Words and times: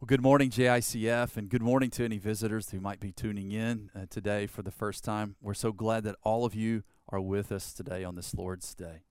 Well, 0.00 0.06
good 0.06 0.22
morning, 0.22 0.50
JICF, 0.50 1.36
and 1.36 1.48
good 1.48 1.60
morning 1.60 1.90
to 1.90 2.04
any 2.04 2.18
visitors 2.18 2.70
who 2.70 2.78
might 2.78 3.00
be 3.00 3.10
tuning 3.10 3.50
in 3.50 3.90
uh, 3.96 4.06
today 4.08 4.46
for 4.46 4.62
the 4.62 4.70
first 4.70 5.02
time. 5.02 5.34
We're 5.42 5.54
so 5.54 5.72
glad 5.72 6.04
that 6.04 6.14
all 6.22 6.44
of 6.44 6.54
you 6.54 6.84
are 7.08 7.20
with 7.20 7.50
us 7.50 7.72
today 7.72 8.04
on 8.04 8.14
this 8.14 8.32
Lord's 8.32 8.76
Day. 8.76 9.02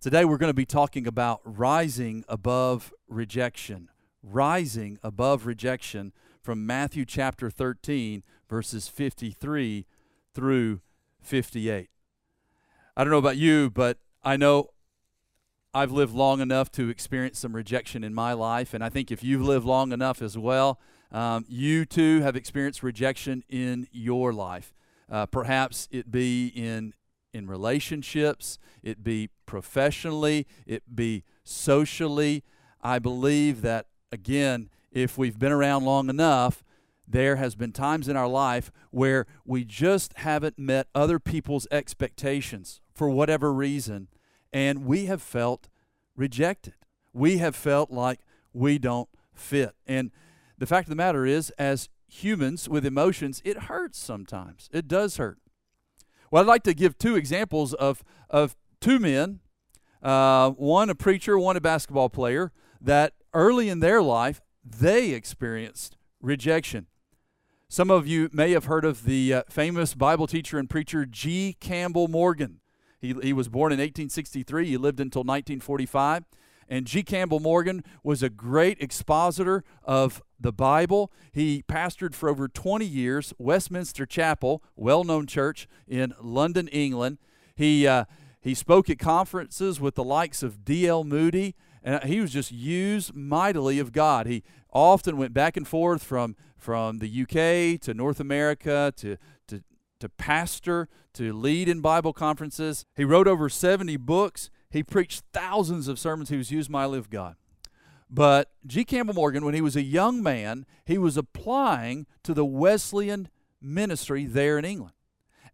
Today, 0.00 0.24
we're 0.24 0.36
going 0.36 0.50
to 0.50 0.52
be 0.54 0.66
talking 0.66 1.06
about 1.06 1.42
rising 1.44 2.24
above 2.28 2.92
rejection. 3.06 3.88
Rising 4.20 4.98
above 5.04 5.46
rejection 5.46 6.12
from 6.42 6.66
Matthew 6.66 7.04
chapter 7.04 7.48
13, 7.48 8.24
verses 8.48 8.88
53 8.88 9.86
through 10.34 10.80
58. 11.22 11.88
I 12.96 13.04
don't 13.04 13.12
know 13.12 13.18
about 13.18 13.36
you, 13.36 13.70
but 13.70 13.98
I 14.24 14.36
know 14.36 14.70
I've 15.72 15.92
lived 15.92 16.14
long 16.14 16.40
enough 16.40 16.72
to 16.72 16.88
experience 16.88 17.38
some 17.38 17.54
rejection 17.54 18.02
in 18.02 18.12
my 18.12 18.32
life, 18.32 18.74
and 18.74 18.82
I 18.82 18.88
think 18.88 19.12
if 19.12 19.22
you've 19.22 19.42
lived 19.42 19.64
long 19.64 19.92
enough 19.92 20.20
as 20.20 20.36
well, 20.36 20.80
um, 21.12 21.44
you 21.48 21.84
too 21.84 22.22
have 22.22 22.34
experienced 22.34 22.82
rejection 22.82 23.44
in 23.48 23.86
your 23.92 24.32
life. 24.32 24.74
Uh, 25.08 25.26
perhaps 25.26 25.88
it 25.90 26.10
be 26.10 26.48
in 26.48 26.94
in 27.32 27.46
relationships, 27.46 28.58
it 28.82 29.04
be 29.04 29.28
professionally, 29.46 30.48
it 30.66 30.82
be 30.96 31.22
socially. 31.44 32.42
I 32.82 32.98
believe 32.98 33.62
that 33.62 33.86
again, 34.10 34.68
if 34.90 35.16
we've 35.16 35.38
been 35.38 35.52
around 35.52 35.84
long 35.84 36.10
enough, 36.10 36.64
there 37.06 37.36
has 37.36 37.54
been 37.54 37.70
times 37.70 38.08
in 38.08 38.16
our 38.16 38.26
life 38.26 38.72
where 38.90 39.26
we 39.44 39.64
just 39.64 40.14
haven't 40.18 40.58
met 40.58 40.88
other 40.92 41.20
people's 41.20 41.68
expectations 41.70 42.80
for 42.92 43.08
whatever 43.08 43.52
reason 43.52 44.08
and 44.52 44.84
we 44.84 45.06
have 45.06 45.22
felt 45.22 45.68
rejected. 46.16 46.74
We 47.12 47.38
have 47.38 47.56
felt 47.56 47.90
like 47.90 48.20
we 48.52 48.78
don't 48.78 49.08
fit. 49.34 49.74
And 49.86 50.10
the 50.58 50.66
fact 50.66 50.86
of 50.86 50.90
the 50.90 50.96
matter 50.96 51.26
is, 51.26 51.50
as 51.50 51.88
humans 52.08 52.68
with 52.68 52.84
emotions, 52.84 53.40
it 53.44 53.64
hurts 53.64 53.98
sometimes. 53.98 54.68
It 54.72 54.88
does 54.88 55.16
hurt. 55.16 55.38
Well, 56.30 56.42
I'd 56.42 56.48
like 56.48 56.62
to 56.64 56.74
give 56.74 56.98
two 56.98 57.16
examples 57.16 57.74
of, 57.74 58.04
of 58.28 58.56
two 58.80 58.98
men 58.98 59.40
uh, 60.02 60.50
one 60.50 60.88
a 60.90 60.94
preacher, 60.94 61.38
one 61.38 61.56
a 61.56 61.60
basketball 61.60 62.08
player, 62.08 62.52
that 62.80 63.14
early 63.34 63.68
in 63.68 63.80
their 63.80 64.02
life, 64.02 64.40
they 64.64 65.10
experienced 65.10 65.96
rejection. 66.20 66.86
Some 67.68 67.90
of 67.90 68.06
you 68.06 68.28
may 68.32 68.52
have 68.52 68.64
heard 68.64 68.84
of 68.84 69.04
the 69.04 69.34
uh, 69.34 69.42
famous 69.48 69.94
Bible 69.94 70.26
teacher 70.26 70.58
and 70.58 70.68
preacher 70.68 71.06
G. 71.06 71.56
Campbell 71.60 72.08
Morgan. 72.08 72.59
He, 73.00 73.14
he 73.22 73.32
was 73.32 73.48
born 73.48 73.72
in 73.72 73.78
1863. 73.78 74.66
He 74.66 74.76
lived 74.76 75.00
until 75.00 75.20
1945. 75.20 76.24
And 76.68 76.86
G. 76.86 77.02
Campbell 77.02 77.40
Morgan 77.40 77.82
was 78.04 78.22
a 78.22 78.30
great 78.30 78.80
expositor 78.80 79.64
of 79.82 80.22
the 80.38 80.52
Bible. 80.52 81.10
He 81.32 81.64
pastored 81.68 82.14
for 82.14 82.28
over 82.28 82.46
20 82.46 82.86
years 82.86 83.34
Westminster 83.38 84.06
Chapel, 84.06 84.62
well 84.76 85.02
known 85.02 85.26
church 85.26 85.66
in 85.88 86.14
London, 86.20 86.68
England. 86.68 87.18
He, 87.56 87.88
uh, 87.88 88.04
he 88.40 88.54
spoke 88.54 88.88
at 88.88 89.00
conferences 89.00 89.80
with 89.80 89.96
the 89.96 90.04
likes 90.04 90.44
of 90.44 90.64
D.L. 90.64 91.02
Moody, 91.02 91.56
and 91.82 92.04
he 92.04 92.20
was 92.20 92.32
just 92.32 92.52
used 92.52 93.14
mightily 93.16 93.80
of 93.80 93.90
God. 93.90 94.26
He 94.26 94.44
often 94.72 95.16
went 95.16 95.34
back 95.34 95.56
and 95.56 95.66
forth 95.66 96.04
from, 96.04 96.36
from 96.56 96.98
the 96.98 97.22
UK 97.22 97.80
to 97.80 97.94
North 97.94 98.20
America 98.20 98.92
to, 98.96 99.16
to, 99.48 99.62
to 100.00 100.08
pastor, 100.08 100.88
to 101.14 101.32
lead 101.32 101.68
in 101.68 101.80
Bible 101.80 102.12
conferences. 102.12 102.84
He 102.96 103.04
wrote 103.04 103.28
over 103.28 103.48
70 103.48 103.96
books. 103.98 104.50
He 104.70 104.82
preached 104.82 105.22
thousands 105.32 105.88
of 105.88 105.98
sermons. 105.98 106.30
He 106.30 106.36
was 106.36 106.50
used 106.50 106.70
mightily 106.70 106.98
of 106.98 107.10
God. 107.10 107.36
But 108.10 108.50
G. 108.66 108.84
Campbell 108.84 109.14
Morgan, 109.14 109.44
when 109.44 109.54
he 109.54 109.60
was 109.60 109.76
a 109.76 109.82
young 109.82 110.22
man, 110.22 110.66
he 110.84 110.98
was 110.98 111.16
applying 111.16 112.06
to 112.24 112.34
the 112.34 112.44
Wesleyan 112.44 113.28
ministry 113.62 114.24
there 114.24 114.58
in 114.58 114.64
England. 114.64 114.94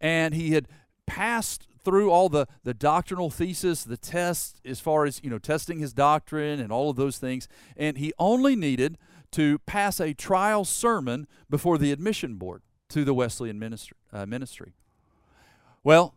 And 0.00 0.34
he 0.34 0.52
had 0.52 0.68
passed 1.06 1.68
through 1.84 2.10
all 2.10 2.28
the, 2.28 2.46
the 2.64 2.74
doctrinal 2.74 3.30
thesis, 3.30 3.84
the 3.84 3.96
tests, 3.96 4.60
as 4.64 4.80
far 4.80 5.04
as, 5.04 5.20
you 5.22 5.30
know, 5.30 5.38
testing 5.38 5.78
his 5.78 5.92
doctrine 5.92 6.58
and 6.58 6.72
all 6.72 6.90
of 6.90 6.96
those 6.96 7.18
things. 7.18 7.46
And 7.76 7.98
he 7.98 8.12
only 8.18 8.56
needed 8.56 8.98
to 9.32 9.58
pass 9.60 10.00
a 10.00 10.14
trial 10.14 10.64
sermon 10.64 11.26
before 11.50 11.78
the 11.78 11.92
admission 11.92 12.36
board 12.36 12.62
to 12.90 13.04
the 13.04 13.14
Wesleyan 13.14 13.58
ministry. 13.58 13.96
Uh, 14.12 14.26
ministry. 14.26 14.74
Well, 15.82 16.14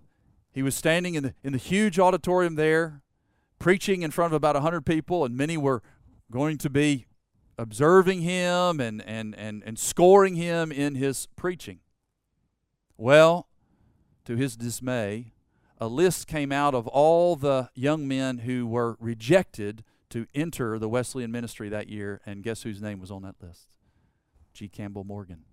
he 0.52 0.64
was 0.64 0.76
standing 0.76 1.16
in 1.16 1.24
the, 1.24 1.34
in 1.44 1.54
the 1.54 1.60
huge 1.60 2.00
auditorium 2.00 2.56
there, 2.56 3.02
preaching 3.60 4.02
in 4.02 4.12
front 4.12 4.34
of 4.34 4.38
about 4.38 4.56
100 4.56 4.86
people, 4.86 5.26
and 5.26 5.36
many 5.36 5.58
were 5.58 5.82
going 6.32 6.58
to 6.60 6.70
be 6.70 7.06
observing 7.58 8.22
him 8.22 8.80
and, 8.80 9.02
and, 9.06 9.36
and, 9.36 9.64
and 9.66 9.78
scoring 9.78 10.36
him 10.36 10.72
in 10.72 10.96
his 10.96 11.28
preaching. 11.36 11.80
Well, 12.98 13.48
to 14.26 14.36
his 14.36 14.56
dismay, 14.56 15.34
a 15.78 15.88
list 15.88 16.28
came 16.28 16.52
out 16.52 16.74
of 16.74 16.88
all 16.88 17.36
the 17.36 17.70
young 17.74 18.08
men 18.08 18.40
who 18.40 18.66
were 18.66 18.98
rejected 19.00 19.84
to 20.10 20.26
enter 20.34 20.80
the 20.80 20.90
Wesleyan 20.90 21.32
ministry 21.32 21.70
that 21.70 21.88
year, 21.88 22.22
and 22.26 22.44
guess 22.44 22.64
whose 22.64 22.82
name 22.82 23.00
was 23.00 23.12
on 23.12 23.22
that 23.22 23.36
list? 23.42 23.68
G. 24.54 24.68
Campbell 24.68 25.04
Morgan. 25.04 25.44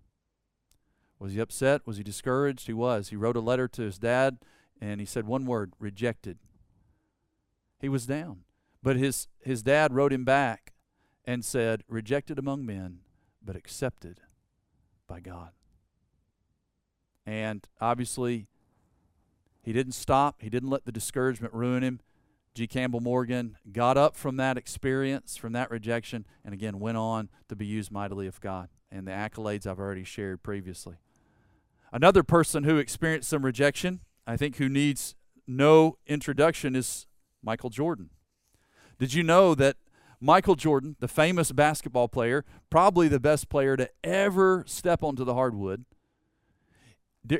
Was 1.18 1.32
he 1.32 1.40
upset? 1.40 1.86
Was 1.86 1.96
he 1.96 2.02
discouraged? 2.02 2.66
He 2.66 2.72
was. 2.72 3.08
He 3.08 3.16
wrote 3.16 3.36
a 3.36 3.40
letter 3.40 3.68
to 3.68 3.82
his 3.82 3.98
dad 3.98 4.38
and 4.80 5.00
he 5.00 5.06
said 5.06 5.26
one 5.26 5.46
word 5.46 5.72
rejected. 5.78 6.38
He 7.80 7.88
was 7.88 8.06
down. 8.06 8.40
But 8.82 8.96
his, 8.96 9.28
his 9.40 9.62
dad 9.62 9.92
wrote 9.92 10.12
him 10.12 10.24
back 10.24 10.74
and 11.24 11.44
said, 11.44 11.82
rejected 11.88 12.38
among 12.38 12.64
men, 12.64 13.00
but 13.44 13.56
accepted 13.56 14.20
by 15.06 15.20
God. 15.20 15.50
And 17.26 17.66
obviously, 17.80 18.46
he 19.62 19.72
didn't 19.72 19.92
stop. 19.92 20.42
He 20.42 20.50
didn't 20.50 20.70
let 20.70 20.84
the 20.84 20.92
discouragement 20.92 21.52
ruin 21.52 21.82
him. 21.82 22.00
G. 22.54 22.66
Campbell 22.66 23.00
Morgan 23.00 23.58
got 23.72 23.98
up 23.98 24.16
from 24.16 24.36
that 24.36 24.56
experience, 24.56 25.36
from 25.36 25.52
that 25.52 25.70
rejection, 25.70 26.24
and 26.44 26.54
again 26.54 26.78
went 26.78 26.96
on 26.96 27.28
to 27.48 27.56
be 27.56 27.66
used 27.66 27.90
mightily 27.90 28.26
of 28.26 28.40
God. 28.40 28.68
And 28.90 29.06
the 29.06 29.12
accolades 29.12 29.66
I've 29.66 29.80
already 29.80 30.04
shared 30.04 30.42
previously. 30.42 30.96
Another 31.96 32.22
person 32.22 32.64
who 32.64 32.76
experienced 32.76 33.30
some 33.30 33.42
rejection, 33.42 34.00
I 34.26 34.36
think, 34.36 34.56
who 34.56 34.68
needs 34.68 35.14
no 35.46 35.96
introduction 36.06 36.76
is 36.76 37.06
Michael 37.42 37.70
Jordan. 37.70 38.10
Did 38.98 39.14
you 39.14 39.22
know 39.22 39.54
that 39.54 39.76
Michael 40.20 40.56
Jordan, 40.56 40.96
the 41.00 41.08
famous 41.08 41.52
basketball 41.52 42.06
player, 42.06 42.44
probably 42.68 43.08
the 43.08 43.18
best 43.18 43.48
player 43.48 43.78
to 43.78 43.88
ever 44.04 44.62
step 44.66 45.02
onto 45.02 45.24
the 45.24 45.32
hardwood, 45.32 45.86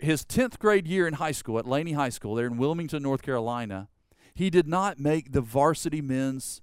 his 0.00 0.24
10th 0.24 0.58
grade 0.58 0.88
year 0.88 1.06
in 1.06 1.14
high 1.14 1.32
school 1.32 1.58
at 1.58 1.68
Laney 1.68 1.92
High 1.92 2.08
School 2.08 2.34
there 2.34 2.46
in 2.46 2.56
Wilmington, 2.56 3.02
North 3.02 3.20
Carolina, 3.20 3.88
he 4.34 4.48
did 4.48 4.66
not 4.66 4.98
make 4.98 5.32
the 5.32 5.42
varsity 5.42 6.00
men's 6.00 6.62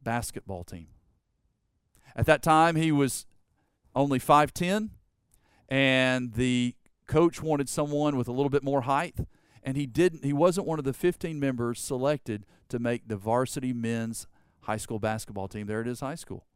basketball 0.00 0.62
team. 0.62 0.86
At 2.14 2.26
that 2.26 2.44
time, 2.44 2.76
he 2.76 2.92
was 2.92 3.26
only 3.92 4.20
5'10, 4.20 4.90
and 5.68 6.34
the 6.34 6.76
coach 7.08 7.42
wanted 7.42 7.68
someone 7.68 8.16
with 8.16 8.28
a 8.28 8.32
little 8.32 8.50
bit 8.50 8.62
more 8.62 8.82
height, 8.82 9.16
and 9.64 9.76
he 9.76 9.86
didn't. 9.86 10.24
He 10.24 10.32
wasn't 10.32 10.68
one 10.68 10.78
of 10.78 10.84
the 10.84 10.92
15 10.92 11.40
members 11.40 11.80
selected 11.80 12.46
to 12.68 12.78
make 12.78 13.08
the 13.08 13.16
varsity 13.16 13.72
men's 13.72 14.28
high 14.62 14.76
school 14.76 15.00
basketball 15.00 15.48
team 15.48 15.66
there 15.66 15.80
at 15.80 15.86
his 15.86 16.00
high 16.00 16.14
school. 16.14 16.46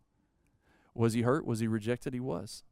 Was 0.95 1.15
he 1.15 1.23
hurt? 1.23 1.45
Was 1.45 1.61
he 1.61 1.67
rejected? 1.67 2.15
He 2.15 2.21
was. 2.21 2.63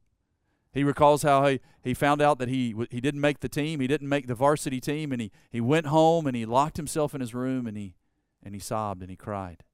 He 0.73 0.85
recalls 0.85 1.23
how 1.23 1.47
he, 1.47 1.61
he 1.83 1.95
found 1.95 2.23
out 2.23 2.39
that 2.39 2.49
he 2.49 2.75
he 2.91 3.01
didn't 3.01 3.21
make 3.21 3.41
the 3.41 3.49
team. 3.49 3.81
He 3.81 3.89
didn't 3.89 4.09
make 4.09 4.29
the 4.29 4.35
varsity 4.35 4.81
team, 4.81 5.11
and 5.11 5.21
he, 5.21 5.33
he 5.51 5.61
went 5.61 5.87
home 5.87 6.27
and 6.27 6.37
he 6.37 6.47
locked 6.47 6.77
himself 6.77 7.15
in 7.15 7.21
his 7.21 7.35
room 7.35 7.67
and 7.67 7.77
he 7.77 7.97
and 8.43 8.55
he 8.55 8.61
sobbed 8.61 9.01
and 9.01 9.11
he 9.11 9.17
cried. 9.17 9.65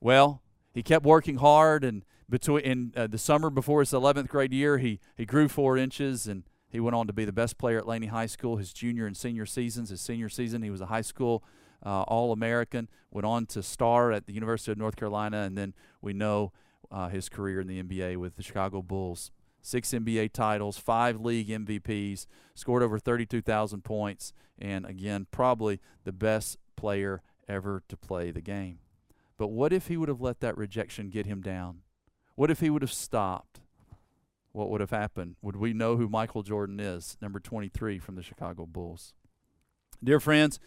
Well, 0.00 0.42
he 0.72 0.82
kept 0.82 1.04
working 1.04 1.36
hard, 1.36 1.84
and 1.84 2.04
between 2.28 2.64
in 2.64 2.92
uh, 2.96 3.06
the 3.06 3.18
summer 3.18 3.50
before 3.50 3.80
his 3.80 3.90
11th 3.90 4.28
grade 4.28 4.52
year, 4.52 4.78
he 4.78 4.98
he 5.16 5.24
grew 5.24 5.46
four 5.46 5.76
inches 5.76 6.26
and 6.26 6.44
he 6.70 6.80
went 6.80 6.94
on 6.94 7.06
to 7.08 7.12
be 7.12 7.24
the 7.24 7.32
best 7.32 7.58
player 7.58 7.78
at 7.78 7.86
Laney 7.86 8.06
High 8.06 8.26
School 8.26 8.56
his 8.56 8.72
junior 8.72 9.06
and 9.06 9.16
senior 9.16 9.46
seasons. 9.46 9.90
His 9.90 10.00
senior 10.00 10.28
season, 10.28 10.62
he 10.62 10.70
was 10.70 10.80
a 10.80 10.86
high 10.86 11.00
school 11.00 11.44
uh, 11.84 12.02
All 12.02 12.32
American, 12.32 12.88
went 13.10 13.26
on 13.26 13.46
to 13.46 13.62
star 13.62 14.12
at 14.12 14.26
the 14.26 14.32
University 14.32 14.72
of 14.72 14.78
North 14.78 14.96
Carolina, 14.96 15.42
and 15.42 15.56
then 15.56 15.74
we 16.00 16.12
know 16.12 16.52
uh, 16.90 17.08
his 17.08 17.28
career 17.28 17.60
in 17.60 17.66
the 17.66 17.82
NBA 17.82 18.16
with 18.16 18.36
the 18.36 18.42
Chicago 18.42 18.82
Bulls. 18.82 19.30
Six 19.62 19.90
NBA 19.90 20.32
titles, 20.32 20.78
five 20.78 21.20
league 21.20 21.48
MVPs, 21.48 22.26
scored 22.54 22.82
over 22.82 22.98
32,000 22.98 23.84
points, 23.84 24.32
and 24.58 24.86
again, 24.86 25.26
probably 25.30 25.80
the 26.04 26.12
best 26.12 26.56
player 26.76 27.22
ever 27.46 27.82
to 27.88 27.96
play 27.96 28.30
the 28.30 28.40
game. 28.40 28.78
But 29.36 29.48
what 29.48 29.72
if 29.72 29.88
he 29.88 29.96
would 29.96 30.08
have 30.08 30.20
let 30.20 30.40
that 30.40 30.56
rejection 30.56 31.10
get 31.10 31.26
him 31.26 31.42
down? 31.42 31.80
What 32.36 32.50
if 32.50 32.60
he 32.60 32.70
would 32.70 32.82
have 32.82 32.92
stopped? 32.92 33.59
What 34.52 34.70
would 34.70 34.80
have 34.80 34.90
happened? 34.90 35.36
Would 35.42 35.56
we 35.56 35.72
know 35.72 35.96
who 35.96 36.08
Michael 36.08 36.42
Jordan 36.42 36.80
is, 36.80 37.16
number 37.20 37.40
23 37.40 37.98
from 37.98 38.16
the 38.16 38.22
Chicago 38.22 38.66
Bulls? 38.66 39.14
Dear 40.02 40.20
friends, 40.20 40.58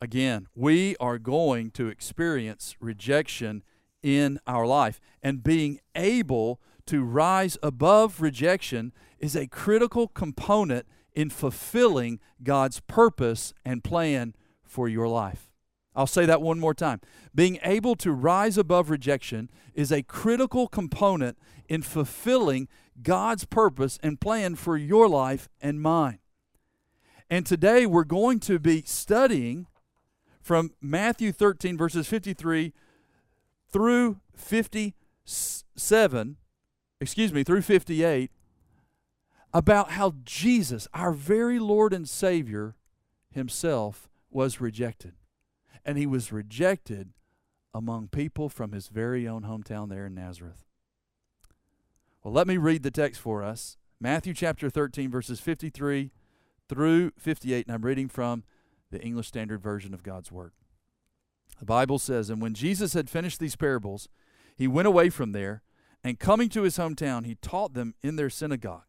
again, 0.00 0.48
we 0.54 0.96
are 0.98 1.18
going 1.18 1.70
to 1.72 1.88
experience 1.88 2.76
rejection 2.80 3.62
in 4.02 4.38
our 4.46 4.66
life. 4.66 5.00
And 5.22 5.42
being 5.42 5.80
able 5.94 6.60
to 6.86 7.02
rise 7.02 7.56
above 7.62 8.20
rejection 8.20 8.92
is 9.18 9.34
a 9.34 9.46
critical 9.46 10.08
component 10.08 10.86
in 11.14 11.30
fulfilling 11.30 12.20
God's 12.42 12.80
purpose 12.80 13.54
and 13.64 13.82
plan 13.82 14.34
for 14.62 14.88
your 14.88 15.08
life. 15.08 15.53
I'll 15.94 16.06
say 16.06 16.26
that 16.26 16.42
one 16.42 16.58
more 16.58 16.74
time. 16.74 17.00
Being 17.34 17.58
able 17.62 17.94
to 17.96 18.12
rise 18.12 18.58
above 18.58 18.90
rejection 18.90 19.50
is 19.74 19.92
a 19.92 20.02
critical 20.02 20.66
component 20.66 21.38
in 21.68 21.82
fulfilling 21.82 22.68
God's 23.02 23.44
purpose 23.44 23.98
and 24.02 24.20
plan 24.20 24.56
for 24.56 24.76
your 24.76 25.08
life 25.08 25.48
and 25.60 25.80
mine. 25.80 26.18
And 27.30 27.46
today 27.46 27.86
we're 27.86 28.04
going 28.04 28.40
to 28.40 28.58
be 28.58 28.82
studying 28.86 29.66
from 30.42 30.72
Matthew 30.80 31.32
13, 31.32 31.78
verses 31.78 32.06
53 32.06 32.72
through 33.72 34.20
57, 34.36 36.36
excuse 37.00 37.32
me, 37.32 37.42
through 37.42 37.62
58, 37.62 38.30
about 39.52 39.92
how 39.92 40.14
Jesus, 40.24 40.86
our 40.92 41.12
very 41.12 41.58
Lord 41.58 41.92
and 41.92 42.08
Savior 42.08 42.76
himself, 43.30 44.08
was 44.30 44.60
rejected. 44.60 45.14
And 45.84 45.98
he 45.98 46.06
was 46.06 46.32
rejected 46.32 47.12
among 47.74 48.08
people 48.08 48.48
from 48.48 48.72
his 48.72 48.88
very 48.88 49.26
own 49.26 49.42
hometown 49.42 49.88
there 49.88 50.06
in 50.06 50.14
Nazareth. 50.14 50.64
Well, 52.22 52.32
let 52.32 52.46
me 52.46 52.56
read 52.56 52.82
the 52.82 52.90
text 52.90 53.20
for 53.20 53.42
us 53.42 53.76
Matthew 54.00 54.34
chapter 54.34 54.70
13, 54.70 55.10
verses 55.10 55.40
53 55.40 56.10
through 56.68 57.12
58, 57.18 57.66
and 57.66 57.74
I'm 57.74 57.84
reading 57.84 58.08
from 58.08 58.44
the 58.90 59.00
English 59.00 59.28
Standard 59.28 59.62
Version 59.62 59.94
of 59.94 60.02
God's 60.02 60.32
Word. 60.32 60.52
The 61.58 61.64
Bible 61.64 61.98
says, 61.98 62.30
And 62.30 62.40
when 62.40 62.54
Jesus 62.54 62.94
had 62.94 63.10
finished 63.10 63.40
these 63.40 63.56
parables, 63.56 64.08
he 64.56 64.66
went 64.68 64.88
away 64.88 65.10
from 65.10 65.32
there, 65.32 65.62
and 66.02 66.18
coming 66.18 66.48
to 66.50 66.62
his 66.62 66.76
hometown, 66.76 67.24
he 67.24 67.36
taught 67.36 67.74
them 67.74 67.94
in 68.02 68.16
their 68.16 68.30
synagogue, 68.30 68.84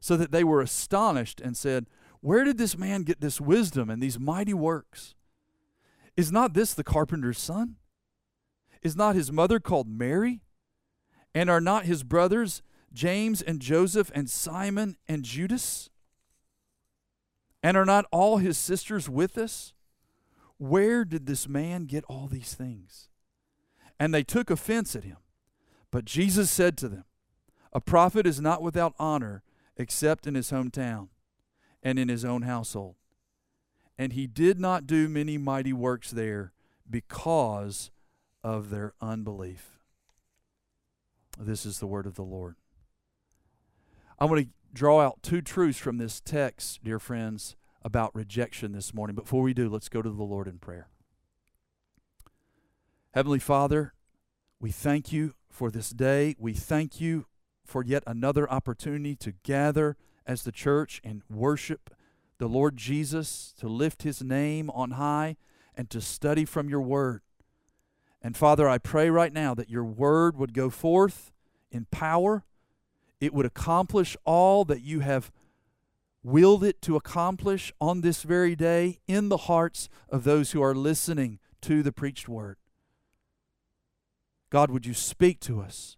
so 0.00 0.16
that 0.16 0.30
they 0.32 0.44
were 0.44 0.60
astonished 0.60 1.40
and 1.40 1.56
said, 1.56 1.86
Where 2.20 2.44
did 2.44 2.58
this 2.58 2.76
man 2.76 3.02
get 3.02 3.20
this 3.20 3.40
wisdom 3.40 3.90
and 3.90 4.02
these 4.02 4.18
mighty 4.18 4.54
works? 4.54 5.14
Is 6.16 6.30
not 6.30 6.54
this 6.54 6.74
the 6.74 6.84
carpenter's 6.84 7.38
son? 7.38 7.76
Is 8.82 8.96
not 8.96 9.14
his 9.14 9.32
mother 9.32 9.60
called 9.60 9.88
Mary? 9.88 10.42
And 11.34 11.48
are 11.48 11.60
not 11.60 11.86
his 11.86 12.02
brothers 12.02 12.62
James 12.92 13.40
and 13.40 13.60
Joseph 13.60 14.10
and 14.14 14.28
Simon 14.28 14.96
and 15.08 15.24
Judas? 15.24 15.88
And 17.62 17.76
are 17.76 17.86
not 17.86 18.06
all 18.10 18.38
his 18.38 18.58
sisters 18.58 19.08
with 19.08 19.38
us? 19.38 19.72
Where 20.58 21.04
did 21.04 21.26
this 21.26 21.48
man 21.48 21.86
get 21.86 22.04
all 22.04 22.26
these 22.26 22.54
things? 22.54 23.08
And 23.98 24.12
they 24.12 24.22
took 24.22 24.50
offense 24.50 24.94
at 24.94 25.04
him. 25.04 25.18
But 25.90 26.04
Jesus 26.04 26.50
said 26.50 26.76
to 26.78 26.88
them, 26.88 27.04
A 27.72 27.80
prophet 27.80 28.26
is 28.26 28.40
not 28.40 28.62
without 28.62 28.94
honor 28.98 29.42
except 29.76 30.26
in 30.26 30.34
his 30.34 30.50
hometown 30.50 31.08
and 31.82 31.98
in 31.98 32.08
his 32.08 32.24
own 32.24 32.42
household. 32.42 32.96
And 34.02 34.14
he 34.14 34.26
did 34.26 34.58
not 34.58 34.88
do 34.88 35.08
many 35.08 35.38
mighty 35.38 35.72
works 35.72 36.10
there 36.10 36.52
because 36.90 37.92
of 38.42 38.68
their 38.68 38.94
unbelief. 39.00 39.78
This 41.38 41.64
is 41.64 41.78
the 41.78 41.86
word 41.86 42.06
of 42.06 42.16
the 42.16 42.24
Lord. 42.24 42.56
I 44.18 44.24
want 44.24 44.42
to 44.42 44.48
draw 44.74 45.00
out 45.00 45.22
two 45.22 45.40
truths 45.40 45.78
from 45.78 45.98
this 45.98 46.20
text, 46.20 46.82
dear 46.82 46.98
friends, 46.98 47.54
about 47.84 48.12
rejection 48.12 48.72
this 48.72 48.92
morning. 48.92 49.14
Before 49.14 49.40
we 49.40 49.54
do, 49.54 49.68
let's 49.68 49.88
go 49.88 50.02
to 50.02 50.10
the 50.10 50.24
Lord 50.24 50.48
in 50.48 50.58
prayer. 50.58 50.88
Heavenly 53.14 53.38
Father, 53.38 53.94
we 54.58 54.72
thank 54.72 55.12
you 55.12 55.34
for 55.48 55.70
this 55.70 55.90
day. 55.90 56.34
We 56.40 56.54
thank 56.54 57.00
you 57.00 57.26
for 57.64 57.84
yet 57.84 58.02
another 58.08 58.50
opportunity 58.50 59.14
to 59.14 59.34
gather 59.44 59.96
as 60.26 60.42
the 60.42 60.50
church 60.50 61.00
and 61.04 61.22
worship 61.30 61.88
the 62.42 62.48
Lord 62.48 62.76
Jesus, 62.76 63.54
to 63.58 63.68
lift 63.68 64.02
his 64.02 64.20
name 64.20 64.68
on 64.70 64.92
high, 64.92 65.36
and 65.76 65.88
to 65.90 66.00
study 66.00 66.44
from 66.44 66.68
your 66.68 66.82
word. 66.82 67.22
And 68.20 68.36
Father, 68.36 68.68
I 68.68 68.78
pray 68.78 69.10
right 69.10 69.32
now 69.32 69.54
that 69.54 69.70
your 69.70 69.84
word 69.84 70.36
would 70.36 70.52
go 70.52 70.68
forth 70.68 71.30
in 71.70 71.86
power 71.92 72.44
it 73.22 73.32
would 73.32 73.46
accomplish 73.46 74.16
all 74.24 74.64
that 74.64 74.82
you 74.82 74.98
have 74.98 75.30
willed 76.24 76.64
it 76.64 76.82
to 76.82 76.96
accomplish 76.96 77.72
on 77.80 78.00
this 78.00 78.24
very 78.24 78.56
day 78.56 78.98
in 79.06 79.28
the 79.28 79.36
hearts 79.36 79.88
of 80.08 80.24
those 80.24 80.50
who 80.50 80.60
are 80.60 80.74
listening 80.74 81.38
to 81.60 81.84
the 81.84 81.92
preached 81.92 82.28
word. 82.28 82.56
God, 84.50 84.72
would 84.72 84.86
you 84.86 84.92
speak 84.92 85.38
to 85.42 85.60
us? 85.60 85.96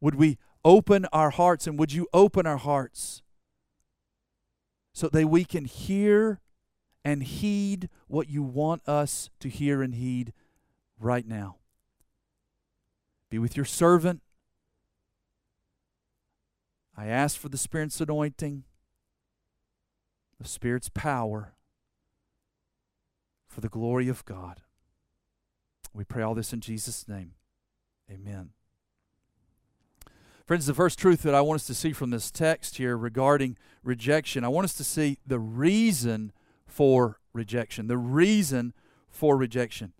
Would 0.00 0.16
we 0.16 0.38
open 0.64 1.06
our 1.12 1.30
hearts 1.30 1.68
and 1.68 1.78
would 1.78 1.92
you 1.92 2.08
open 2.12 2.48
our 2.48 2.56
hearts 2.56 3.22
so 4.94 5.08
that 5.08 5.26
we 5.26 5.44
can 5.44 5.66
hear 5.66 6.40
and 7.04 7.22
heed 7.22 7.90
what 8.06 8.30
you 8.30 8.42
want 8.42 8.80
us 8.88 9.28
to 9.40 9.50
hear 9.50 9.82
and 9.82 9.96
heed 9.96 10.32
right 10.98 11.26
now? 11.26 11.56
Be 13.28 13.38
with 13.38 13.56
your 13.56 13.66
servant. 13.66 14.22
I 16.96 17.06
ask 17.06 17.36
for 17.38 17.48
the 17.48 17.58
Spirit's 17.58 18.00
anointing, 18.00 18.62
the 20.40 20.48
Spirit's 20.48 20.88
power 20.88 21.54
for 23.48 23.60
the 23.60 23.68
glory 23.68 24.08
of 24.08 24.24
God. 24.24 24.60
We 25.92 26.04
pray 26.04 26.22
all 26.22 26.34
this 26.34 26.52
in 26.52 26.60
Jesus' 26.60 27.08
name. 27.08 27.32
Amen. 28.10 28.50
Friends, 30.46 30.66
the 30.66 30.74
first 30.74 30.98
truth 30.98 31.22
that 31.22 31.34
I 31.34 31.40
want 31.40 31.60
us 31.60 31.66
to 31.68 31.74
see 31.74 31.92
from 31.92 32.10
this 32.10 32.30
text 32.30 32.76
here 32.76 32.98
regarding 32.98 33.56
rejection, 33.82 34.44
I 34.44 34.48
want 34.48 34.66
us 34.66 34.74
to 34.74 34.84
see 34.84 35.18
the 35.26 35.38
reason 35.38 36.32
for 36.66 37.18
rejection. 37.32 37.86
The 37.86 37.96
reason 37.96 38.74
for 39.08 39.38
rejection. 39.38 39.94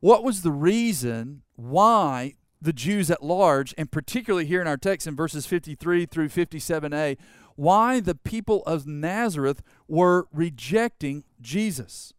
What 0.00 0.24
was 0.24 0.42
the 0.42 0.50
reason 0.50 1.42
why 1.54 2.34
the 2.60 2.72
Jews 2.72 3.10
at 3.10 3.22
large, 3.22 3.74
and 3.78 3.90
particularly 3.90 4.46
here 4.46 4.60
in 4.60 4.66
our 4.66 4.76
text 4.76 5.06
in 5.06 5.16
verses 5.16 5.46
53 5.46 6.06
through 6.06 6.28
57a, 6.28 7.16
why 7.56 8.00
the 8.00 8.14
people 8.14 8.62
of 8.64 8.86
Nazareth 8.86 9.62
were 9.88 10.26
rejecting 10.32 11.24
Jesus. 11.40 12.12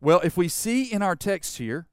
Well, 0.00 0.20
if 0.24 0.36
we 0.36 0.48
see 0.48 0.92
in 0.92 1.02
our 1.02 1.16
text 1.16 1.58
here, 1.58 1.86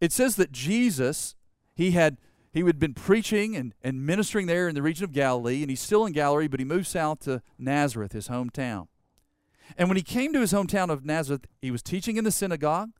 it 0.00 0.12
says 0.12 0.36
that 0.36 0.52
Jesus, 0.52 1.34
he 1.74 1.92
had 1.92 2.18
he 2.52 2.62
had 2.62 2.78
been 2.78 2.94
preaching 2.94 3.54
and, 3.54 3.74
and 3.82 4.06
ministering 4.06 4.46
there 4.46 4.66
in 4.66 4.74
the 4.74 4.80
region 4.80 5.04
of 5.04 5.12
Galilee, 5.12 5.60
and 5.60 5.68
he's 5.68 5.80
still 5.80 6.06
in 6.06 6.14
Galilee, 6.14 6.48
but 6.48 6.58
he 6.58 6.64
moved 6.64 6.86
south 6.86 7.20
to 7.20 7.42
Nazareth, 7.58 8.12
his 8.12 8.28
hometown. 8.28 8.88
And 9.76 9.90
when 9.90 9.96
he 9.96 10.02
came 10.02 10.32
to 10.32 10.40
his 10.40 10.54
hometown 10.54 10.88
of 10.88 11.04
Nazareth, 11.04 11.46
he 11.60 11.70
was 11.70 11.82
teaching 11.82 12.16
in 12.16 12.24
the 12.24 12.30
synagogue. 12.30 12.92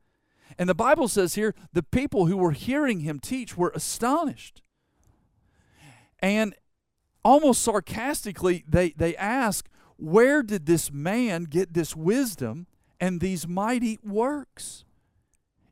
And 0.59 0.69
the 0.69 0.75
Bible 0.75 1.09
says 1.09 1.35
here 1.37 1.55
the 1.73 1.83
people 1.83 2.27
who 2.27 2.37
were 2.37 2.53
hearing 2.53 3.01
him 3.01 3.19
teach 3.19 3.57
were 3.57 3.73
astonished. 3.75 4.63
And 6.21 6.55
almost 7.25 7.63
sarcastically, 7.63 8.65
they, 8.69 8.91
they 8.91 9.17
ask, 9.17 9.69
Where 9.97 10.43
did 10.43 10.67
this 10.67 10.93
man 10.93 11.45
get 11.45 11.75
this 11.75 11.97
wisdom 11.97 12.67
and 13.01 13.21
these 13.21 13.47
mighty 13.47 13.99
works? 14.03 14.86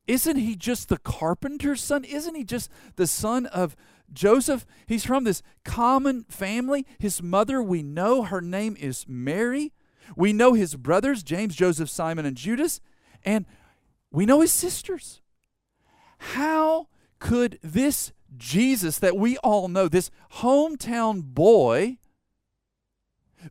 Isn't 0.06 0.36
he 0.36 0.54
just 0.54 0.88
the 0.88 0.98
carpenter's 0.98 1.82
son? 1.82 2.04
Isn't 2.04 2.34
he 2.34 2.44
just 2.44 2.70
the 2.96 3.06
son 3.06 3.46
of 3.46 3.74
Joseph? 4.12 4.66
He's 4.86 5.04
from 5.04 5.24
this 5.24 5.42
common 5.64 6.24
family. 6.24 6.86
His 6.98 7.22
mother, 7.22 7.62
we 7.62 7.82
know 7.82 8.22
her 8.22 8.40
name 8.40 8.76
is 8.78 9.06
Mary. 9.08 9.72
We 10.16 10.32
know 10.32 10.52
his 10.52 10.76
brothers, 10.76 11.22
James, 11.22 11.56
Joseph, 11.56 11.88
Simon, 11.88 12.26
and 12.26 12.36
Judas. 12.36 12.80
And 13.24 13.46
we 14.10 14.26
know 14.26 14.42
his 14.42 14.52
sisters. 14.52 15.22
How 16.18 16.88
could 17.18 17.58
this 17.62 18.12
Jesus 18.36 18.98
that 18.98 19.16
we 19.16 19.38
all 19.38 19.68
know, 19.68 19.88
this 19.88 20.10
hometown 20.34 21.22
boy, 21.22 21.98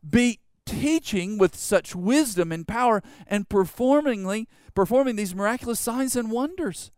be 0.08 0.40
teaching 0.80 1.38
with 1.38 1.56
such 1.56 1.94
wisdom 1.94 2.52
and 2.52 2.66
power 2.66 3.02
and 3.26 3.48
performingly 3.48 4.48
performing 4.74 5.16
these 5.16 5.34
miraculous 5.34 5.80
signs 5.80 6.16
and 6.16 6.30
wonders 6.30 6.90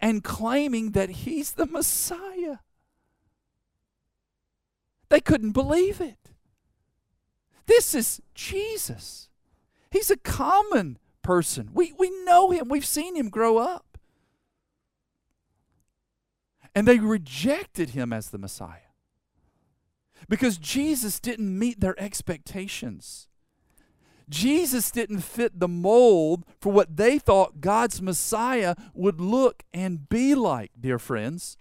and 0.00 0.24
claiming 0.24 0.92
that 0.92 1.10
he's 1.10 1.52
the 1.52 1.66
Messiah? 1.66 2.58
They 5.08 5.20
couldn't 5.20 5.52
believe 5.52 6.00
it. 6.00 6.30
This 7.66 7.94
is 7.94 8.20
Jesus. 8.34 9.28
He's 9.90 10.10
a 10.10 10.16
common 10.16 10.98
person. 11.22 11.70
We, 11.72 11.92
we 11.98 12.10
know 12.24 12.50
him, 12.50 12.68
we've 12.68 12.86
seen 12.86 13.16
him 13.16 13.28
grow 13.28 13.58
up. 13.58 13.98
And 16.74 16.86
they 16.86 16.98
rejected 16.98 17.90
him 17.90 18.12
as 18.12 18.30
the 18.30 18.38
Messiah 18.38 18.87
because 20.28 20.58
Jesus 20.58 21.20
didn't 21.20 21.58
meet 21.58 21.80
their 21.80 21.98
expectations. 22.00 23.28
Jesus 24.28 24.90
didn't 24.90 25.20
fit 25.20 25.58
the 25.58 25.68
mold 25.68 26.44
for 26.60 26.72
what 26.72 26.96
they 26.96 27.18
thought 27.18 27.60
God's 27.60 28.02
Messiah 28.02 28.74
would 28.94 29.20
look 29.20 29.62
and 29.72 30.08
be 30.08 30.34
like, 30.34 30.72
dear 30.78 30.98
friends. 30.98 31.56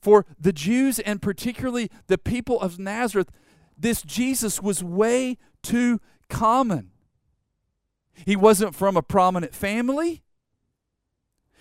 For 0.00 0.26
the 0.38 0.52
Jews 0.52 0.98
and 1.00 1.22
particularly 1.22 1.90
the 2.06 2.18
people 2.18 2.60
of 2.60 2.78
Nazareth, 2.78 3.30
this 3.76 4.02
Jesus 4.02 4.62
was 4.62 4.82
way 4.82 5.38
too 5.62 6.00
common. 6.28 6.90
He 8.24 8.36
wasn't 8.36 8.74
from 8.74 8.96
a 8.96 9.02
prominent 9.02 9.54
family. 9.54 10.22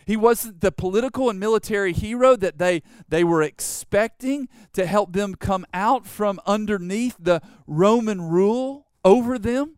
He 0.05 0.15
wasn't 0.15 0.61
the 0.61 0.71
political 0.71 1.29
and 1.29 1.39
military 1.39 1.91
hero 1.91 2.35
that 2.35 2.59
they, 2.59 2.83
they 3.09 3.23
were 3.23 3.41
expecting 3.41 4.47
to 4.73 4.85
help 4.85 5.13
them 5.13 5.35
come 5.35 5.65
out 5.73 6.05
from 6.05 6.39
underneath 6.45 7.15
the 7.19 7.41
Roman 7.65 8.21
rule 8.21 8.87
over 9.03 9.39
them. 9.39 9.77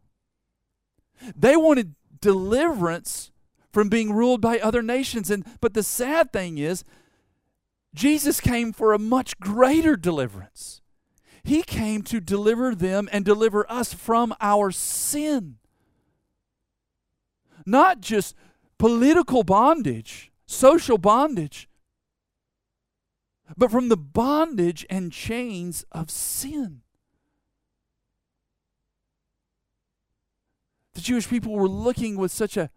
They 1.35 1.55
wanted 1.55 1.95
deliverance 2.19 3.31
from 3.71 3.89
being 3.89 4.11
ruled 4.11 4.41
by 4.41 4.59
other 4.59 4.81
nations. 4.81 5.31
And 5.31 5.45
but 5.61 5.73
the 5.73 5.83
sad 5.83 6.33
thing 6.33 6.57
is, 6.57 6.83
Jesus 7.95 8.41
came 8.41 8.73
for 8.73 8.93
a 8.93 8.99
much 8.99 9.39
greater 9.39 9.95
deliverance. 9.95 10.81
He 11.43 11.63
came 11.63 12.01
to 12.03 12.19
deliver 12.19 12.75
them 12.75 13.07
and 13.11 13.23
deliver 13.23 13.69
us 13.71 13.93
from 13.93 14.35
our 14.41 14.71
sin. 14.71 15.55
Not 17.65 18.01
just 18.01 18.35
political 18.77 19.43
bondage, 19.43 20.31
social 20.45 20.97
bondage, 20.97 21.67
but 23.55 23.71
from 23.71 23.89
the 23.89 23.97
bondage 23.97 24.85
and 24.89 25.11
chains 25.11 25.85
of 25.91 26.09
sin. 26.09 26.81
The 30.93 31.01
Jewish 31.01 31.29
people 31.29 31.53
were 31.53 31.69
looking 31.69 32.17
with 32.17 32.31
such 32.31 32.57
a, 32.57 32.69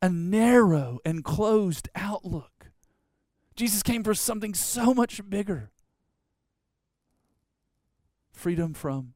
a 0.00 0.08
narrow 0.08 1.00
and 1.04 1.24
closed 1.24 1.88
outlook. 1.94 2.70
Jesus 3.56 3.82
came 3.82 4.04
for 4.04 4.14
something 4.14 4.54
so 4.54 4.94
much 4.94 5.20
bigger 5.28 5.70
freedom 8.32 8.72
from 8.72 9.12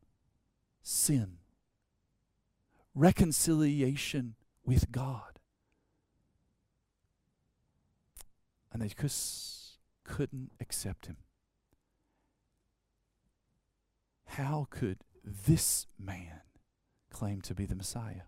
sin, 0.83 1.39
reconciliation 2.95 4.35
with 4.67 4.93
God. 4.93 5.34
And 8.75 8.83
they 8.83 8.89
just 8.89 9.79
couldn't 10.05 10.51
accept 10.61 11.07
him. 11.07 11.17
How 14.27 14.67
could 14.69 14.99
this 15.25 15.87
man 15.99 16.41
claim 17.11 17.41
to 17.43 17.55
be 17.55 17.67
the 17.67 17.77
Messiah? 17.77 18.23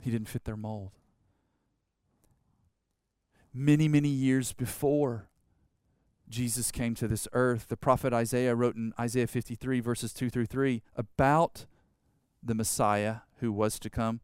He 0.00 0.12
didn't 0.12 0.28
fit 0.28 0.44
their 0.44 0.56
mold. 0.56 0.92
Many, 3.52 3.88
many 3.88 4.08
years 4.08 4.52
before 4.52 5.28
Jesus 6.28 6.70
came 6.70 6.94
to 6.94 7.08
this 7.08 7.26
earth, 7.32 7.66
the 7.68 7.76
prophet 7.76 8.12
Isaiah 8.12 8.54
wrote 8.54 8.76
in 8.76 8.92
Isaiah 9.00 9.26
53, 9.26 9.80
verses 9.80 10.12
2 10.12 10.30
through 10.30 10.46
3, 10.46 10.82
about 10.94 11.66
the 12.40 12.54
Messiah 12.54 13.16
who 13.40 13.50
was 13.50 13.80
to 13.80 13.90
come. 13.90 14.20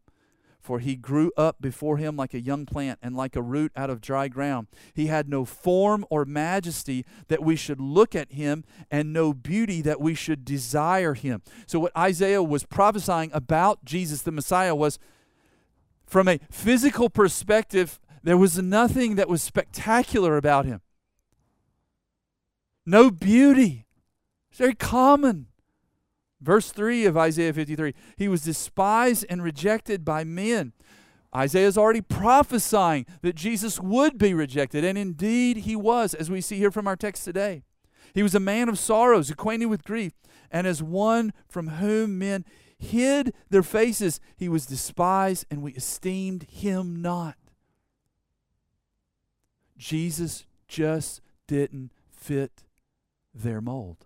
For 0.65 0.79
he 0.79 0.95
grew 0.95 1.31
up 1.37 1.61
before 1.61 1.97
him 1.97 2.17
like 2.17 2.33
a 2.33 2.41
young 2.41 2.65
plant 2.65 2.97
and 3.03 3.15
like 3.15 3.35
a 3.35 3.41
root 3.43 3.71
out 3.75 3.91
of 3.91 4.01
dry 4.01 4.27
ground. 4.27 4.65
He 4.95 5.05
had 5.05 5.29
no 5.29 5.45
form 5.45 6.07
or 6.09 6.25
majesty 6.25 7.05
that 7.27 7.43
we 7.43 7.55
should 7.55 7.79
look 7.79 8.15
at 8.15 8.31
him, 8.31 8.63
and 8.89 9.13
no 9.13 9.31
beauty 9.31 9.83
that 9.83 10.01
we 10.01 10.15
should 10.15 10.43
desire 10.43 11.13
him. 11.13 11.43
So, 11.67 11.77
what 11.77 11.95
Isaiah 11.95 12.41
was 12.41 12.63
prophesying 12.63 13.29
about 13.31 13.85
Jesus 13.85 14.23
the 14.23 14.31
Messiah 14.31 14.73
was 14.73 14.97
from 16.07 16.27
a 16.27 16.39
physical 16.49 17.11
perspective, 17.11 17.99
there 18.23 18.35
was 18.35 18.57
nothing 18.57 19.17
that 19.17 19.29
was 19.29 19.43
spectacular 19.43 20.35
about 20.35 20.65
him. 20.65 20.81
No 22.87 23.11
beauty. 23.11 23.85
It's 24.49 24.57
very 24.57 24.73
common. 24.73 25.45
Verse 26.41 26.71
3 26.71 27.05
of 27.05 27.17
Isaiah 27.17 27.53
53 27.53 27.93
He 28.17 28.27
was 28.27 28.43
despised 28.43 29.25
and 29.29 29.43
rejected 29.43 30.03
by 30.03 30.23
men. 30.23 30.73
Isaiah 31.35 31.67
is 31.67 31.77
already 31.77 32.01
prophesying 32.01 33.05
that 33.21 33.35
Jesus 33.35 33.79
would 33.79 34.17
be 34.17 34.33
rejected, 34.33 34.85
and 34.85 34.97
indeed 34.97 35.57
he 35.57 35.75
was, 35.75 36.13
as 36.13 36.29
we 36.29 36.39
see 36.39 36.57
here 36.57 36.71
from 36.71 36.87
our 36.87 36.95
text 36.95 37.25
today. 37.25 37.63
He 38.13 38.23
was 38.23 38.33
a 38.33 38.39
man 38.39 38.69
of 38.69 38.79
sorrows, 38.79 39.29
acquainted 39.29 39.65
with 39.65 39.83
grief, 39.83 40.13
and 40.49 40.65
as 40.65 40.81
one 40.81 41.33
from 41.49 41.67
whom 41.67 42.17
men 42.17 42.45
hid 42.77 43.33
their 43.49 43.63
faces, 43.63 44.21
he 44.37 44.47
was 44.47 44.65
despised, 44.65 45.45
and 45.51 45.61
we 45.61 45.73
esteemed 45.73 46.43
him 46.43 47.01
not. 47.01 47.35
Jesus 49.77 50.45
just 50.67 51.21
didn't 51.47 51.91
fit 52.09 52.63
their 53.33 53.59
mold. 53.59 54.05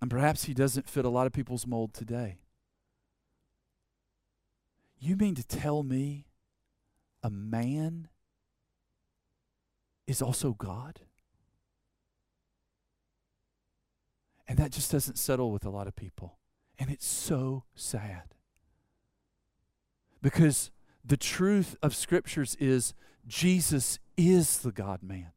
And 0.00 0.10
perhaps 0.10 0.44
he 0.44 0.54
doesn't 0.54 0.88
fit 0.88 1.04
a 1.04 1.08
lot 1.08 1.26
of 1.26 1.32
people's 1.32 1.66
mold 1.66 1.92
today. 1.92 2.38
You 5.00 5.16
mean 5.16 5.34
to 5.34 5.44
tell 5.44 5.82
me 5.82 6.26
a 7.22 7.30
man 7.30 8.08
is 10.06 10.22
also 10.22 10.52
God? 10.52 11.00
And 14.46 14.58
that 14.58 14.72
just 14.72 14.90
doesn't 14.90 15.18
settle 15.18 15.52
with 15.52 15.64
a 15.64 15.70
lot 15.70 15.86
of 15.86 15.94
people. 15.94 16.38
And 16.78 16.90
it's 16.90 17.06
so 17.06 17.64
sad. 17.74 18.34
Because 20.22 20.70
the 21.04 21.16
truth 21.16 21.76
of 21.82 21.94
scriptures 21.94 22.56
is 22.58 22.94
Jesus 23.26 23.98
is 24.16 24.58
the 24.58 24.72
God 24.72 25.02
man. 25.02 25.32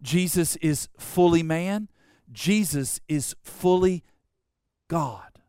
Jesus 0.00 0.56
is 0.56 0.88
fully 0.96 1.42
man 1.42 1.88
Jesus 2.32 3.00
is 3.08 3.34
fully 3.42 4.02
God. 4.88 5.40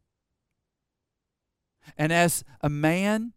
And 1.98 2.12
as 2.12 2.44
a 2.62 2.70
man, 2.70 3.34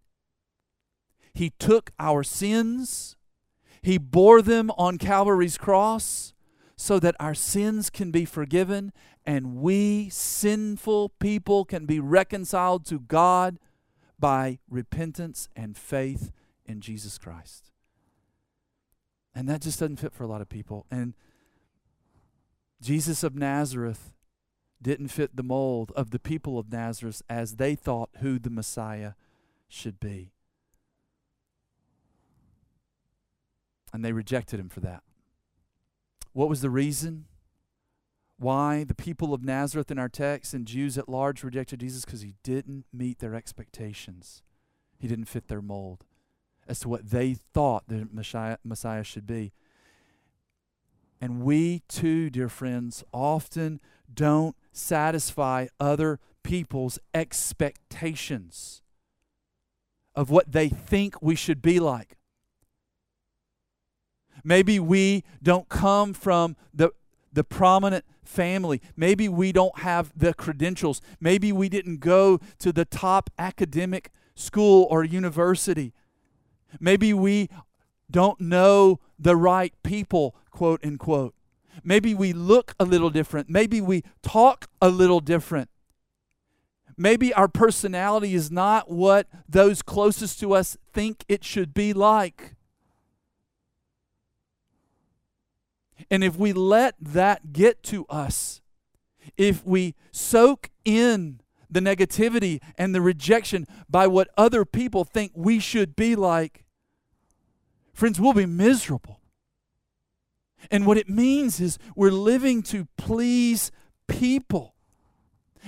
he 1.34 1.50
took 1.50 1.90
our 1.98 2.22
sins, 2.22 3.16
he 3.82 3.98
bore 3.98 4.42
them 4.42 4.70
on 4.78 4.98
Calvary's 4.98 5.58
cross 5.58 6.32
so 6.76 6.98
that 6.98 7.16
our 7.20 7.34
sins 7.34 7.90
can 7.90 8.10
be 8.10 8.24
forgiven 8.24 8.92
and 9.24 9.56
we, 9.56 10.08
sinful 10.08 11.10
people, 11.18 11.64
can 11.64 11.84
be 11.84 11.98
reconciled 11.98 12.86
to 12.86 13.00
God 13.00 13.58
by 14.18 14.58
repentance 14.70 15.48
and 15.56 15.76
faith 15.76 16.32
in 16.64 16.80
Jesus 16.80 17.18
Christ. 17.18 17.70
And 19.34 19.48
that 19.48 19.62
just 19.62 19.80
doesn't 19.80 19.96
fit 19.96 20.14
for 20.14 20.24
a 20.24 20.28
lot 20.28 20.40
of 20.40 20.48
people. 20.48 20.86
And 20.90 21.14
Jesus 22.80 23.22
of 23.22 23.34
Nazareth 23.34 24.12
didn't 24.80 25.08
fit 25.08 25.34
the 25.34 25.42
mold 25.42 25.92
of 25.96 26.10
the 26.10 26.18
people 26.18 26.58
of 26.58 26.70
Nazareth 26.70 27.22
as 27.28 27.56
they 27.56 27.74
thought 27.74 28.10
who 28.18 28.38
the 28.38 28.50
Messiah 28.50 29.12
should 29.68 29.98
be. 29.98 30.32
And 33.92 34.04
they 34.04 34.12
rejected 34.12 34.60
him 34.60 34.68
for 34.68 34.80
that. 34.80 35.02
What 36.32 36.50
was 36.50 36.60
the 36.60 36.70
reason? 36.70 37.24
Why 38.38 38.84
the 38.84 38.94
people 38.94 39.32
of 39.32 39.42
Nazareth 39.42 39.90
in 39.90 39.98
our 39.98 40.10
text 40.10 40.52
and 40.52 40.66
Jews 40.66 40.98
at 40.98 41.08
large 41.08 41.42
rejected 41.42 41.80
Jesus? 41.80 42.04
Because 42.04 42.20
he 42.20 42.34
didn't 42.42 42.84
meet 42.92 43.20
their 43.20 43.34
expectations. 43.34 44.42
He 44.98 45.08
didn't 45.08 45.24
fit 45.24 45.48
their 45.48 45.62
mold 45.62 46.04
as 46.68 46.80
to 46.80 46.88
what 46.88 47.10
they 47.10 47.34
thought 47.34 47.84
the 47.88 48.06
Messiah, 48.12 48.58
Messiah 48.62 49.04
should 49.04 49.26
be. 49.26 49.52
And 51.20 51.42
we 51.42 51.82
too, 51.88 52.30
dear 52.30 52.48
friends, 52.48 53.02
often 53.12 53.80
don't 54.12 54.56
satisfy 54.72 55.66
other 55.80 56.20
people's 56.42 56.98
expectations 57.14 58.82
of 60.14 60.30
what 60.30 60.52
they 60.52 60.68
think 60.68 61.20
we 61.20 61.34
should 61.34 61.60
be 61.60 61.80
like. 61.80 62.16
Maybe 64.44 64.78
we 64.78 65.24
don't 65.42 65.68
come 65.68 66.14
from 66.14 66.56
the, 66.72 66.90
the 67.32 67.44
prominent 67.44 68.04
family. 68.24 68.80
Maybe 68.96 69.28
we 69.28 69.52
don't 69.52 69.78
have 69.80 70.12
the 70.16 70.34
credentials. 70.34 71.00
Maybe 71.20 71.52
we 71.52 71.68
didn't 71.68 72.00
go 72.00 72.38
to 72.58 72.72
the 72.72 72.84
top 72.84 73.30
academic 73.38 74.10
school 74.34 74.86
or 74.90 75.04
university. 75.04 75.92
Maybe 76.78 77.12
we 77.12 77.48
don't 78.10 78.40
know 78.40 79.00
the 79.18 79.36
right 79.36 79.74
people, 79.82 80.36
quote 80.50 80.84
unquote. 80.84 81.34
Maybe 81.84 82.14
we 82.14 82.32
look 82.32 82.74
a 82.80 82.84
little 82.84 83.10
different. 83.10 83.48
Maybe 83.50 83.80
we 83.80 84.02
talk 84.22 84.66
a 84.80 84.88
little 84.88 85.20
different. 85.20 85.68
Maybe 86.96 87.32
our 87.34 87.48
personality 87.48 88.34
is 88.34 88.50
not 88.50 88.90
what 88.90 89.26
those 89.48 89.82
closest 89.82 90.40
to 90.40 90.54
us 90.54 90.78
think 90.92 91.24
it 91.28 91.44
should 91.44 91.74
be 91.74 91.92
like. 91.92 92.54
And 96.10 96.24
if 96.24 96.36
we 96.36 96.52
let 96.52 96.94
that 97.00 97.52
get 97.52 97.82
to 97.84 98.06
us, 98.06 98.62
if 99.36 99.64
we 99.66 99.94
soak 100.12 100.70
in 100.84 101.40
the 101.68 101.80
negativity 101.80 102.62
and 102.78 102.94
the 102.94 103.00
rejection 103.00 103.66
by 103.90 104.06
what 104.06 104.28
other 104.36 104.64
people 104.64 105.04
think 105.04 105.32
we 105.34 105.58
should 105.58 105.96
be 105.96 106.14
like, 106.14 106.65
friends, 107.96 108.20
we'll 108.20 108.34
be 108.34 108.46
miserable. 108.46 109.20
And 110.70 110.86
what 110.86 110.98
it 110.98 111.08
means 111.08 111.60
is 111.60 111.78
we're 111.94 112.10
living 112.10 112.62
to 112.64 112.86
please 112.96 113.70
people. 114.06 114.74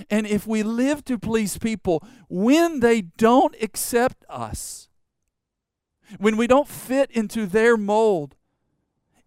And 0.09 0.25
if 0.25 0.47
we 0.47 0.63
live 0.63 1.03
to 1.05 1.17
please 1.17 1.57
people, 1.57 2.03
when 2.29 2.79
they 2.79 3.01
don't 3.01 3.55
accept 3.61 4.23
us, 4.29 4.89
when 6.17 6.37
we 6.37 6.47
don't 6.47 6.67
fit 6.67 7.11
into 7.11 7.45
their 7.45 7.75
mold, 7.75 8.35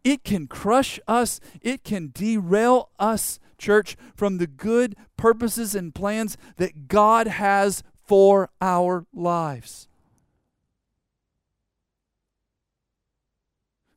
it 0.05 0.25
can 0.25 0.47
crush 0.47 0.99
us, 1.07 1.41
it 1.61 1.85
can 1.85 2.11
derail 2.13 2.91
us, 2.99 3.39
church, 3.59 3.97
from 4.15 4.39
the 4.39 4.47
good 4.47 4.97
purposes 5.17 5.75
and 5.75 5.95
plans 5.95 6.37
that 6.57 6.89
God 6.89 7.27
has 7.27 7.83
for 8.05 8.51
our 8.61 9.07
lives. 9.13 9.89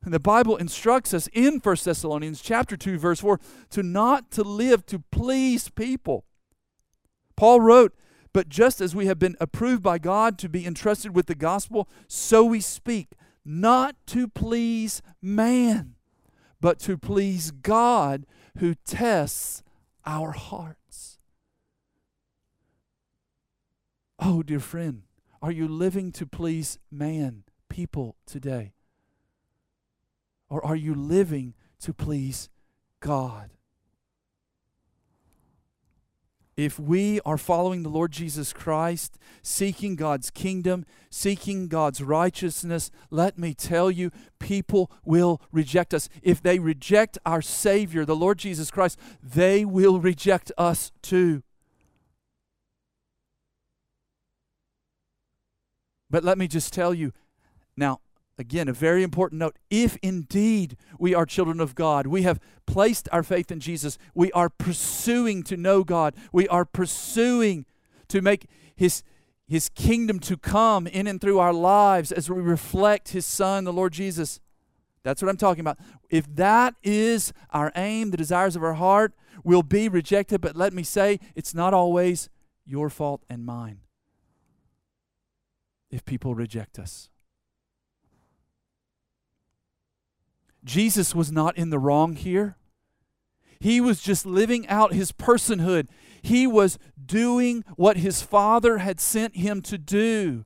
And 0.06 0.14
the 0.14 0.20
Bible 0.20 0.56
instructs 0.56 1.12
us 1.12 1.28
in 1.32 1.58
1 1.58 1.76
Thessalonians 1.82 2.40
chapter 2.40 2.76
2 2.76 2.96
verse 2.96 3.18
4 3.18 3.40
to 3.70 3.82
not 3.82 4.30
to 4.30 4.44
live 4.44 4.86
to 4.86 5.00
please 5.10 5.68
people. 5.68 6.24
Paul 7.34 7.60
wrote, 7.60 7.92
"But 8.32 8.48
just 8.48 8.80
as 8.80 8.94
we 8.94 9.06
have 9.06 9.18
been 9.18 9.36
approved 9.40 9.82
by 9.82 9.98
God 9.98 10.38
to 10.38 10.48
be 10.48 10.64
entrusted 10.64 11.12
with 11.12 11.26
the 11.26 11.34
gospel, 11.34 11.88
so 12.06 12.44
we 12.44 12.60
speak, 12.60 13.14
not 13.44 13.96
to 14.06 14.28
please 14.28 15.02
man, 15.20 15.96
but 16.60 16.78
to 16.80 16.96
please 16.96 17.50
God 17.50 18.26
who 18.58 18.76
tests 18.76 19.64
our 20.04 20.30
hearts." 20.30 21.18
Oh, 24.20 24.44
dear 24.44 24.60
friend, 24.60 25.02
are 25.42 25.50
you 25.50 25.66
living 25.66 26.12
to 26.12 26.26
please 26.26 26.78
man, 26.92 27.42
people 27.68 28.14
today? 28.24 28.75
Or 30.48 30.64
are 30.64 30.76
you 30.76 30.94
living 30.94 31.54
to 31.80 31.92
please 31.92 32.48
God? 33.00 33.50
If 36.56 36.80
we 36.80 37.20
are 37.26 37.36
following 37.36 37.82
the 37.82 37.90
Lord 37.90 38.12
Jesus 38.12 38.54
Christ, 38.54 39.18
seeking 39.42 39.94
God's 39.94 40.30
kingdom, 40.30 40.86
seeking 41.10 41.68
God's 41.68 42.02
righteousness, 42.02 42.90
let 43.10 43.38
me 43.38 43.52
tell 43.52 43.90
you, 43.90 44.10
people 44.38 44.90
will 45.04 45.42
reject 45.52 45.92
us. 45.92 46.08
If 46.22 46.42
they 46.42 46.58
reject 46.58 47.18
our 47.26 47.42
Savior, 47.42 48.06
the 48.06 48.16
Lord 48.16 48.38
Jesus 48.38 48.70
Christ, 48.70 48.98
they 49.22 49.66
will 49.66 50.00
reject 50.00 50.50
us 50.56 50.92
too. 51.02 51.42
But 56.08 56.24
let 56.24 56.38
me 56.38 56.48
just 56.48 56.72
tell 56.72 56.94
you 56.94 57.12
now, 57.76 58.00
Again, 58.38 58.68
a 58.68 58.72
very 58.72 59.02
important 59.02 59.38
note. 59.38 59.56
If 59.70 59.96
indeed 60.02 60.76
we 60.98 61.14
are 61.14 61.24
children 61.24 61.58
of 61.58 61.74
God, 61.74 62.06
we 62.06 62.22
have 62.22 62.38
placed 62.66 63.08
our 63.10 63.22
faith 63.22 63.50
in 63.50 63.60
Jesus, 63.60 63.96
we 64.14 64.30
are 64.32 64.50
pursuing 64.50 65.42
to 65.44 65.56
know 65.56 65.84
God, 65.84 66.14
we 66.32 66.46
are 66.48 66.66
pursuing 66.66 67.64
to 68.08 68.20
make 68.20 68.46
His, 68.74 69.02
His 69.48 69.70
kingdom 69.70 70.18
to 70.20 70.36
come 70.36 70.86
in 70.86 71.06
and 71.06 71.20
through 71.20 71.38
our 71.38 71.54
lives 71.54 72.12
as 72.12 72.28
we 72.28 72.40
reflect 72.42 73.10
His 73.10 73.24
Son, 73.24 73.64
the 73.64 73.72
Lord 73.72 73.94
Jesus. 73.94 74.40
That's 75.02 75.22
what 75.22 75.28
I'm 75.30 75.36
talking 75.38 75.60
about. 75.60 75.78
If 76.10 76.26
that 76.36 76.74
is 76.82 77.32
our 77.50 77.72
aim, 77.74 78.10
the 78.10 78.16
desires 78.16 78.54
of 78.54 78.62
our 78.62 78.74
heart, 78.74 79.14
will 79.44 79.62
be 79.62 79.88
rejected. 79.88 80.40
But 80.40 80.56
let 80.56 80.72
me 80.72 80.82
say, 80.82 81.20
it's 81.34 81.54
not 81.54 81.72
always 81.72 82.28
your 82.66 82.90
fault 82.90 83.22
and 83.30 83.46
mine 83.46 83.80
if 85.90 86.04
people 86.04 86.34
reject 86.34 86.78
us. 86.78 87.08
Jesus 90.66 91.14
was 91.14 91.30
not 91.30 91.56
in 91.56 91.70
the 91.70 91.78
wrong 91.78 92.16
here. 92.16 92.56
He 93.60 93.80
was 93.80 94.02
just 94.02 94.26
living 94.26 94.68
out 94.68 94.92
his 94.92 95.12
personhood. 95.12 95.86
He 96.20 96.46
was 96.46 96.78
doing 97.02 97.64
what 97.76 97.98
his 97.98 98.20
Father 98.20 98.78
had 98.78 99.00
sent 99.00 99.36
him 99.36 99.62
to 99.62 99.78
do, 99.78 100.44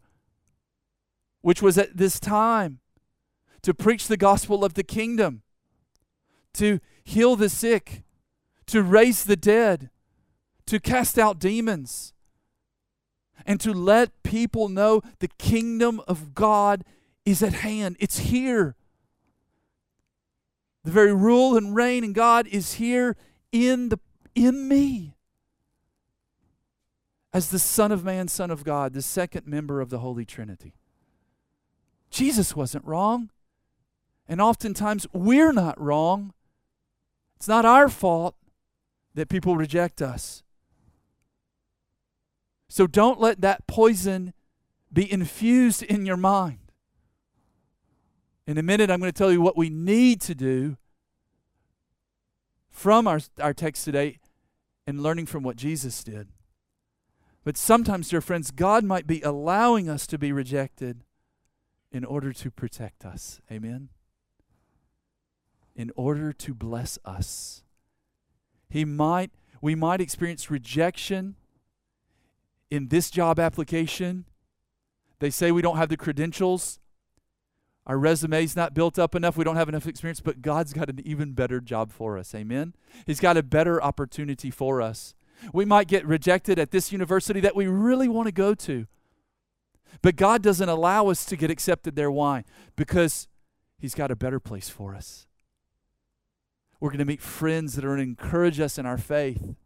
which 1.40 1.62
was 1.62 1.78
at 1.78 1.96
this 1.96 2.20
time 2.20 2.80
to 3.62 3.72
preach 3.72 4.06
the 4.06 4.18
gospel 4.18 4.62
of 4.62 4.74
the 4.74 4.82
kingdom, 4.82 5.42
to 6.54 6.80
heal 7.02 7.34
the 7.34 7.48
sick, 7.48 8.02
to 8.66 8.82
raise 8.82 9.24
the 9.24 9.36
dead, 9.36 9.90
to 10.66 10.78
cast 10.78 11.18
out 11.18 11.40
demons, 11.40 12.12
and 13.46 13.58
to 13.60 13.72
let 13.72 14.22
people 14.22 14.68
know 14.68 15.00
the 15.18 15.30
kingdom 15.38 16.00
of 16.06 16.34
God 16.34 16.84
is 17.24 17.42
at 17.42 17.54
hand. 17.54 17.96
It's 17.98 18.18
here. 18.18 18.76
The 20.84 20.90
very 20.90 21.12
rule 21.12 21.56
and 21.56 21.74
reign 21.74 22.04
in 22.04 22.12
God 22.12 22.46
is 22.46 22.74
here 22.74 23.16
in 23.52 23.90
the 23.90 23.98
in 24.34 24.68
me. 24.68 25.16
As 27.32 27.50
the 27.50 27.58
Son 27.58 27.92
of 27.92 28.04
Man, 28.04 28.28
Son 28.28 28.50
of 28.50 28.64
God, 28.64 28.92
the 28.92 29.02
second 29.02 29.46
member 29.46 29.80
of 29.80 29.90
the 29.90 29.98
Holy 29.98 30.24
Trinity. 30.24 30.74
Jesus 32.10 32.56
wasn't 32.56 32.84
wrong. 32.84 33.30
And 34.28 34.40
oftentimes 34.40 35.06
we're 35.12 35.52
not 35.52 35.80
wrong. 35.80 36.32
It's 37.36 37.48
not 37.48 37.64
our 37.64 37.88
fault 37.88 38.36
that 39.14 39.28
people 39.28 39.56
reject 39.56 40.00
us. 40.00 40.42
So 42.68 42.86
don't 42.86 43.20
let 43.20 43.40
that 43.40 43.66
poison 43.66 44.32
be 44.92 45.10
infused 45.10 45.82
in 45.82 46.06
your 46.06 46.16
mind. 46.16 46.69
In 48.50 48.58
a 48.58 48.64
minute, 48.64 48.90
I'm 48.90 48.98
going 48.98 49.12
to 49.12 49.16
tell 49.16 49.30
you 49.30 49.40
what 49.40 49.56
we 49.56 49.70
need 49.70 50.20
to 50.22 50.34
do 50.34 50.76
from 52.68 53.06
our, 53.06 53.20
our 53.40 53.54
text 53.54 53.84
today 53.84 54.18
and 54.88 55.00
learning 55.00 55.26
from 55.26 55.44
what 55.44 55.54
Jesus 55.54 56.02
did. 56.02 56.26
But 57.44 57.56
sometimes, 57.56 58.08
dear 58.08 58.20
friends, 58.20 58.50
God 58.50 58.82
might 58.82 59.06
be 59.06 59.20
allowing 59.20 59.88
us 59.88 60.04
to 60.08 60.18
be 60.18 60.32
rejected 60.32 61.04
in 61.92 62.04
order 62.04 62.32
to 62.32 62.50
protect 62.50 63.04
us. 63.04 63.40
Amen? 63.52 63.90
In 65.76 65.92
order 65.94 66.32
to 66.32 66.52
bless 66.52 66.98
us. 67.04 67.62
He 68.68 68.84
might, 68.84 69.30
we 69.60 69.76
might 69.76 70.00
experience 70.00 70.50
rejection 70.50 71.36
in 72.68 72.88
this 72.88 73.12
job 73.12 73.38
application. 73.38 74.24
They 75.20 75.30
say 75.30 75.52
we 75.52 75.62
don't 75.62 75.76
have 75.76 75.88
the 75.88 75.96
credentials. 75.96 76.80
Our 77.90 77.98
resume's 77.98 78.54
not 78.54 78.72
built 78.72 79.00
up 79.00 79.16
enough. 79.16 79.36
We 79.36 79.42
don't 79.42 79.56
have 79.56 79.68
enough 79.68 79.84
experience, 79.84 80.20
but 80.20 80.42
God's 80.42 80.72
got 80.72 80.88
an 80.88 81.00
even 81.04 81.32
better 81.32 81.60
job 81.60 81.90
for 81.90 82.18
us. 82.18 82.32
Amen. 82.36 82.72
He's 83.04 83.18
got 83.18 83.36
a 83.36 83.42
better 83.42 83.82
opportunity 83.82 84.48
for 84.48 84.80
us. 84.80 85.12
We 85.52 85.64
might 85.64 85.88
get 85.88 86.06
rejected 86.06 86.56
at 86.60 86.70
this 86.70 86.92
university 86.92 87.40
that 87.40 87.56
we 87.56 87.66
really 87.66 88.06
want 88.06 88.28
to 88.28 88.32
go 88.32 88.54
to. 88.54 88.86
But 90.02 90.14
God 90.14 90.40
doesn't 90.40 90.68
allow 90.68 91.08
us 91.08 91.24
to 91.24 91.36
get 91.36 91.50
accepted 91.50 91.96
there. 91.96 92.12
Why? 92.12 92.44
Because 92.76 93.26
He's 93.76 93.96
got 93.96 94.12
a 94.12 94.16
better 94.16 94.38
place 94.38 94.68
for 94.68 94.94
us. 94.94 95.26
We're 96.78 96.90
going 96.90 97.00
to 97.00 97.04
meet 97.04 97.20
friends 97.20 97.74
that 97.74 97.84
are 97.84 97.96
going 97.96 98.14
to 98.14 98.22
encourage 98.22 98.60
us 98.60 98.78
in 98.78 98.86
our 98.86 98.98
faith. 98.98 99.56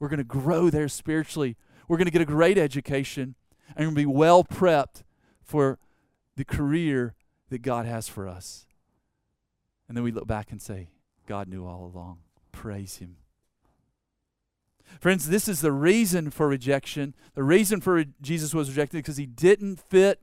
We're 0.00 0.08
going 0.08 0.18
to 0.18 0.24
grow 0.24 0.68
there 0.68 0.88
spiritually. 0.88 1.56
We're 1.86 1.96
going 1.96 2.06
to 2.06 2.10
get 2.10 2.22
a 2.22 2.24
great 2.24 2.58
education 2.58 3.36
and 3.76 3.76
we're 3.76 3.84
going 3.84 3.94
to 3.94 4.00
be 4.00 4.18
well 4.18 4.42
prepped 4.42 5.04
for 5.44 5.78
the 6.34 6.44
career 6.44 7.14
that 7.50 7.62
God 7.62 7.86
has 7.86 8.08
for 8.08 8.26
us. 8.26 8.66
And 9.88 9.96
then 9.96 10.04
we 10.04 10.12
look 10.12 10.26
back 10.26 10.50
and 10.50 10.62
say, 10.62 10.88
God 11.26 11.48
knew 11.48 11.66
all 11.66 11.90
along. 11.92 12.18
Praise 12.52 12.96
Him. 12.96 13.16
Friends, 14.98 15.28
this 15.28 15.46
is 15.46 15.60
the 15.60 15.72
reason 15.72 16.30
for 16.30 16.48
rejection. 16.48 17.14
The 17.34 17.44
reason 17.44 17.80
for 17.80 17.94
re- 17.94 18.08
Jesus 18.20 18.54
was 18.54 18.68
rejected 18.68 18.98
because 18.98 19.18
he 19.18 19.26
didn't 19.26 19.76
fit 19.78 20.20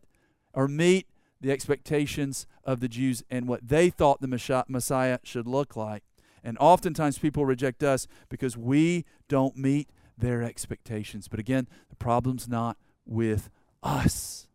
or 0.54 0.68
meet 0.68 1.08
the 1.40 1.52
expectations 1.52 2.48
of 2.64 2.80
the 2.80 2.88
Jews 2.88 3.24
and 3.30 3.48
what 3.48 3.68
they 3.68 3.90
thought 3.90 4.20
the 4.20 4.64
Messiah 4.68 5.20
should 5.24 5.48
look 5.48 5.76
like. 5.76 6.04
And 6.44 6.58
oftentimes 6.60 7.18
people 7.18 7.46
reject 7.46 7.84
us 7.84 8.08
because 8.30 8.58
we 8.58 9.06
don't 9.28 9.58
meet 9.58 9.90
their 10.18 10.44
expectations. 10.44 11.28
But 11.28 11.40
again, 11.40 11.68
the 11.90 11.96
problem's 11.96 12.48
not 12.48 12.78
with 13.06 13.50
us. 13.84 14.47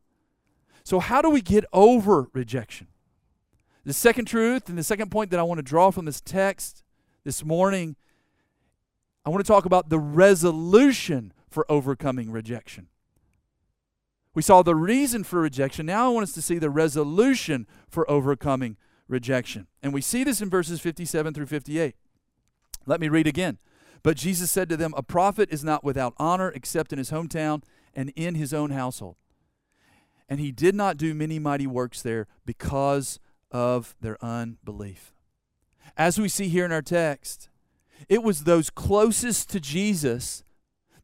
So, 0.93 1.01
how 1.01 1.23
do 1.23 1.31
we 1.31 1.41
get 1.41 1.65
over 1.73 2.29
rejection? 2.35 2.89
The 3.87 3.95
second 3.95 4.27
truth 4.27 4.69
and 4.69 4.77
the 4.77 4.83
second 4.83 5.11
point 5.11 5.31
that 5.31 5.41
I 5.41 5.43
want 5.43 5.57
to 5.57 5.63
draw 5.63 5.91
from 5.91 6.05
this 6.05 6.21
text 6.21 6.85
this 7.25 7.43
morning, 7.43 7.97
I 9.25 9.31
want 9.31 9.43
to 9.43 9.49
talk 9.51 9.65
about 9.65 9.89
the 9.89 9.99
resolution 9.99 11.33
for 11.49 11.65
overcoming 11.73 12.31
rejection. 12.31 12.89
We 14.35 14.43
saw 14.43 14.61
the 14.61 14.75
reason 14.75 15.25
for 15.25 15.41
rejection. 15.41 15.87
Now 15.87 16.11
I 16.11 16.13
want 16.13 16.25
us 16.25 16.35
to 16.35 16.43
see 16.43 16.59
the 16.59 16.69
resolution 16.69 17.67
for 17.89 18.05
overcoming 18.11 18.77
rejection. 19.09 19.69
And 19.83 19.95
we 19.95 20.03
see 20.03 20.25
this 20.25 20.43
in 20.43 20.51
verses 20.51 20.79
57 20.79 21.33
through 21.33 21.47
58. 21.47 21.95
Let 22.85 23.01
me 23.01 23.09
read 23.09 23.27
again. 23.27 23.57
But 24.03 24.19
Jesus 24.19 24.51
said 24.51 24.69
to 24.69 24.77
them, 24.77 24.93
A 24.95 25.03
prophet 25.03 25.49
is 25.51 25.65
not 25.65 25.85
without 25.85 26.13
honor 26.19 26.51
except 26.51 26.93
in 26.93 26.99
his 26.99 27.11
hometown 27.11 27.63
and 27.95 28.13
in 28.15 28.35
his 28.35 28.53
own 28.53 28.73
household. 28.73 29.17
And 30.29 30.41
he 30.41 30.53
did 30.53 30.75
not 30.75 30.97
do 30.97 31.15
many 31.15 31.39
mighty 31.39 31.67
works 31.67 32.03
there 32.03 32.27
because 32.47 33.19
of 33.51 33.95
their 34.01 34.23
unbelief. 34.25 35.15
As 35.97 36.19
we 36.19 36.29
see 36.29 36.49
here 36.49 36.65
in 36.65 36.73
our 36.73 36.83
text, 36.83 37.49
it 38.09 38.23
was 38.23 38.45
those 38.45 38.71
closest 38.71 39.51
to 39.51 39.61
Jesus, 39.61 40.43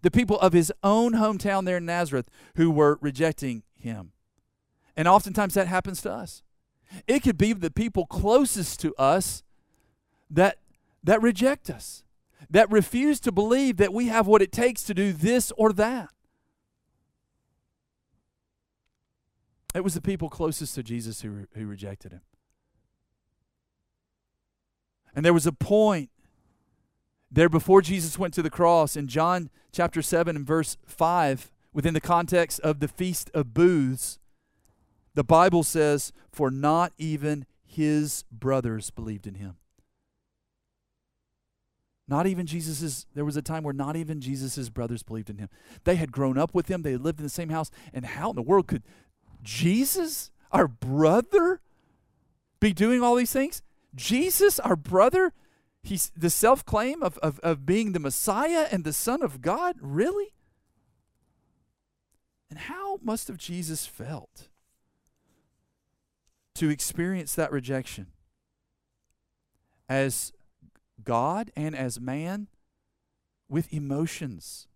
the 0.02 0.10
people 0.10 0.38
of 0.40 0.52
his 0.52 0.72
own 0.82 1.12
hometown 1.12 1.64
there 1.64 1.76
in 1.76 1.86
Nazareth, 1.86 2.30
who 2.56 2.70
were 2.70 2.98
rejecting 3.00 3.62
him. 3.74 4.12
And 4.96 5.06
oftentimes 5.06 5.54
that 5.54 5.68
happens 5.68 6.00
to 6.02 6.12
us. 6.12 6.42
It 7.06 7.20
could 7.20 7.38
be 7.38 7.52
the 7.52 7.70
people 7.70 8.06
closest 8.06 8.80
to 8.80 8.94
us 8.96 9.42
that 10.30 10.58
that 11.04 11.22
reject 11.22 11.70
us, 11.70 12.02
that 12.50 12.70
refuse 12.70 13.20
to 13.20 13.32
believe 13.32 13.76
that 13.76 13.92
we 13.92 14.08
have 14.08 14.26
what 14.26 14.42
it 14.42 14.52
takes 14.52 14.82
to 14.84 14.94
do 14.94 15.12
this 15.12 15.52
or 15.56 15.72
that. 15.74 16.10
It 19.74 19.84
was 19.84 19.94
the 19.94 20.00
people 20.00 20.28
closest 20.28 20.74
to 20.74 20.82
Jesus 20.82 21.20
who, 21.20 21.46
who 21.54 21.66
rejected 21.66 22.12
him. 22.12 22.22
And 25.14 25.24
there 25.24 25.34
was 25.34 25.46
a 25.46 25.52
point 25.52 26.10
there 27.30 27.48
before 27.48 27.82
Jesus 27.82 28.18
went 28.18 28.32
to 28.34 28.42
the 28.42 28.50
cross 28.50 28.96
in 28.96 29.08
John 29.08 29.50
chapter 29.72 30.00
7 30.00 30.34
and 30.34 30.46
verse 30.46 30.76
5, 30.86 31.50
within 31.72 31.94
the 31.94 32.00
context 32.00 32.58
of 32.60 32.80
the 32.80 32.88
Feast 32.88 33.30
of 33.34 33.52
Booths, 33.52 34.18
the 35.14 35.24
Bible 35.24 35.62
says, 35.62 36.12
For 36.32 36.50
not 36.50 36.92
even 36.96 37.44
his 37.64 38.24
brothers 38.32 38.90
believed 38.90 39.26
in 39.26 39.34
him. 39.34 39.56
Not 42.10 42.26
even 42.26 42.46
Jesus's, 42.46 43.04
there 43.14 43.26
was 43.26 43.36
a 43.36 43.42
time 43.42 43.62
where 43.62 43.74
not 43.74 43.94
even 43.94 44.22
Jesus's 44.22 44.70
brothers 44.70 45.02
believed 45.02 45.28
in 45.28 45.36
him. 45.36 45.50
They 45.84 45.96
had 45.96 46.10
grown 46.10 46.38
up 46.38 46.54
with 46.54 46.70
him, 46.70 46.80
they 46.80 46.92
had 46.92 47.02
lived 47.02 47.20
in 47.20 47.24
the 47.26 47.30
same 47.30 47.50
house, 47.50 47.70
and 47.92 48.06
how 48.06 48.30
in 48.30 48.36
the 48.36 48.42
world 48.42 48.66
could 48.66 48.82
Jesus, 49.42 50.30
our 50.52 50.68
brother, 50.68 51.60
be 52.60 52.72
doing 52.72 53.02
all 53.02 53.14
these 53.14 53.32
things? 53.32 53.62
Jesus, 53.94 54.58
our 54.60 54.76
brother, 54.76 55.32
he's 55.82 56.12
the 56.16 56.30
self-claim 56.30 57.02
of, 57.02 57.18
of, 57.18 57.38
of 57.40 57.66
being 57.66 57.92
the 57.92 58.00
Messiah 58.00 58.66
and 58.70 58.84
the 58.84 58.92
Son 58.92 59.22
of 59.22 59.40
God? 59.40 59.76
Really? 59.80 60.34
And 62.50 62.58
how 62.60 62.98
must 63.02 63.28
have 63.28 63.36
Jesus 63.36 63.86
felt 63.86 64.48
to 66.54 66.70
experience 66.70 67.34
that 67.34 67.52
rejection 67.52 68.08
as 69.88 70.32
God 71.04 71.50
and 71.56 71.74
as 71.74 72.00
man 72.00 72.48
with 73.48 73.72
emotions. 73.72 74.67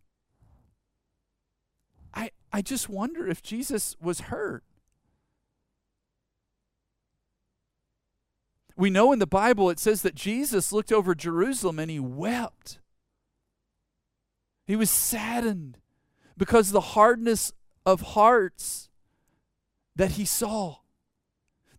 I, 2.52 2.62
just 2.62 2.88
wonder 2.88 3.26
if 3.26 3.42
Jesus 3.42 3.96
was 4.00 4.20
hurt. 4.22 4.64
We 8.76 8.90
know 8.90 9.12
in 9.12 9.18
the 9.18 9.26
Bible 9.26 9.70
it 9.70 9.78
says 9.78 10.02
that 10.02 10.14
Jesus 10.14 10.72
looked 10.72 10.92
over 10.92 11.14
Jerusalem 11.14 11.78
and 11.78 11.90
he 11.90 12.00
wept. 12.00 12.80
He 14.66 14.76
was 14.76 14.90
saddened 14.90 15.78
because 16.36 16.70
the 16.70 16.80
hardness 16.80 17.52
of 17.84 18.00
hearts 18.00 18.88
that 19.94 20.12
he 20.12 20.24
saw, 20.24 20.76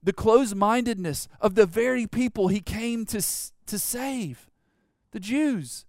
the 0.01 0.13
closed 0.13 0.55
mindedness 0.55 1.27
of 1.41 1.55
the 1.55 1.65
very 1.65 2.05
people 2.05 2.49
he 2.49 2.61
came 2.61 3.05
to, 3.07 3.21
to 3.65 3.79
save 3.79 4.49
the 5.11 5.19
Jews. 5.19 5.85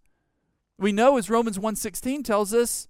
We 0.79 0.93
know 0.93 1.17
as 1.19 1.31
Romans 1.31 1.59
1:16 1.59 2.25
tells 2.25 2.55
us 2.55 2.89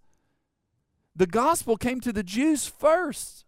the 1.17 1.27
gospel 1.27 1.77
came 1.77 2.01
to 2.01 2.13
the 2.13 2.23
Jews 2.23 2.67
first 2.67 3.45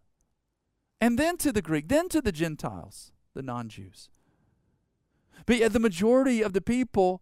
and 1.01 1.19
then 1.19 1.37
to 1.37 1.51
the 1.51 1.61
Greek, 1.61 1.87
then 1.89 2.09
to 2.09 2.21
the 2.21 2.31
Gentiles, 2.31 3.11
the 3.33 3.41
non-Jews. 3.41 4.09
But 5.45 5.57
yet 5.57 5.73
the 5.73 5.79
majority 5.79 6.41
of 6.41 6.53
the 6.53 6.61
people 6.61 7.21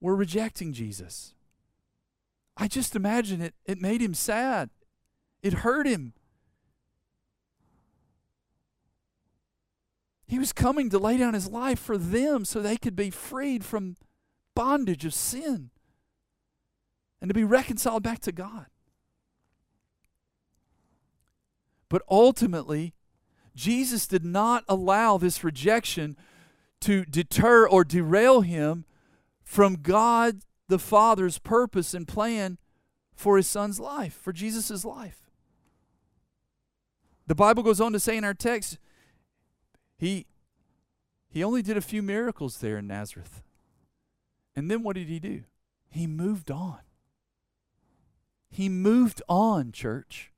were 0.00 0.16
rejecting 0.16 0.72
Jesus. 0.72 1.34
I 2.56 2.68
just 2.68 2.96
imagine 2.96 3.40
it 3.40 3.54
it 3.64 3.80
made 3.80 4.02
him 4.02 4.14
sad. 4.14 4.70
It 5.42 5.54
hurt 5.54 5.86
him. 5.86 6.14
He 10.26 10.38
was 10.38 10.52
coming 10.52 10.90
to 10.90 10.98
lay 10.98 11.16
down 11.16 11.34
his 11.34 11.48
life 11.48 11.78
for 11.78 11.98
them 11.98 12.44
so 12.44 12.60
they 12.60 12.76
could 12.76 12.94
be 12.94 13.10
freed 13.10 13.64
from 13.64 13.96
bondage 14.54 15.04
of 15.04 15.14
sin 15.14 15.70
and 17.20 17.28
to 17.28 17.34
be 17.34 17.44
reconciled 17.44 18.02
back 18.02 18.20
to 18.20 18.32
God. 18.32 18.66
But 21.88 22.02
ultimately, 22.08 22.94
Jesus 23.54 24.06
did 24.06 24.24
not 24.24 24.64
allow 24.68 25.18
this 25.18 25.44
rejection 25.44 26.16
to 26.80 27.04
deter 27.04 27.66
or 27.66 27.84
derail 27.84 28.40
him 28.40 28.84
from 29.42 29.76
God 29.82 30.40
the 30.68 30.78
Father's 30.78 31.38
purpose 31.38 31.92
and 31.92 32.06
plan 32.06 32.56
for 33.14 33.36
his 33.36 33.46
son's 33.46 33.78
life, 33.78 34.14
for 34.14 34.32
Jesus' 34.32 34.84
life. 34.84 35.30
The 37.26 37.34
Bible 37.34 37.62
goes 37.62 37.80
on 37.80 37.92
to 37.92 38.00
say 38.00 38.16
in 38.16 38.24
our 38.24 38.34
text, 38.34 38.78
he, 39.98 40.26
he 41.28 41.44
only 41.44 41.60
did 41.60 41.76
a 41.76 41.82
few 41.82 42.02
miracles 42.02 42.58
there 42.58 42.78
in 42.78 42.86
Nazareth. 42.86 43.42
And 44.56 44.70
then 44.70 44.82
what 44.82 44.96
did 44.96 45.08
he 45.08 45.18
do? 45.20 45.44
He 45.88 46.06
moved 46.06 46.50
on. 46.50 46.78
He 48.50 48.68
moved 48.68 49.22
on, 49.28 49.72
church. 49.72 50.32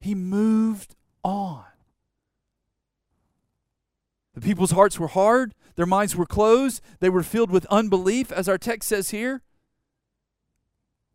He 0.00 0.14
moved 0.14 0.94
on. 1.24 1.64
The 4.34 4.40
people's 4.42 4.72
hearts 4.72 4.98
were 4.98 5.08
hard, 5.08 5.54
their 5.76 5.86
minds 5.86 6.14
were 6.14 6.26
closed, 6.26 6.82
they 7.00 7.08
were 7.08 7.22
filled 7.22 7.50
with 7.50 7.64
unbelief, 7.66 8.30
as 8.30 8.48
our 8.48 8.58
text 8.58 8.88
says 8.88 9.10
here. 9.10 9.42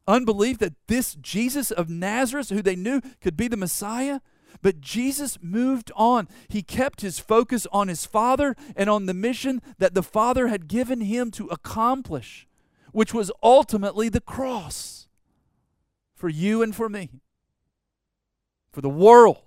Unbelief 0.07 0.57
that 0.57 0.73
this 0.87 1.15
Jesus 1.15 1.69
of 1.69 1.87
Nazareth, 1.87 2.49
who 2.49 2.63
they 2.63 2.75
knew 2.75 2.99
could 3.21 3.37
be 3.37 3.47
the 3.47 3.55
Messiah, 3.55 4.19
but 4.61 4.81
Jesus 4.81 5.37
moved 5.41 5.91
on. 5.95 6.27
He 6.49 6.63
kept 6.63 7.01
his 7.01 7.19
focus 7.19 7.67
on 7.71 7.87
his 7.87 8.05
Father 8.05 8.55
and 8.75 8.89
on 8.89 9.05
the 9.05 9.13
mission 9.13 9.61
that 9.77 9.93
the 9.93 10.03
Father 10.03 10.47
had 10.47 10.67
given 10.67 11.01
him 11.01 11.31
to 11.31 11.47
accomplish, 11.47 12.47
which 12.91 13.13
was 13.13 13.31
ultimately 13.41 14.09
the 14.09 14.21
cross 14.21 15.07
for 16.15 16.29
you 16.29 16.61
and 16.61 16.75
for 16.75 16.89
me, 16.89 17.09
for 18.71 18.81
the 18.81 18.89
world. 18.89 19.43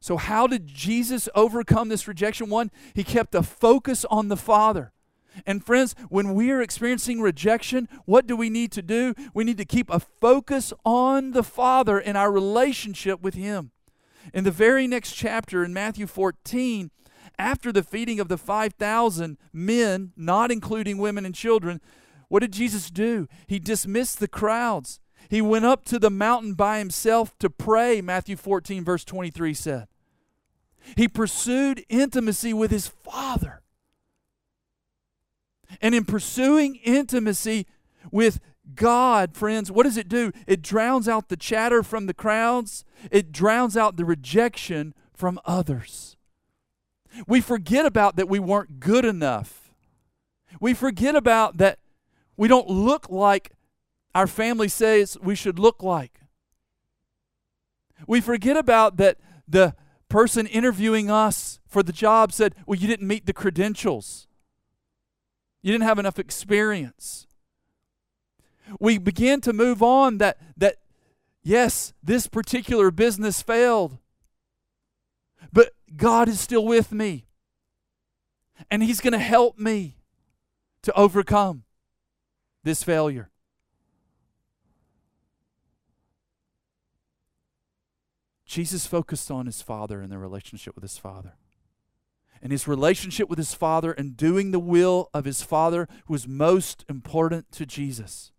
So, 0.00 0.16
how 0.16 0.46
did 0.46 0.66
Jesus 0.66 1.28
overcome 1.34 1.90
this 1.90 2.08
rejection? 2.08 2.48
One, 2.48 2.70
he 2.94 3.04
kept 3.04 3.34
a 3.34 3.42
focus 3.42 4.04
on 4.10 4.28
the 4.28 4.36
Father. 4.36 4.92
And 5.46 5.64
friends, 5.64 5.94
when 6.08 6.34
we 6.34 6.50
are 6.50 6.60
experiencing 6.60 7.20
rejection, 7.20 7.88
what 8.04 8.26
do 8.26 8.34
we 8.34 8.50
need 8.50 8.72
to 8.72 8.82
do? 8.82 9.14
We 9.32 9.44
need 9.44 9.58
to 9.58 9.64
keep 9.64 9.90
a 9.90 10.00
focus 10.00 10.72
on 10.84 11.32
the 11.32 11.42
Father 11.42 11.98
and 11.98 12.16
our 12.16 12.32
relationship 12.32 13.20
with 13.20 13.34
Him. 13.34 13.70
In 14.34 14.44
the 14.44 14.50
very 14.50 14.86
next 14.86 15.12
chapter, 15.12 15.64
in 15.64 15.72
Matthew 15.72 16.06
14, 16.06 16.90
after 17.40 17.72
the 17.72 17.82
feeding 17.82 18.20
of 18.20 18.28
the 18.28 18.36
5,000 18.36 19.38
men, 19.52 20.12
not 20.14 20.52
including 20.52 20.98
women 20.98 21.24
and 21.24 21.34
children, 21.34 21.80
what 22.28 22.40
did 22.40 22.52
Jesus 22.52 22.90
do? 22.90 23.26
He 23.46 23.58
dismissed 23.58 24.20
the 24.20 24.28
crowds. 24.28 25.00
He 25.28 25.40
went 25.40 25.64
up 25.64 25.84
to 25.86 25.98
the 25.98 26.10
mountain 26.10 26.52
by 26.52 26.78
himself 26.78 27.36
to 27.38 27.48
pray, 27.48 28.02
Matthew 28.02 28.36
14, 28.36 28.84
verse 28.84 29.04
23 29.04 29.54
said. 29.54 29.88
He 30.96 31.08
pursued 31.08 31.84
intimacy 31.88 32.52
with 32.52 32.70
his 32.70 32.86
Father. 32.86 33.62
And 35.80 35.94
in 35.94 36.04
pursuing 36.04 36.76
intimacy 36.76 37.66
with 38.12 38.40
God, 38.74 39.34
friends, 39.34 39.70
what 39.72 39.84
does 39.84 39.96
it 39.96 40.08
do? 40.08 40.30
It 40.46 40.62
drowns 40.62 41.08
out 41.08 41.28
the 41.28 41.36
chatter 41.36 41.82
from 41.82 42.06
the 42.06 42.14
crowds, 42.14 42.84
it 43.10 43.32
drowns 43.32 43.76
out 43.76 43.96
the 43.96 44.04
rejection 44.04 44.94
from 45.14 45.40
others. 45.44 46.16
We 47.26 47.40
forget 47.40 47.86
about 47.86 48.16
that 48.16 48.28
we 48.28 48.38
weren't 48.38 48.80
good 48.80 49.04
enough. 49.04 49.72
We 50.60 50.74
forget 50.74 51.14
about 51.14 51.58
that 51.58 51.78
we 52.36 52.48
don't 52.48 52.68
look 52.68 53.10
like 53.10 53.52
our 54.14 54.26
family 54.26 54.68
says 54.68 55.16
we 55.22 55.34
should 55.34 55.58
look 55.58 55.82
like. 55.82 56.20
We 58.06 58.20
forget 58.20 58.56
about 58.56 58.96
that 58.96 59.18
the 59.46 59.74
person 60.08 60.46
interviewing 60.46 61.10
us 61.10 61.60
for 61.66 61.82
the 61.82 61.92
job 61.92 62.32
said, 62.32 62.54
Well, 62.66 62.78
you 62.78 62.88
didn't 62.88 63.06
meet 63.06 63.26
the 63.26 63.32
credentials. 63.32 64.26
You 65.62 65.72
didn't 65.72 65.84
have 65.84 65.98
enough 65.98 66.18
experience. 66.18 67.26
We 68.78 68.98
begin 68.98 69.40
to 69.42 69.52
move 69.52 69.82
on 69.82 70.18
that 70.18 70.38
that 70.56 70.76
yes, 71.42 71.92
this 72.02 72.26
particular 72.26 72.90
business 72.90 73.42
failed, 73.42 73.98
but 75.52 75.72
God 75.96 76.28
is 76.28 76.40
still 76.40 76.64
with 76.64 76.92
me. 76.92 77.26
And 78.70 78.82
He's 78.82 79.00
going 79.00 79.12
to 79.12 79.18
help 79.18 79.58
me 79.58 79.96
to 80.82 80.92
overcome 80.96 81.64
this 82.62 82.82
failure. 82.82 83.30
Jesus 88.50 88.84
focused 88.84 89.30
on 89.30 89.46
his 89.46 89.62
father 89.62 90.00
and 90.00 90.10
the 90.10 90.18
relationship 90.18 90.74
with 90.74 90.82
his 90.82 90.98
father. 90.98 91.34
And 92.42 92.50
his 92.50 92.66
relationship 92.66 93.28
with 93.28 93.38
his 93.38 93.54
father 93.54 93.92
and 93.92 94.16
doing 94.16 94.50
the 94.50 94.58
will 94.58 95.08
of 95.14 95.24
his 95.24 95.40
father 95.40 95.86
was 96.08 96.26
most 96.26 96.84
important 96.88 97.52
to 97.52 97.64
Jesus. 97.64 98.32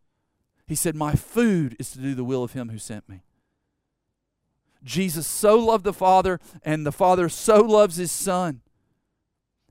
He 0.67 0.75
said, 0.75 0.95
My 0.95 1.15
food 1.15 1.77
is 1.79 1.91
to 1.91 1.99
do 1.99 2.13
the 2.13 2.25
will 2.25 2.43
of 2.43 2.51
him 2.51 2.67
who 2.69 2.77
sent 2.77 3.07
me. 3.07 3.23
Jesus 4.83 5.27
so 5.27 5.57
loved 5.57 5.83
the 5.83 5.93
Father, 5.93 6.39
and 6.63 6.85
the 6.85 6.91
Father 6.91 7.29
so 7.29 7.61
loves 7.61 7.97
his 7.97 8.11
Son 8.11 8.61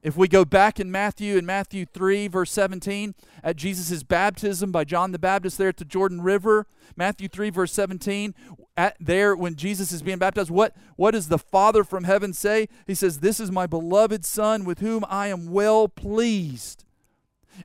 if 0.02 0.16
we 0.16 0.28
go 0.28 0.44
back 0.44 0.80
in 0.80 0.90
Matthew, 0.90 1.36
in 1.36 1.44
Matthew 1.44 1.84
3, 1.84 2.28
verse 2.28 2.50
17, 2.52 3.14
at 3.44 3.56
Jesus' 3.56 4.02
baptism 4.02 4.72
by 4.72 4.84
John 4.84 5.12
the 5.12 5.18
Baptist 5.18 5.58
there 5.58 5.68
at 5.68 5.76
the 5.76 5.84
Jordan 5.84 6.22
River, 6.22 6.66
Matthew 6.96 7.28
3, 7.28 7.50
verse 7.50 7.72
17, 7.72 8.34
at 8.76 8.96
there 8.98 9.36
when 9.36 9.56
Jesus 9.56 9.92
is 9.92 10.02
being 10.02 10.18
baptized, 10.18 10.50
what, 10.50 10.74
what 10.96 11.10
does 11.10 11.28
the 11.28 11.38
Father 11.38 11.84
from 11.84 12.04
heaven 12.04 12.32
say? 12.32 12.68
He 12.86 12.94
says, 12.94 13.18
This 13.18 13.40
is 13.40 13.50
my 13.50 13.66
beloved 13.66 14.24
Son 14.24 14.64
with 14.64 14.78
whom 14.78 15.04
I 15.08 15.28
am 15.28 15.50
well 15.50 15.86
pleased. 15.86 16.84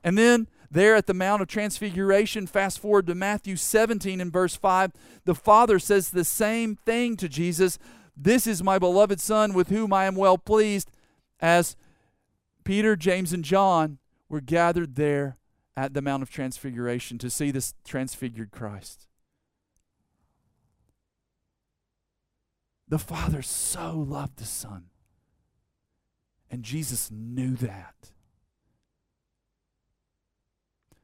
And 0.04 0.18
then 0.18 0.46
there 0.76 0.94
at 0.94 1.06
the 1.06 1.14
Mount 1.14 1.40
of 1.40 1.48
Transfiguration, 1.48 2.46
fast 2.46 2.78
forward 2.78 3.06
to 3.06 3.14
Matthew 3.14 3.56
17 3.56 4.20
in 4.20 4.30
verse 4.30 4.54
5, 4.54 4.92
the 5.24 5.34
Father 5.34 5.78
says 5.78 6.10
the 6.10 6.24
same 6.24 6.76
thing 6.76 7.16
to 7.16 7.28
Jesus 7.28 7.78
This 8.16 8.46
is 8.46 8.62
my 8.62 8.78
beloved 8.78 9.20
Son 9.20 9.54
with 9.54 9.70
whom 9.70 9.92
I 9.92 10.04
am 10.04 10.14
well 10.14 10.38
pleased, 10.38 10.90
as 11.40 11.76
Peter, 12.62 12.94
James, 12.94 13.32
and 13.32 13.44
John 13.44 13.98
were 14.28 14.40
gathered 14.40 14.96
there 14.96 15.38
at 15.76 15.94
the 15.94 16.02
Mount 16.02 16.22
of 16.22 16.30
Transfiguration 16.30 17.18
to 17.18 17.30
see 17.30 17.50
this 17.50 17.74
transfigured 17.84 18.50
Christ. 18.50 19.06
The 22.88 22.98
Father 22.98 23.42
so 23.42 23.92
loved 23.96 24.36
the 24.36 24.44
Son. 24.44 24.86
And 26.50 26.62
Jesus 26.62 27.10
knew 27.10 27.56
that. 27.56 28.12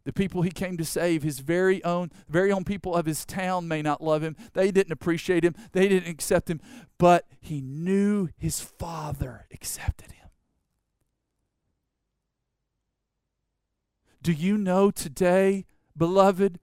The 0.05 0.12
people 0.12 0.43
he 0.43 0.51
came 0.51 0.77
to 0.79 0.85
save, 0.85 1.23
his 1.23 1.38
very 1.38 1.83
own, 1.85 2.11
very 2.29 2.51
own 2.51 2.65
people 2.65 2.95
of 2.95 3.07
his 3.07 3.25
town 3.25 3.69
may 3.69 3.83
not 3.83 4.03
love 4.03 4.23
him. 4.23 4.37
They 4.53 4.71
didn't 4.73 4.93
appreciate 4.93 5.45
him. 5.45 5.55
They 5.73 5.88
didn't 5.88 6.11
accept 6.11 6.51
him. 6.51 6.61
But 6.99 7.27
he 7.41 7.61
knew 7.61 8.29
his 8.37 8.61
Father 8.61 9.47
accepted 9.53 10.12
him. 10.12 10.29
Do 14.23 14.33
you 14.33 14.57
know 14.57 14.91
today, 14.91 15.67
beloved, 15.97 16.59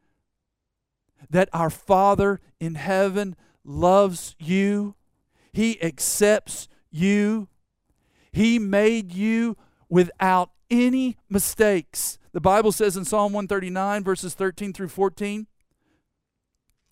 that 1.30 1.50
our 1.52 1.70
Father 1.70 2.40
in 2.60 2.76
heaven 2.76 3.36
loves 3.64 4.36
you? 4.40 4.96
He 5.52 5.82
accepts 5.82 6.68
you. 6.92 7.48
He 8.32 8.60
made 8.60 9.12
you 9.12 9.58
without 9.90 10.52
any 10.70 11.18
mistakes. 11.30 12.18
The 12.32 12.42
Bible 12.42 12.72
says 12.72 12.96
in 12.96 13.06
Psalm 13.06 13.34
139, 13.34 14.04
verses 14.04 14.34
13 14.34 14.74
through 14.74 14.90
14, 14.90 15.48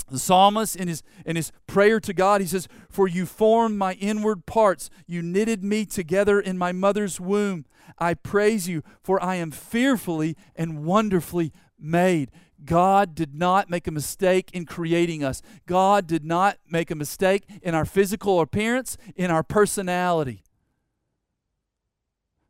the 0.09 0.19
psalmist 0.19 0.75
in 0.75 0.87
his 0.87 1.03
in 1.25 1.35
his 1.35 1.51
prayer 1.67 1.99
to 1.99 2.13
God 2.13 2.39
he 2.39 2.47
says 2.47 2.69
for 2.89 3.09
you 3.09 3.25
formed 3.25 3.77
my 3.77 3.93
inward 3.93 4.45
parts. 4.45 4.89
You 5.05 5.21
knitted 5.21 5.63
me 5.63 5.85
together 5.85 6.39
in 6.39 6.57
my 6.57 6.71
mother's 6.71 7.19
womb. 7.19 7.65
I 7.99 8.13
praise 8.13 8.69
you 8.69 8.83
for 9.03 9.21
I 9.21 9.35
am 9.35 9.51
fearfully 9.51 10.37
and 10.55 10.85
wonderfully 10.85 11.51
made. 11.77 12.31
God 12.63 13.15
did 13.15 13.35
not 13.35 13.69
make 13.69 13.85
a 13.85 13.91
mistake 13.91 14.49
in 14.53 14.65
creating 14.65 15.23
us. 15.23 15.41
God 15.65 16.07
did 16.07 16.23
not 16.23 16.57
make 16.69 16.89
a 16.89 16.95
mistake 16.95 17.43
in 17.61 17.75
our 17.75 17.85
physical 17.85 18.39
appearance 18.39 18.97
in 19.15 19.29
our 19.29 19.43
personality 19.43 20.43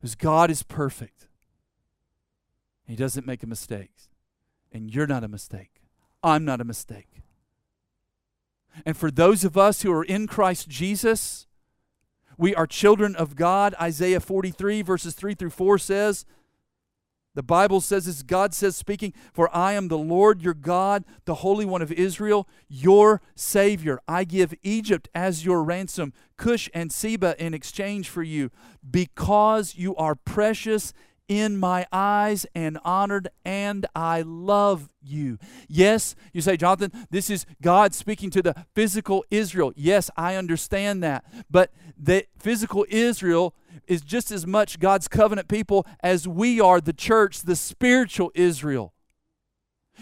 because 0.07 0.15
God 0.15 0.49
is 0.49 0.63
perfect. 0.63 1.27
He 2.87 2.95
doesn't 2.95 3.27
make 3.27 3.43
a 3.43 3.47
mistake. 3.47 3.91
And 4.71 4.89
you're 4.89 5.05
not 5.05 5.25
a 5.25 5.27
mistake. 5.27 5.81
I'm 6.23 6.45
not 6.45 6.61
a 6.61 6.63
mistake. 6.63 7.23
And 8.85 8.95
for 8.95 9.11
those 9.11 9.43
of 9.43 9.57
us 9.57 9.81
who 9.81 9.91
are 9.91 10.05
in 10.05 10.25
Christ 10.25 10.69
Jesus, 10.69 11.45
we 12.37 12.55
are 12.55 12.65
children 12.65 13.17
of 13.17 13.35
God. 13.35 13.75
Isaiah 13.81 14.21
43, 14.21 14.81
verses 14.81 15.13
3 15.13 15.35
through 15.35 15.49
4 15.49 15.77
says, 15.77 16.25
the 17.37 17.43
Bible 17.43 17.81
says 17.81 18.07
this 18.07 18.23
God 18.23 18.55
says, 18.55 18.75
speaking, 18.75 19.13
For 19.31 19.55
I 19.55 19.73
am 19.73 19.89
the 19.89 19.97
Lord 19.97 20.41
your 20.41 20.55
God, 20.55 21.05
the 21.25 21.35
Holy 21.35 21.65
One 21.65 21.83
of 21.83 21.91
Israel, 21.91 22.47
your 22.67 23.21
Savior. 23.35 23.99
I 24.07 24.23
give 24.23 24.55
Egypt 24.63 25.07
as 25.13 25.45
your 25.45 25.63
ransom, 25.63 26.13
Cush 26.35 26.67
and 26.73 26.91
Seba 26.91 27.35
in 27.37 27.53
exchange 27.53 28.09
for 28.09 28.23
you, 28.23 28.49
because 28.89 29.75
you 29.75 29.95
are 29.97 30.15
precious 30.15 30.93
in 31.27 31.57
my 31.57 31.85
eyes 31.91 32.45
and 32.55 32.77
honored, 32.83 33.29
and 33.43 33.85
I 33.95 34.21
love 34.21 34.89
you. 35.01 35.37
Yes, 35.67 36.15
you 36.33 36.41
say, 36.41 36.57
Jonathan, 36.57 36.91
this 37.09 37.29
is 37.29 37.45
God 37.61 37.93
speaking 37.93 38.29
to 38.31 38.41
the 38.41 38.55
physical 38.75 39.25
Israel. 39.29 39.73
Yes, 39.75 40.09
I 40.15 40.35
understand 40.35 41.03
that. 41.03 41.25
But 41.49 41.71
the 41.97 42.25
physical 42.39 42.85
Israel 42.89 43.55
is 43.87 44.01
just 44.01 44.31
as 44.31 44.45
much 44.45 44.79
God's 44.79 45.07
covenant 45.07 45.47
people 45.47 45.85
as 46.01 46.27
we 46.27 46.59
are, 46.59 46.81
the 46.81 46.93
church, 46.93 47.41
the 47.41 47.55
spiritual 47.55 48.31
Israel. 48.33 48.93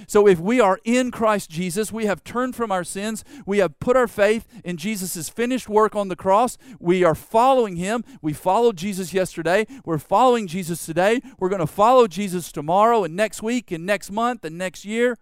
So 0.07 0.27
if 0.27 0.39
we 0.39 0.59
are 0.59 0.79
in 0.83 1.11
Christ 1.11 1.49
Jesus, 1.49 1.91
we 1.91 2.05
have 2.05 2.23
turned 2.23 2.55
from 2.55 2.71
our 2.71 2.83
sins, 2.83 3.23
we 3.45 3.59
have 3.59 3.79
put 3.79 3.97
our 3.97 4.07
faith 4.07 4.47
in 4.63 4.77
Jesus' 4.77 5.29
finished 5.29 5.69
work 5.69 5.95
on 5.95 6.07
the 6.07 6.15
cross, 6.15 6.57
we 6.79 7.03
are 7.03 7.15
following 7.15 7.75
him. 7.75 8.03
We 8.21 8.33
followed 8.33 8.77
Jesus 8.77 9.13
yesterday, 9.13 9.65
we're 9.85 9.97
following 9.97 10.47
Jesus 10.47 10.85
today, 10.85 11.21
we're 11.39 11.49
going 11.49 11.59
to 11.59 11.67
follow 11.67 12.07
Jesus 12.07 12.51
tomorrow 12.51 13.03
and 13.03 13.15
next 13.15 13.41
week 13.41 13.71
and 13.71 13.85
next 13.85 14.11
month 14.11 14.45
and 14.45 14.57
next 14.57 14.85
year. 14.85 15.17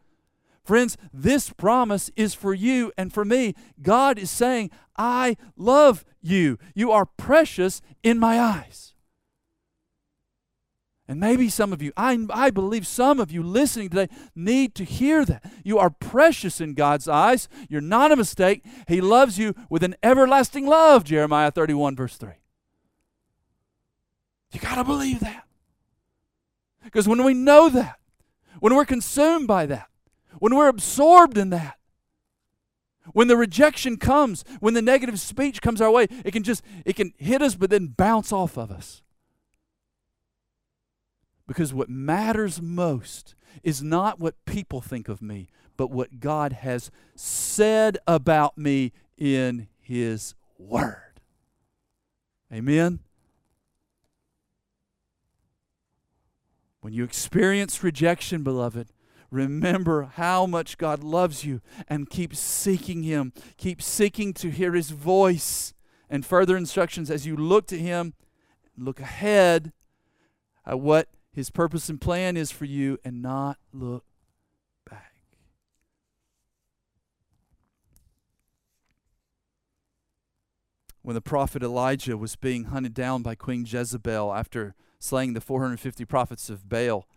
Friends, 0.64 0.98
this 1.14 1.50
promise 1.50 2.10
is 2.16 2.34
for 2.34 2.54
you 2.54 2.92
and 2.98 3.12
for 3.14 3.26
me. 3.26 3.54
God 3.82 4.18
is 4.18 4.32
saying, 4.32 4.72
I 4.98 5.36
love 5.58 6.06
you. 6.22 6.58
You 6.74 6.92
are 6.92 7.06
precious 7.06 7.82
in 8.02 8.18
my 8.18 8.40
eyes. 8.40 8.93
And 11.08 11.20
maybe 11.20 11.50
some 11.50 11.74
of 11.74 11.82
you, 11.82 11.92
I, 11.98 12.26
I 12.30 12.50
believe 12.50 12.88
some 12.88 13.20
of 13.20 13.30
you 13.30 13.44
listening 13.44 13.90
today 13.90 14.08
need 14.36 14.74
to 14.76 14.86
hear 14.86 15.26
that. 15.26 15.44
You 15.64 15.78
are 15.78 15.90
precious 15.90 16.62
in 16.62 16.76
God's 16.76 17.10
eyes. 17.10 17.50
You're 17.68 17.82
not 17.82 18.14
a 18.14 18.16
mistake. 18.16 18.64
He 18.88 19.02
loves 19.02 19.38
you 19.38 19.54
with 19.70 19.84
an 19.84 19.96
everlasting 20.02 20.66
love, 20.66 21.04
Jeremiah 21.04 21.52
31, 21.52 21.98
verse 21.98 22.16
3. 22.16 22.32
You 24.54 24.60
got 24.62 24.76
to 24.76 24.84
believe 24.84 25.20
that. 25.20 25.46
Because 26.84 27.08
when 27.08 27.24
we 27.24 27.34
know 27.34 27.70
that, 27.70 28.00
when 28.60 28.76
we're 28.76 28.86
consumed 28.86 29.48
by 29.48 29.66
that, 29.66 29.90
when 30.40 30.56
we're 30.56 30.68
absorbed 30.68 31.38
in 31.38 31.50
that, 31.50 31.78
when 33.12 33.28
the 33.28 33.36
rejection 33.36 33.98
comes, 33.98 34.46
when 34.62 34.74
the 34.74 34.82
negative 34.82 35.20
speech 35.20 35.62
comes 35.62 35.82
our 35.82 35.92
way, 35.92 36.08
it 36.24 36.32
can 36.32 36.44
just 36.44 36.64
it 36.86 36.96
can 36.96 37.14
hit 37.18 37.42
us 37.42 37.56
but 37.56 37.70
then 37.70 37.88
bounce 37.88 38.32
off 38.32 38.58
of 38.58 38.72
us. 38.72 39.03
Because 41.48 41.74
what 41.74 41.90
matters 41.90 42.62
most 42.62 43.36
is 43.64 43.84
not 43.84 44.20
what 44.20 44.46
people 44.46 44.82
think 44.82 45.10
of 45.10 45.22
me, 45.22 45.50
but 45.78 45.92
what 45.92 46.20
God 46.20 46.54
has 46.54 46.90
said 47.16 47.98
about 48.08 48.58
me 48.58 48.92
in 49.18 49.68
His 49.80 50.36
Word. 50.58 51.20
Amen? 52.52 53.00
When 56.82 56.94
you 56.94 57.04
experience 57.04 57.84
rejection, 57.84 58.44
beloved, 58.44 58.90
remember 59.32 60.12
how 60.16 60.46
much 60.46 60.78
God 60.78 61.04
loves 61.04 61.44
you 61.46 61.62
and 61.88 62.10
keep 62.10 62.36
seeking 62.36 63.04
Him. 63.04 63.34
Keep 63.58 63.82
seeking 63.82 64.34
to 64.34 64.50
hear 64.50 64.74
His 64.74 64.92
voice 64.92 65.74
and 66.10 66.26
further 66.26 66.56
instructions 66.56 67.10
as 67.10 67.26
you 67.26 67.36
look 67.36 67.68
to 67.68 67.80
Him. 67.80 68.14
Look 68.78 69.00
ahead 69.00 69.72
at 70.66 70.80
what 70.80 71.08
his 71.34 71.50
purpose 71.50 71.90
and 71.90 72.00
plan 72.00 72.38
is 72.38 72.52
for 72.52 72.66
you 72.66 73.00
and 73.04 73.22
not 73.22 73.58
look 73.74 74.06
back. 74.90 75.16
When 81.02 81.16
the 81.16 81.22
prophet 81.22 81.64
Elijah 81.64 82.18
was 82.18 82.36
being 82.36 82.66
hunted 82.66 82.94
down 82.94 83.24
by 83.24 83.36
Queen 83.36 83.66
Jezebel 83.68 84.32
after 84.34 84.76
slaying 85.00 85.34
the 85.34 85.42
450 85.42 86.06
prophets 86.06 86.50
of 86.50 86.70
Baal, 86.70 87.08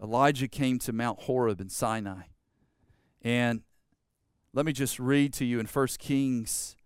Elijah 0.00 0.48
came 0.48 0.78
to 0.78 0.92
Mount 0.92 1.22
Horeb 1.22 1.60
in 1.60 1.68
Sinai. 1.68 2.22
And 3.22 3.62
Let 4.54 4.66
me 4.66 4.72
just 4.72 4.98
read 4.98 5.32
to 5.34 5.44
you 5.44 5.58
in 5.60 5.66
1 5.66 5.86
Kings 5.98 6.76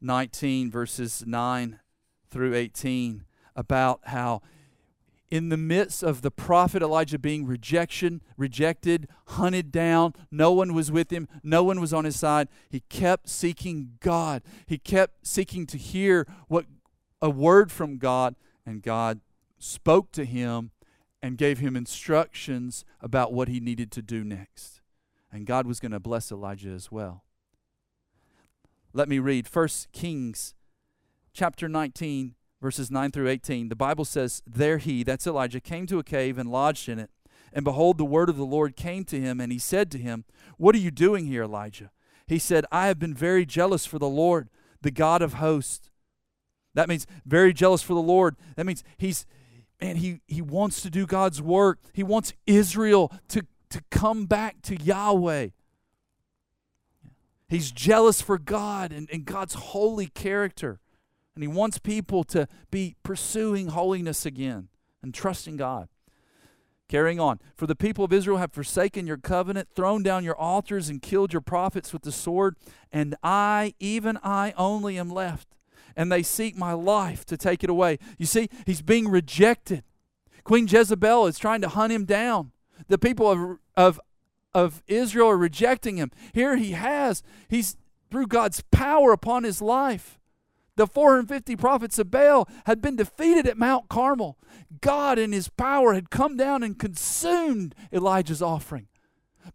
19, 0.00 0.70
verses 0.70 1.24
9 1.26 1.80
through 2.30 2.54
18, 2.54 3.24
about 3.54 4.00
how 4.04 4.42
in 5.30 5.48
the 5.48 5.56
midst 5.56 6.02
of 6.02 6.22
the 6.22 6.30
prophet 6.30 6.82
Elijah 6.82 7.18
being 7.18 7.46
rejection, 7.46 8.22
rejected, 8.36 9.08
hunted 9.28 9.72
down, 9.72 10.14
no 10.30 10.52
one 10.52 10.72
was 10.74 10.92
with 10.92 11.10
him, 11.10 11.28
no 11.42 11.62
one 11.64 11.80
was 11.80 11.92
on 11.92 12.04
his 12.04 12.18
side. 12.18 12.48
He 12.68 12.80
kept 12.88 13.28
seeking 13.28 13.98
God. 14.00 14.42
He 14.66 14.78
kept 14.78 15.26
seeking 15.26 15.66
to 15.66 15.78
hear 15.78 16.26
what 16.48 16.66
a 17.20 17.30
word 17.30 17.72
from 17.72 17.98
God, 17.98 18.36
and 18.64 18.82
God 18.82 19.20
spoke 19.58 20.12
to 20.12 20.24
him 20.24 20.70
and 21.22 21.38
gave 21.38 21.58
him 21.58 21.76
instructions 21.76 22.84
about 23.00 23.32
what 23.32 23.48
he 23.48 23.58
needed 23.58 23.90
to 23.92 24.02
do 24.02 24.22
next. 24.22 24.80
And 25.32 25.46
God 25.46 25.66
was 25.66 25.80
going 25.80 25.92
to 25.92 26.00
bless 26.00 26.30
Elijah 26.30 26.70
as 26.70 26.92
well. 26.92 27.24
Let 28.92 29.08
me 29.08 29.18
read 29.18 29.48
1 29.52 29.68
Kings 29.92 30.54
chapter 31.32 31.68
19 31.68 32.34
verses 32.60 32.90
9 32.90 33.10
through 33.10 33.28
18, 33.28 33.68
the 33.68 33.76
Bible 33.76 34.04
says, 34.04 34.42
There 34.46 34.78
he, 34.78 35.02
that's 35.02 35.26
Elijah, 35.26 35.60
came 35.60 35.86
to 35.86 35.98
a 35.98 36.04
cave 36.04 36.38
and 36.38 36.50
lodged 36.50 36.88
in 36.88 36.98
it. 36.98 37.10
And 37.52 37.64
behold, 37.64 37.98
the 37.98 38.04
word 38.04 38.28
of 38.28 38.36
the 38.36 38.44
Lord 38.44 38.76
came 38.76 39.04
to 39.04 39.20
him, 39.20 39.40
and 39.40 39.52
he 39.52 39.58
said 39.58 39.90
to 39.92 39.98
him, 39.98 40.24
What 40.58 40.74
are 40.74 40.78
you 40.78 40.90
doing 40.90 41.26
here, 41.26 41.44
Elijah? 41.44 41.90
He 42.26 42.38
said, 42.38 42.66
I 42.72 42.88
have 42.88 42.98
been 42.98 43.14
very 43.14 43.46
jealous 43.46 43.86
for 43.86 43.98
the 43.98 44.08
Lord, 44.08 44.48
the 44.82 44.90
God 44.90 45.22
of 45.22 45.34
hosts. 45.34 45.90
That 46.74 46.88
means 46.88 47.06
very 47.24 47.52
jealous 47.52 47.82
for 47.82 47.94
the 47.94 48.02
Lord. 48.02 48.36
That 48.56 48.66
means 48.66 48.84
he's, 48.98 49.26
man, 49.80 49.96
he, 49.96 50.20
he 50.26 50.42
wants 50.42 50.82
to 50.82 50.90
do 50.90 51.06
God's 51.06 51.40
work. 51.40 51.78
He 51.92 52.02
wants 52.02 52.34
Israel 52.46 53.12
to, 53.28 53.46
to 53.70 53.82
come 53.90 54.26
back 54.26 54.60
to 54.62 54.76
Yahweh. 54.76 55.48
He's 57.48 57.70
jealous 57.70 58.20
for 58.20 58.38
God 58.38 58.92
and, 58.92 59.08
and 59.10 59.24
God's 59.24 59.54
holy 59.54 60.08
character. 60.08 60.80
And 61.36 61.42
he 61.42 61.48
wants 61.48 61.78
people 61.78 62.24
to 62.24 62.48
be 62.70 62.96
pursuing 63.02 63.68
holiness 63.68 64.24
again 64.24 64.68
and 65.02 65.14
trusting 65.14 65.58
God. 65.58 65.88
Carrying 66.88 67.20
on. 67.20 67.40
For 67.54 67.66
the 67.66 67.76
people 67.76 68.04
of 68.04 68.12
Israel 68.12 68.38
have 68.38 68.52
forsaken 68.52 69.06
your 69.06 69.18
covenant, 69.18 69.68
thrown 69.74 70.02
down 70.02 70.24
your 70.24 70.36
altars, 70.36 70.88
and 70.88 71.02
killed 71.02 71.32
your 71.32 71.42
prophets 71.42 71.92
with 71.92 72.02
the 72.02 72.12
sword. 72.12 72.56
And 72.90 73.16
I, 73.22 73.74
even 73.78 74.18
I 74.22 74.54
only, 74.56 74.98
am 74.98 75.10
left. 75.10 75.48
And 75.94 76.10
they 76.10 76.22
seek 76.22 76.56
my 76.56 76.72
life 76.72 77.26
to 77.26 77.36
take 77.36 77.62
it 77.62 77.70
away. 77.70 77.98
You 78.18 78.24
see, 78.24 78.48
he's 78.64 78.82
being 78.82 79.08
rejected. 79.08 79.82
Queen 80.42 80.66
Jezebel 80.66 81.26
is 81.26 81.38
trying 81.38 81.60
to 81.60 81.68
hunt 81.68 81.92
him 81.92 82.06
down. 82.06 82.52
The 82.88 82.98
people 82.98 83.30
of, 83.30 83.58
of, 83.76 84.00
of 84.54 84.82
Israel 84.86 85.28
are 85.28 85.36
rejecting 85.36 85.96
him. 85.96 86.12
Here 86.32 86.56
he 86.56 86.72
has, 86.72 87.22
he's 87.48 87.76
through 88.10 88.28
God's 88.28 88.62
power 88.70 89.12
upon 89.12 89.44
his 89.44 89.60
life. 89.60 90.18
The 90.76 90.86
450 90.86 91.56
prophets 91.56 91.98
of 91.98 92.10
Baal 92.10 92.48
had 92.66 92.82
been 92.82 92.96
defeated 92.96 93.46
at 93.46 93.56
Mount 93.56 93.88
Carmel. 93.88 94.38
God, 94.80 95.18
in 95.18 95.32
his 95.32 95.48
power, 95.48 95.94
had 95.94 96.10
come 96.10 96.36
down 96.36 96.62
and 96.62 96.78
consumed 96.78 97.74
Elijah's 97.92 98.42
offering. 98.42 98.88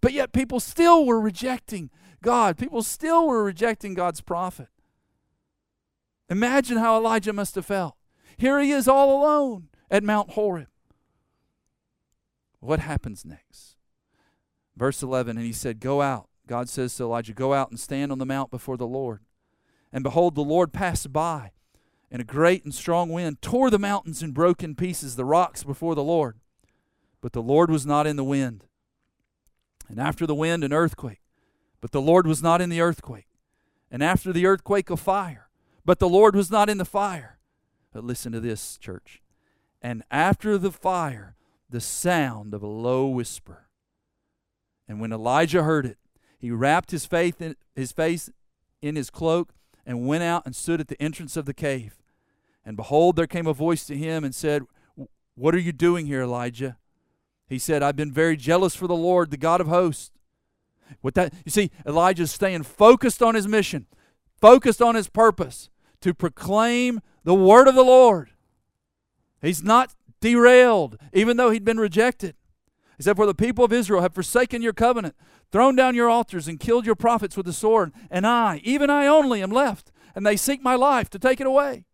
But 0.02 0.14
yet, 0.14 0.34
people 0.34 0.60
still 0.60 1.06
were 1.06 1.22
rejecting 1.22 1.92
God. 2.24 2.58
People 2.58 2.82
still 2.82 3.28
were 3.28 3.44
rejecting 3.44 3.94
God's 3.94 4.22
prophet. 4.22 4.70
Imagine 6.30 6.78
how 6.78 6.98
Elijah 6.98 7.34
must 7.34 7.56
have 7.56 7.66
felt. 7.66 7.96
Here 8.38 8.60
he 8.60 8.72
is 8.72 8.88
all 8.88 9.22
alone 9.22 9.68
at 9.92 10.04
Mount 10.04 10.32
Horeb. 10.32 10.70
What 12.60 12.80
happens 12.80 13.26
next? 13.26 13.76
Verse 14.76 15.04
11, 15.04 15.38
and 15.38 15.46
he 15.46 15.54
said, 15.54 15.80
Go 15.80 16.02
out. 16.02 16.30
God 16.48 16.70
says 16.70 16.96
to 16.96 17.04
Elijah, 17.04 17.34
Go 17.34 17.54
out 17.54 17.70
and 17.70 17.80
stand 17.80 18.12
on 18.12 18.18
the 18.18 18.26
mount 18.26 18.50
before 18.50 18.78
the 18.78 18.88
Lord. 18.88 19.20
And 19.92 20.04
behold, 20.04 20.36
the 20.36 20.42
Lord 20.42 20.72
passed 20.72 21.12
by, 21.12 21.52
and 22.10 22.22
a 22.22 22.26
great 22.26 22.64
and 22.64 22.74
strong 22.74 23.10
wind 23.10 23.42
tore 23.42 23.70
the 23.70 23.80
mountains 23.80 24.22
and 24.22 24.34
broke 24.34 24.64
in 24.64 24.76
pieces 24.76 25.16
the 25.16 25.26
rocks 25.26 25.64
before 25.64 25.96
the 25.96 26.04
Lord. 26.04 26.38
But 27.22 27.34
the 27.34 27.42
Lord 27.42 27.70
was 27.70 27.86
not 27.86 28.08
in 28.08 28.16
the 28.16 28.24
wind. 28.24 28.66
And 29.88 30.00
after 30.00 30.26
the 30.26 30.36
wind, 30.36 30.64
an 30.64 30.74
earthquake. 30.74 31.22
But 31.82 31.92
the 31.92 32.02
Lord 32.02 32.26
was 32.26 32.42
not 32.42 32.62
in 32.62 32.70
the 32.70 32.82
earthquake. 32.82 33.28
And 33.90 34.02
after 34.02 34.32
the 34.32 34.46
earthquake, 34.46 34.90
a 34.90 34.98
fire. 34.98 35.50
But 35.84 36.00
the 36.00 36.10
Lord 36.10 36.36
was 36.36 36.50
not 36.50 36.70
in 36.70 36.78
the 36.78 36.86
fire. 36.86 37.40
But 37.92 38.04
listen 38.06 38.32
to 38.32 38.40
this, 38.40 38.78
church. 38.78 39.22
And 39.82 40.04
after 40.10 40.58
the 40.58 40.72
fire, 40.72 41.36
the 41.70 41.82
sound 41.82 42.54
of 42.54 42.64
a 42.64 42.68
low 42.68 43.08
whisper. 43.08 43.68
And 44.88 45.02
when 45.02 45.12
Elijah 45.12 45.64
heard 45.64 45.86
it, 45.86 45.98
he 46.38 46.52
wrapped 46.52 46.92
his, 46.92 47.06
faith 47.06 47.42
in, 47.42 47.56
his 47.76 47.92
face 47.92 48.30
in 48.82 48.96
his 48.96 49.10
cloak 49.10 49.54
and 49.86 50.08
went 50.08 50.24
out 50.24 50.46
and 50.46 50.56
stood 50.56 50.80
at 50.80 50.88
the 50.88 51.02
entrance 51.02 51.36
of 51.38 51.46
the 51.46 51.54
cave. 51.54 51.98
And 52.66 52.78
behold, 52.78 53.16
there 53.16 53.28
came 53.28 53.48
a 53.48 53.54
voice 53.54 53.86
to 53.86 53.98
him 53.98 54.24
and 54.24 54.36
said, 54.36 54.64
What 55.36 55.56
are 55.56 55.60
you 55.60 55.72
doing 55.72 56.06
here, 56.06 56.22
Elijah? 56.22 56.78
He 57.48 57.60
said, 57.60 57.84
I've 57.84 57.96
been 57.96 58.14
very 58.14 58.38
jealous 58.38 58.76
for 58.76 58.88
the 58.88 58.96
Lord, 58.96 59.32
the 59.32 59.38
God 59.38 59.60
of 59.60 59.68
hosts. 59.68 60.12
With 61.02 61.16
that 61.16 61.34
you 61.46 61.52
see, 61.52 61.72
Elijah's 61.86 62.32
staying 62.32 62.64
focused 62.64 63.22
on 63.22 63.36
his 63.36 63.48
mission, 63.48 63.88
focused 64.40 64.82
on 64.82 64.96
his 64.96 65.10
purpose 65.10 65.70
to 66.02 66.14
proclaim 66.14 67.02
the 67.24 67.34
word 67.34 67.68
of 67.68 67.76
the 67.76 67.84
Lord. 67.84 68.32
He's 69.42 69.64
not 69.64 69.96
derailed, 70.20 70.98
even 71.14 71.38
though 71.38 71.50
he'd 71.50 71.66
been 71.66 71.80
rejected. 71.80 72.36
He 73.02 73.04
said, 73.04 73.16
For 73.16 73.26
the 73.26 73.34
people 73.34 73.66
of 73.66 73.74
Israel 73.74 74.04
have 74.04 74.14
forsaken 74.14 74.62
your 74.62 74.74
covenant, 74.74 75.16
thrown 75.52 75.76
down 75.76 75.96
your 75.96 76.08
altars, 76.08 76.48
and 76.48 76.60
killed 76.60 76.86
your 76.86 76.94
prophets 76.94 77.36
with 77.36 77.48
the 77.48 77.52
sword, 77.52 77.92
and 78.12 78.28
I, 78.28 78.62
even 78.64 78.92
I 78.92 79.08
only, 79.08 79.42
am 79.42 79.50
left, 79.50 79.92
and 80.14 80.24
they 80.24 80.38
seek 80.38 80.62
my 80.62 80.76
life 80.76 81.10
to 81.10 81.18
take 81.18 81.42
it 81.42 81.48
away. 81.48 81.86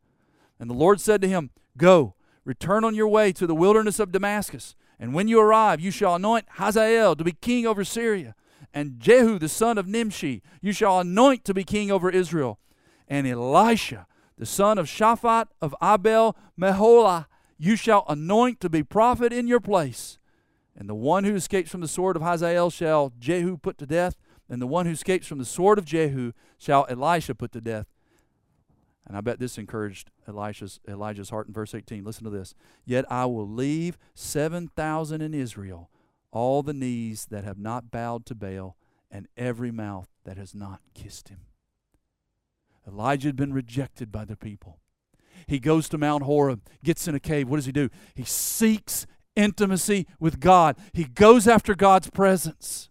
And 0.60 0.70
the 0.70 0.74
Lord 0.74 1.00
said 1.00 1.22
to 1.22 1.30
him, 1.30 1.52
Go, 1.78 2.16
return 2.44 2.84
on 2.84 2.94
your 2.94 3.08
way 3.08 3.32
to 3.32 3.48
the 3.48 3.56
wilderness 3.56 4.02
of 4.02 4.12
Damascus, 4.12 4.76
and 5.00 5.14
when 5.14 5.30
you 5.30 5.40
arrive, 5.40 5.80
you 5.80 5.92
shall 5.92 6.16
anoint 6.16 6.44
Hazael 6.56 7.16
to 7.16 7.24
be 7.24 7.32
king 7.32 7.66
over 7.66 7.86
Syria, 7.86 8.36
and 8.74 9.00
Jehu 9.00 9.40
the 9.40 9.48
son 9.48 9.78
of 9.78 9.88
Nimshi 9.88 10.42
you 10.62 10.74
shall 10.74 11.00
anoint 11.00 11.46
to 11.46 11.54
be 11.54 11.64
king 11.64 11.90
over 11.90 12.10
Israel, 12.10 12.60
and 13.08 13.26
Elisha 13.26 14.08
the 14.38 14.46
son 14.46 14.78
of 14.78 14.88
Shaphat 14.88 15.46
of 15.62 15.74
Abel 15.82 16.36
Meholah 16.60 17.28
you 17.58 17.78
shall 17.78 18.04
anoint 18.10 18.60
to 18.60 18.70
be 18.70 18.84
prophet 18.84 19.32
in 19.32 19.48
your 19.48 19.62
place. 19.62 20.20
And 20.78 20.88
the 20.88 20.96
one 20.96 21.24
who 21.24 21.36
escapes 21.36 21.72
from 21.72 21.82
the 21.82 21.88
sword 21.88 22.16
of 22.16 22.22
Hazael 22.22 22.70
shall 22.70 23.12
Jehu 23.20 23.58
put 23.58 23.78
to 23.80 23.88
death, 23.88 24.16
and 24.48 24.62
the 24.62 24.68
one 24.68 24.86
who 24.86 24.92
escapes 24.92 25.26
from 25.26 25.40
the 25.40 25.46
sword 25.46 25.80
of 25.80 25.86
Jehu 25.86 26.34
shall 26.58 26.86
Elisha 26.88 27.34
put 27.34 27.52
to 27.54 27.62
death. 27.62 27.88
And 29.08 29.18
I 29.18 29.22
bet 29.22 29.40
this 29.40 29.58
encouraged 29.58 30.12
Elisha's, 30.28 30.80
Elijah's 30.88 31.30
heart 31.30 31.48
in 31.48 31.54
verse 31.54 31.74
18. 31.74 32.04
Listen 32.04 32.26
to 32.26 32.30
this. 32.30 32.54
Yet 32.86 33.10
I 33.12 33.26
will 33.26 33.48
leave 33.48 33.98
7,000 34.14 35.22
in 35.22 35.34
Israel, 35.34 35.90
all 36.32 36.62
the 36.62 36.74
knees 36.74 37.28
that 37.32 37.44
have 37.44 37.58
not 37.58 37.90
bowed 37.90 38.26
to 38.28 38.36
Baal, 38.36 38.76
and 39.10 39.28
every 39.38 39.72
mouth 39.72 40.10
that 40.26 40.38
has 40.38 40.54
not 40.54 40.82
kissed 40.94 41.30
him. 41.30 41.40
Elijah 42.86 43.30
had 43.30 43.36
been 43.36 43.54
rejected 43.54 44.12
by 44.12 44.26
the 44.26 44.36
people. 44.36 44.80
He 45.48 45.60
goes 45.60 45.88
to 45.90 45.98
Mount 45.98 46.24
Horeb, 46.24 46.62
gets 46.84 47.08
in 47.08 47.16
a 47.16 47.20
cave. 47.20 47.48
What 47.48 47.58
does 47.58 47.66
he 47.66 47.72
do? 47.72 47.90
He 48.14 48.24
seeks 48.24 49.08
intimacy 49.38 50.08
with 50.20 50.40
God. 50.40 50.76
He 50.92 51.06
goes 51.06 51.48
after 51.48 51.76
God's 51.76 52.10
presence. 52.10 52.90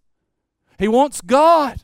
He 0.78 0.88
wants 0.88 1.20
God, 1.20 1.82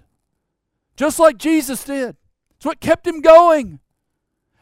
just 0.96 1.18
like 1.18 1.36
Jesus 1.36 1.84
did. 1.84 2.16
It's 2.56 2.64
what 2.64 2.80
kept 2.80 3.06
him 3.06 3.20
going. 3.20 3.80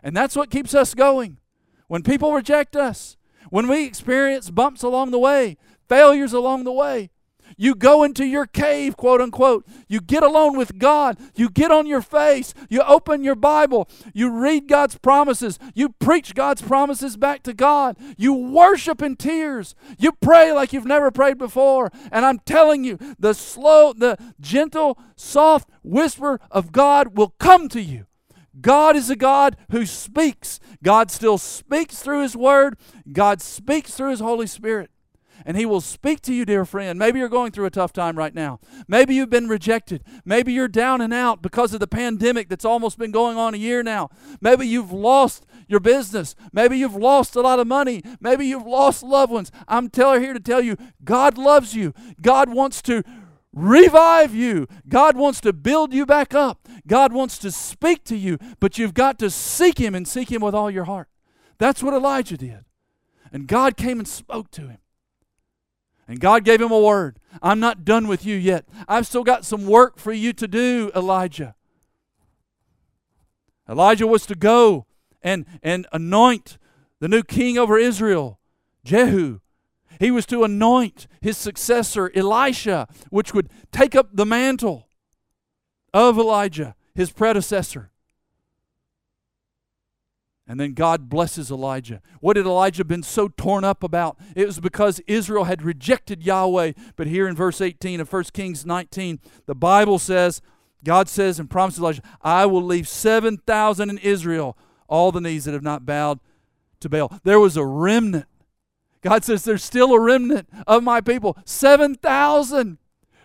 And 0.03 0.17
that's 0.17 0.35
what 0.35 0.51
keeps 0.51 0.75
us 0.75 0.95
going. 0.95 1.39
When 1.87 2.03
people 2.03 2.33
reject 2.33 2.75
us, 2.75 3.17
when 3.51 3.69
we 3.69 3.85
experience 3.85 4.51
bumps 4.51 4.83
along 4.83 5.11
the 5.11 5.19
way, 5.19 5.59
failures 5.89 6.33
along 6.33 6.65
the 6.65 6.73
way, 6.73 7.11
you 7.57 7.75
go 7.75 8.03
into 8.03 8.25
your 8.25 8.47
cave, 8.47 8.97
quote 8.97 9.21
unquote. 9.21 9.67
You 9.89 10.01
get 10.01 10.23
alone 10.23 10.57
with 10.57 10.79
God. 10.79 11.19
You 11.35 11.51
get 11.51 11.71
on 11.71 11.87
your 11.87 12.03
face. 12.03 12.55
You 12.69 12.83
open 12.83 13.25
your 13.25 13.35
Bible. 13.35 13.89
You 14.13 14.31
read 14.31 14.69
God's 14.69 14.99
promises. 14.99 15.59
You 15.75 15.91
preach 15.91 16.35
God's 16.35 16.63
promises 16.63 17.17
back 17.17 17.43
to 17.45 17.55
God. 17.55 17.97
You 18.17 18.33
worship 18.33 19.03
in 19.03 19.17
tears. 19.17 19.75
You 19.99 20.13
pray 20.13 20.53
like 20.53 20.73
you've 20.73 20.87
never 20.87 21.11
prayed 21.11 21.39
before. 21.39 21.91
And 22.11 22.25
I'm 22.25 22.39
telling 22.41 22.85
you, 22.85 22.99
the 23.19 23.35
slow, 23.35 23.93
the 23.93 24.17
gentle, 24.41 24.99
soft 25.17 25.69
whisper 25.83 26.41
of 26.51 26.73
God 26.73 27.17
will 27.17 27.35
come 27.39 27.69
to 27.71 27.81
you. 27.81 28.07
God 28.61 28.97
is 28.97 29.09
a 29.09 29.17
God 29.17 29.57
who 29.71 29.87
speaks. 29.87 30.61
God 30.83 31.11
still 31.11 31.39
speaks 31.39 32.03
through 32.03 32.23
His 32.23 32.37
Word. 32.37 32.77
God 33.11 33.41
speaks 33.41 33.95
through 33.95 34.11
His 34.11 34.21
Holy 34.21 34.47
Spirit 34.47 34.91
and 35.45 35.57
He 35.57 35.67
will 35.67 35.81
speak 35.81 36.21
to 36.23 36.35
you, 36.35 36.45
dear 36.45 36.65
friend. 36.65 36.99
Maybe 36.99 37.19
you're 37.19 37.29
going 37.29 37.53
through 37.53 37.67
a 37.67 37.71
tough 37.71 37.93
time 37.93 38.17
right 38.17 38.35
now. 38.35 38.61
Maybe 38.89 39.15
you've 39.15 39.31
been 39.31 39.49
rejected. 39.49 40.03
Maybe 40.25 40.53
you're 40.53 40.69
down 40.69 41.01
and 41.01 41.13
out 41.13 41.43
because 41.43 41.75
of 41.75 41.81
the 41.81 41.87
pandemic 41.87 42.49
that's 42.49 42.65
almost 42.65 42.99
been 42.99 43.11
going 43.11 43.37
on 43.37 43.55
a 43.55 43.59
year 43.59 43.83
now. 43.83 44.11
Maybe 44.41 44.67
you've 44.67 44.93
lost 44.93 45.47
your 45.69 45.81
business. 45.81 46.35
Maybe 46.53 46.79
you've 46.79 46.97
lost 46.97 47.37
a 47.37 47.41
lot 47.41 47.61
of 47.61 47.67
money. 47.67 48.03
Maybe 48.21 48.47
you've 48.47 48.67
lost 48.67 49.03
loved 49.03 49.33
ones. 49.33 49.53
I'm 49.69 49.89
telling 49.89 50.23
here 50.23 50.35
to 50.35 50.41
tell 50.41 50.61
you, 50.61 50.77
God 51.05 51.39
loves 51.39 51.75
you. 51.75 51.95
God 52.21 52.53
wants 52.53 52.83
to 52.83 53.03
revive 53.53 54.35
you. 54.35 54.67
God 54.89 55.17
wants 55.17 55.41
to 55.43 55.53
build 55.53 55.93
you 55.93 56.07
back 56.07 56.35
up. 56.35 56.69
God 56.87 57.13
wants 57.13 57.39
to 57.39 57.51
speak 57.51 58.05
to 58.05 58.17
you, 58.17 58.39
but 58.59 58.79
you've 58.79 58.95
got 58.95 59.19
to 59.21 59.31
seek 59.31 59.79
Him 59.79 59.95
and 59.95 60.07
seek 60.07 60.31
Him 60.31 60.43
with 60.43 60.55
all 60.55 60.71
your 60.71 60.85
heart. 60.85 61.09
That's 61.59 61.83
what 61.83 61.95
Elijah 61.95 62.37
did. 62.37 62.65
And 63.33 63.47
God 63.47 63.77
came 63.77 63.99
and 63.99 64.09
spoke 64.09 64.51
to 64.53 64.63
him. 64.63 64.79
And 66.11 66.19
God 66.19 66.43
gave 66.43 66.61
him 66.61 66.73
a 66.73 66.81
word. 66.81 67.21
I'm 67.41 67.61
not 67.61 67.85
done 67.85 68.09
with 68.09 68.27
you 68.27 68.35
yet. 68.35 68.65
I've 68.89 69.07
still 69.07 69.23
got 69.23 69.45
some 69.45 69.65
work 69.65 69.97
for 69.97 70.13
you 70.13 70.33
to 70.33 70.49
do, 70.49 70.91
Elijah. 70.93 71.55
Elijah 73.69 74.09
was 74.09 74.27
to 74.27 74.35
go 74.35 74.87
and, 75.23 75.47
and 75.63 75.87
anoint 75.93 76.59
the 76.99 77.07
new 77.07 77.23
king 77.23 77.57
over 77.57 77.79
Israel, 77.79 78.41
Jehu. 78.85 79.39
He 80.01 80.11
was 80.11 80.27
to 80.27 80.43
anoint 80.43 81.07
his 81.21 81.39
successor, 81.39 82.11
Elisha, 82.13 82.89
which 83.11 83.33
would 83.33 83.49
take 83.71 83.95
up 83.95 84.09
the 84.13 84.27
mantle 84.27 84.89
of 85.95 86.19
Elijah, 86.19 86.75
his 86.93 87.13
predecessor. 87.13 87.90
And 90.51 90.59
then 90.59 90.73
God 90.75 91.09
blesses 91.09 91.53
Elijah. 91.53 92.03
What 92.19 92.37
had 92.37 92.45
Elijah 92.45 92.85
been 92.85 93.05
so 93.05 93.29
torn 93.29 93.63
up 93.63 93.85
about? 93.85 94.19
It 94.35 94.47
was 94.47 94.59
because 94.59 94.99
Israel 95.07 95.45
had 95.45 95.63
rejected 95.63 96.25
Yahweh. 96.25 96.73
But 96.97 97.07
here 97.07 97.29
in 97.29 97.37
verse 97.37 97.61
18 97.61 98.01
of 98.01 98.13
1 98.13 98.25
Kings 98.33 98.67
19, 98.67 99.21
the 99.47 99.55
Bible 99.55 100.01
says, 100.01 100.43
God 100.83 101.09
says 101.09 101.39
and 101.39 101.49
promises 101.49 101.79
Elijah, 101.79 102.03
I 102.21 102.47
will 102.47 102.65
leave 102.65 102.89
7,000 102.89 103.91
in 103.91 103.99
Israel, 103.99 104.59
all 104.89 105.13
the 105.13 105.21
knees 105.21 105.45
that 105.45 105.55
have 105.55 105.63
not 105.63 105.87
bowed 105.87 106.19
to 106.81 106.89
Baal. 106.89 107.17
There 107.23 107.39
was 107.39 107.57
a 107.57 107.65
remnant. 107.65 108.27
God 109.03 109.25
says, 109.25 109.45
There's 109.45 109.63
still 109.63 109.95
a 109.95 110.01
remnant 110.01 110.49
of 110.67 110.83
my 110.83 111.01
people, 111.01 111.39
7,000 111.45 112.79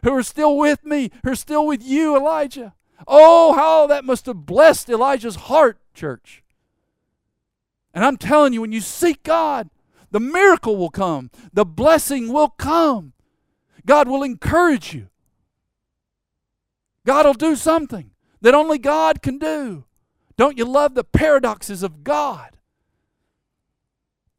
who 0.04 0.14
are 0.14 0.22
still 0.22 0.58
with 0.58 0.86
me, 0.86 1.10
who 1.24 1.32
are 1.32 1.36
still 1.36 1.66
with 1.66 1.82
you, 1.82 2.16
Elijah. 2.16 2.76
Oh, 3.08 3.56
how 3.56 3.88
that 3.88 4.06
must 4.06 4.28
have 4.28 4.46
blessed 4.46 4.92
Elijah's 4.92 5.38
heart, 5.38 5.80
church. 5.96 6.44
And 7.96 8.04
I'm 8.04 8.18
telling 8.18 8.52
you, 8.52 8.62
when 8.62 8.74
you 8.74 8.82
seek 8.82 9.24
God, 9.24 9.70
the 10.12 10.20
miracle 10.20 10.76
will 10.76 10.90
come, 10.90 11.32
the 11.54 11.66
blessing 11.66 12.32
will 12.32 12.50
come. 12.50 13.14
God 13.86 14.08
will 14.08 14.22
encourage 14.22 14.94
you. 14.94 15.08
God 17.06 17.26
will 17.26 17.34
do 17.34 17.56
something 17.56 18.12
that 18.42 18.54
only 18.54 18.78
God 18.78 19.22
can 19.22 19.38
do. 19.38 19.86
Don't 20.38 20.58
you 20.58 20.66
love 20.66 20.94
the 20.94 21.04
paradoxes 21.06 21.82
of 21.84 22.04
God? 22.04 22.58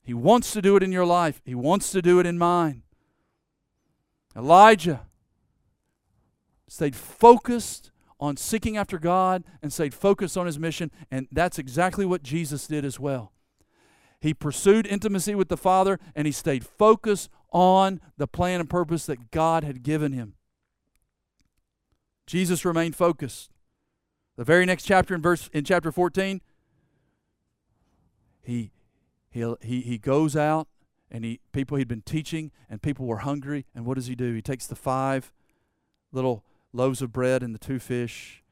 He 0.03 0.13
wants 0.13 0.53
to 0.53 0.63
do 0.63 0.77
it 0.77 0.83
in 0.83 0.93
your 0.93 1.07
life, 1.07 1.41
He 1.45 1.55
wants 1.55 1.91
to 1.93 2.03
do 2.03 2.21
it 2.21 2.27
in 2.27 2.39
mine. 2.39 2.83
Elijah 4.37 5.07
stayed 6.69 6.95
focused 6.95 7.91
on 8.21 8.37
seeking 8.37 8.77
after 8.77 8.99
God 8.99 9.45
and 9.63 9.73
stayed 9.73 9.95
focused 9.95 10.37
on 10.37 10.47
his 10.47 10.59
mission, 10.59 10.91
and 11.11 11.27
that's 11.33 11.59
exactly 11.59 12.05
what 12.05 12.23
Jesus 12.23 12.67
did 12.67 12.85
as 12.85 13.01
well. 13.01 13.33
He 14.27 14.35
pursued 14.35 14.89
intimacy 14.89 15.37
with 15.37 15.47
the 15.47 15.57
Father 15.57 16.01
and 16.17 16.27
he 16.27 16.33
stayed 16.33 16.67
focused 16.67 17.31
on 17.53 18.01
the 18.17 18.27
plan 18.27 18.59
and 18.59 18.69
purpose 18.69 19.07
that 19.07 19.31
God 19.31 19.63
had 19.63 19.85
given 19.85 20.11
him. 20.11 20.35
Jesus 22.27 22.65
remained 22.65 22.97
focused. 22.97 23.53
The 24.35 24.43
very 24.43 24.67
next 24.67 24.83
chapter 24.83 25.15
in 25.15 25.23
verse 25.23 25.49
in 25.53 25.63
chapter 25.63 25.93
14, 25.93 26.41
he 28.43 28.73
he 29.31 29.55
he, 29.63 29.83
he 29.83 29.97
goes 29.97 30.35
out 30.35 30.67
and 31.09 31.25
he 31.25 31.39
people 31.53 31.77
he'd 31.77 31.87
been 31.87 32.03
teaching 32.03 32.51
and 32.69 32.83
people 32.83 33.07
were 33.07 33.19
hungry 33.19 33.65
and 33.77 33.87
what 33.87 33.95
does 33.95 34.09
he 34.09 34.17
do? 34.17 34.35
He 34.35 34.43
takes 34.43 34.67
the 34.67 34.75
five 34.75 35.33
little 36.11 36.45
loaves 36.73 37.01
of 37.01 37.13
bread 37.13 37.45
and 37.45 37.55
the 37.55 37.61
two 37.61 37.79
fish. 37.79 38.43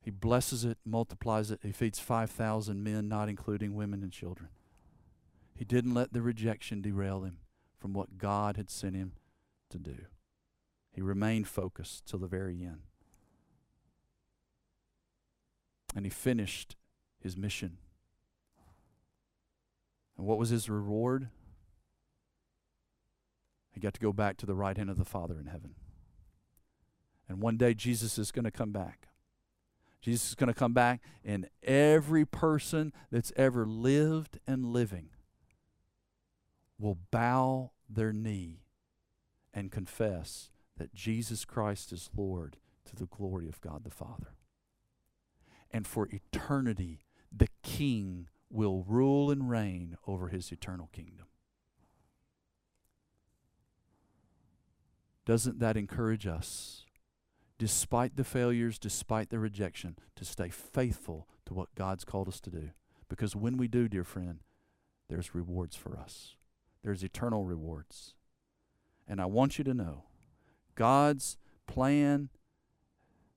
He 0.00 0.10
blesses 0.10 0.64
it, 0.64 0.78
multiplies 0.86 1.50
it. 1.50 1.60
He 1.62 1.72
feeds 1.72 1.98
5,000 1.98 2.82
men, 2.82 3.08
not 3.08 3.28
including 3.28 3.74
women 3.74 4.02
and 4.02 4.10
children. 4.10 4.48
He 5.58 5.64
didn't 5.64 5.92
let 5.92 6.12
the 6.12 6.22
rejection 6.22 6.80
derail 6.80 7.24
him 7.24 7.38
from 7.80 7.92
what 7.92 8.16
God 8.16 8.56
had 8.56 8.70
sent 8.70 8.94
him 8.94 9.14
to 9.70 9.78
do. 9.78 9.96
He 10.92 11.02
remained 11.02 11.48
focused 11.48 12.06
till 12.06 12.20
the 12.20 12.28
very 12.28 12.62
end. 12.62 12.82
And 15.96 16.06
he 16.06 16.10
finished 16.10 16.76
his 17.20 17.36
mission. 17.36 17.78
And 20.16 20.28
what 20.28 20.38
was 20.38 20.50
his 20.50 20.70
reward? 20.70 21.28
He 23.72 23.80
got 23.80 23.94
to 23.94 24.00
go 24.00 24.12
back 24.12 24.36
to 24.36 24.46
the 24.46 24.54
right 24.54 24.76
hand 24.76 24.90
of 24.90 24.96
the 24.96 25.04
Father 25.04 25.40
in 25.40 25.46
heaven. 25.46 25.74
And 27.28 27.42
one 27.42 27.56
day 27.56 27.74
Jesus 27.74 28.16
is 28.16 28.30
going 28.30 28.44
to 28.44 28.52
come 28.52 28.70
back. 28.70 29.08
Jesus 30.00 30.28
is 30.28 30.34
going 30.36 30.46
to 30.46 30.54
come 30.54 30.72
back, 30.72 31.00
and 31.24 31.48
every 31.64 32.24
person 32.24 32.92
that's 33.10 33.32
ever 33.34 33.66
lived 33.66 34.38
and 34.46 34.66
living 34.66 35.08
will 36.78 36.98
bow 37.10 37.72
their 37.88 38.12
knee 38.12 38.62
and 39.52 39.72
confess 39.72 40.50
that 40.76 40.94
Jesus 40.94 41.44
Christ 41.44 41.92
is 41.92 42.10
Lord 42.16 42.56
to 42.84 42.96
the 42.96 43.06
glory 43.06 43.48
of 43.48 43.60
God 43.60 43.84
the 43.84 43.90
Father. 43.90 44.34
And 45.70 45.86
for 45.86 46.08
eternity, 46.10 47.00
the 47.36 47.48
King 47.62 48.28
will 48.50 48.84
rule 48.88 49.30
and 49.30 49.50
reign 49.50 49.96
over 50.06 50.28
his 50.28 50.50
eternal 50.52 50.88
kingdom. 50.92 51.26
Doesn't 55.26 55.58
that 55.58 55.76
encourage 55.76 56.26
us, 56.26 56.86
despite 57.58 58.16
the 58.16 58.24
failures, 58.24 58.78
despite 58.78 59.28
the 59.28 59.38
rejection, 59.38 59.98
to 60.16 60.24
stay 60.24 60.48
faithful 60.48 61.28
to 61.44 61.52
what 61.52 61.74
God's 61.74 62.04
called 62.04 62.28
us 62.28 62.40
to 62.40 62.50
do? 62.50 62.70
Because 63.10 63.36
when 63.36 63.58
we 63.58 63.68
do, 63.68 63.88
dear 63.88 64.04
friend, 64.04 64.38
there's 65.10 65.34
rewards 65.34 65.76
for 65.76 65.98
us 65.98 66.37
there's 66.82 67.02
eternal 67.02 67.44
rewards. 67.44 68.14
And 69.06 69.20
I 69.20 69.26
want 69.26 69.58
you 69.58 69.64
to 69.64 69.74
know 69.74 70.04
God's 70.74 71.38
plan 71.66 72.28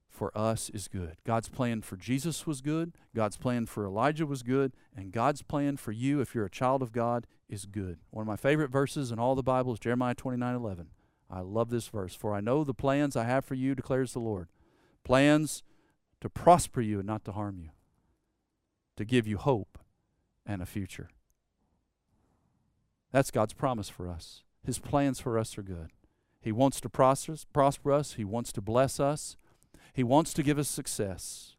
for 0.09 0.37
us 0.37 0.69
is 0.69 0.87
good. 0.87 1.15
God's 1.25 1.49
plan 1.49 1.81
for 1.81 1.95
Jesus 1.95 2.45
was 2.45 2.61
good. 2.61 2.93
God's 3.15 3.37
plan 3.37 3.65
for 3.65 3.85
Elijah 3.85 4.25
was 4.25 4.43
good. 4.43 4.73
And 4.95 5.11
God's 5.11 5.41
plan 5.41 5.77
for 5.77 5.91
you, 5.91 6.19
if 6.19 6.35
you're 6.35 6.45
a 6.45 6.49
child 6.49 6.81
of 6.81 6.91
God, 6.91 7.25
is 7.49 7.65
good. 7.65 7.99
One 8.11 8.23
of 8.23 8.27
my 8.27 8.35
favorite 8.35 8.69
verses 8.69 9.11
in 9.11 9.19
all 9.19 9.35
the 9.35 9.41
Bible 9.41 9.73
is 9.73 9.79
Jeremiah 9.79 10.13
29 10.13 10.55
11. 10.55 10.87
I 11.29 11.39
love 11.39 11.69
this 11.69 11.87
verse. 11.87 12.13
For 12.13 12.35
I 12.35 12.41
know 12.41 12.63
the 12.63 12.73
plans 12.73 13.15
I 13.15 13.23
have 13.23 13.45
for 13.45 13.55
you, 13.55 13.73
declares 13.73 14.13
the 14.13 14.19
Lord. 14.19 14.49
Plans 15.03 15.63
to 16.19 16.29
prosper 16.29 16.81
you 16.81 16.99
and 16.99 17.07
not 17.07 17.25
to 17.25 17.31
harm 17.31 17.57
you, 17.57 17.69
to 18.97 19.05
give 19.05 19.27
you 19.27 19.37
hope 19.37 19.79
and 20.45 20.61
a 20.61 20.65
future. 20.65 21.09
That's 23.11 23.31
God's 23.31 23.53
promise 23.53 23.89
for 23.89 24.07
us. 24.07 24.43
His 24.63 24.79
plans 24.79 25.19
for 25.19 25.37
us 25.37 25.57
are 25.57 25.63
good. 25.63 25.91
He 26.41 26.51
wants 26.51 26.81
to 26.81 26.89
prosper, 26.89 27.91
us, 27.91 28.13
He 28.13 28.23
wants 28.23 28.51
to 28.53 28.61
bless 28.61 28.99
us, 28.99 29.37
He 29.93 30.03
wants 30.03 30.33
to 30.33 30.43
give 30.43 30.57
us 30.57 30.67
success. 30.67 31.55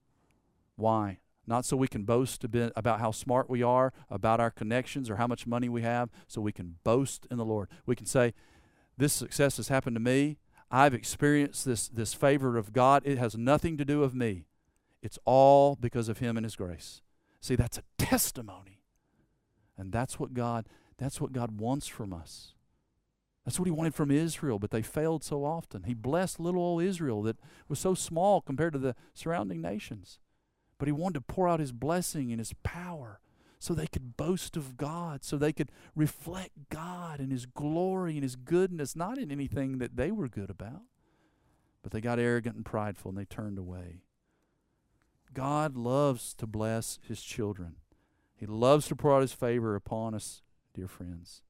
Why? 0.76 1.18
Not 1.46 1.64
so 1.64 1.76
we 1.76 1.88
can 1.88 2.04
boast 2.04 2.44
about 2.44 3.00
how 3.00 3.10
smart 3.10 3.50
we 3.50 3.62
are, 3.62 3.92
about 4.08 4.40
our 4.40 4.50
connections, 4.50 5.10
or 5.10 5.16
how 5.16 5.26
much 5.26 5.46
money 5.46 5.68
we 5.68 5.82
have, 5.82 6.08
so 6.28 6.40
we 6.40 6.52
can 6.52 6.76
boast 6.84 7.26
in 7.30 7.36
the 7.36 7.44
Lord. 7.44 7.68
We 7.84 7.96
can 7.96 8.06
say, 8.06 8.32
This 8.96 9.12
success 9.12 9.56
has 9.56 9.68
happened 9.68 9.96
to 9.96 10.00
me. 10.00 10.38
I've 10.70 10.94
experienced 10.94 11.64
this, 11.64 11.88
this 11.88 12.14
favor 12.14 12.56
of 12.56 12.72
God. 12.72 13.02
It 13.04 13.18
has 13.18 13.36
nothing 13.36 13.76
to 13.76 13.84
do 13.84 13.98
with 13.98 14.14
me. 14.14 14.46
It's 15.02 15.18
all 15.24 15.76
because 15.76 16.08
of 16.08 16.18
Him 16.18 16.36
and 16.36 16.46
His 16.46 16.56
grace. 16.56 17.02
See, 17.40 17.56
that's 17.56 17.78
a 17.78 17.82
testimony. 17.98 18.80
And 19.76 19.92
that's 19.92 20.20
what 20.20 20.32
God 20.32 20.66
that's 20.98 21.20
what 21.20 21.32
God 21.32 21.58
wants 21.60 21.86
from 21.86 22.12
us. 22.12 22.54
That's 23.44 23.58
what 23.58 23.66
he 23.66 23.72
wanted 23.72 23.94
from 23.94 24.10
Israel, 24.10 24.58
but 24.58 24.70
they 24.70 24.82
failed 24.82 25.24
so 25.24 25.44
often. 25.44 25.84
He 25.84 25.94
blessed 25.94 26.38
little 26.38 26.62
old 26.62 26.82
Israel 26.82 27.22
that 27.22 27.38
was 27.68 27.78
so 27.78 27.94
small 27.94 28.40
compared 28.40 28.72
to 28.74 28.78
the 28.78 28.94
surrounding 29.14 29.60
nations. 29.60 30.20
But 30.78 30.86
he 30.86 30.92
wanted 30.92 31.14
to 31.14 31.20
pour 31.22 31.48
out 31.48 31.60
his 31.60 31.72
blessing 31.72 32.30
and 32.30 32.38
his 32.38 32.52
power 32.62 33.20
so 33.58 33.74
they 33.74 33.86
could 33.86 34.16
boast 34.16 34.56
of 34.56 34.76
God, 34.76 35.24
so 35.24 35.36
they 35.36 35.52
could 35.52 35.70
reflect 35.94 36.68
God 36.68 37.20
and 37.20 37.30
his 37.30 37.46
glory 37.46 38.14
and 38.14 38.22
his 38.22 38.36
goodness, 38.36 38.96
not 38.96 39.18
in 39.18 39.30
anything 39.30 39.78
that 39.78 39.96
they 39.96 40.10
were 40.10 40.28
good 40.28 40.50
about. 40.50 40.82
But 41.82 41.92
they 41.92 42.00
got 42.00 42.18
arrogant 42.18 42.56
and 42.56 42.64
prideful 42.64 43.10
and 43.10 43.18
they 43.18 43.24
turned 43.24 43.58
away. 43.58 44.02
God 45.32 45.76
loves 45.76 46.34
to 46.34 46.46
bless 46.46 46.98
his 47.06 47.22
children. 47.22 47.76
He 48.34 48.46
loves 48.46 48.88
to 48.88 48.96
pour 48.96 49.14
out 49.14 49.22
his 49.22 49.32
favor 49.32 49.74
upon 49.74 50.14
us 50.14 50.42
dear 50.74 50.88
friends. 50.88 51.42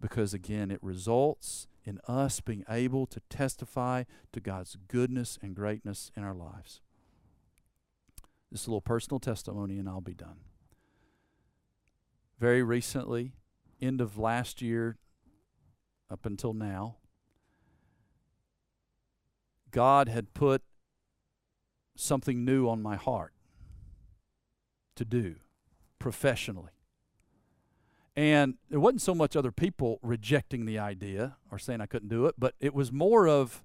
Because 0.00 0.34
again, 0.34 0.70
it 0.70 0.82
results 0.82 1.66
in 1.84 2.00
us 2.08 2.40
being 2.40 2.64
able 2.68 3.06
to 3.06 3.20
testify 3.28 4.04
to 4.32 4.40
God's 4.40 4.76
goodness 4.88 5.38
and 5.42 5.54
greatness 5.54 6.10
in 6.16 6.24
our 6.24 6.34
lives. 6.34 6.80
This 8.50 8.62
is 8.62 8.66
a 8.66 8.70
little 8.70 8.80
personal 8.80 9.18
testimony, 9.18 9.78
and 9.78 9.88
I'll 9.88 10.00
be 10.00 10.14
done. 10.14 10.40
Very 12.38 12.62
recently, 12.62 13.32
end 13.80 14.00
of 14.00 14.18
last 14.18 14.60
year 14.60 14.98
up 16.10 16.26
until 16.26 16.52
now, 16.52 16.96
God 19.70 20.08
had 20.08 20.34
put 20.34 20.62
something 21.96 22.44
new 22.44 22.68
on 22.68 22.82
my 22.82 22.96
heart 22.96 23.32
to 24.96 25.04
do 25.04 25.36
professionally. 25.98 26.72
And 28.14 28.54
it 28.70 28.76
wasn't 28.76 29.02
so 29.02 29.14
much 29.14 29.36
other 29.36 29.52
people 29.52 29.98
rejecting 30.02 30.66
the 30.66 30.78
idea 30.78 31.36
or 31.50 31.58
saying 31.58 31.80
I 31.80 31.86
couldn't 31.86 32.08
do 32.08 32.26
it, 32.26 32.34
but 32.38 32.54
it 32.60 32.74
was 32.74 32.92
more 32.92 33.26
of 33.26 33.64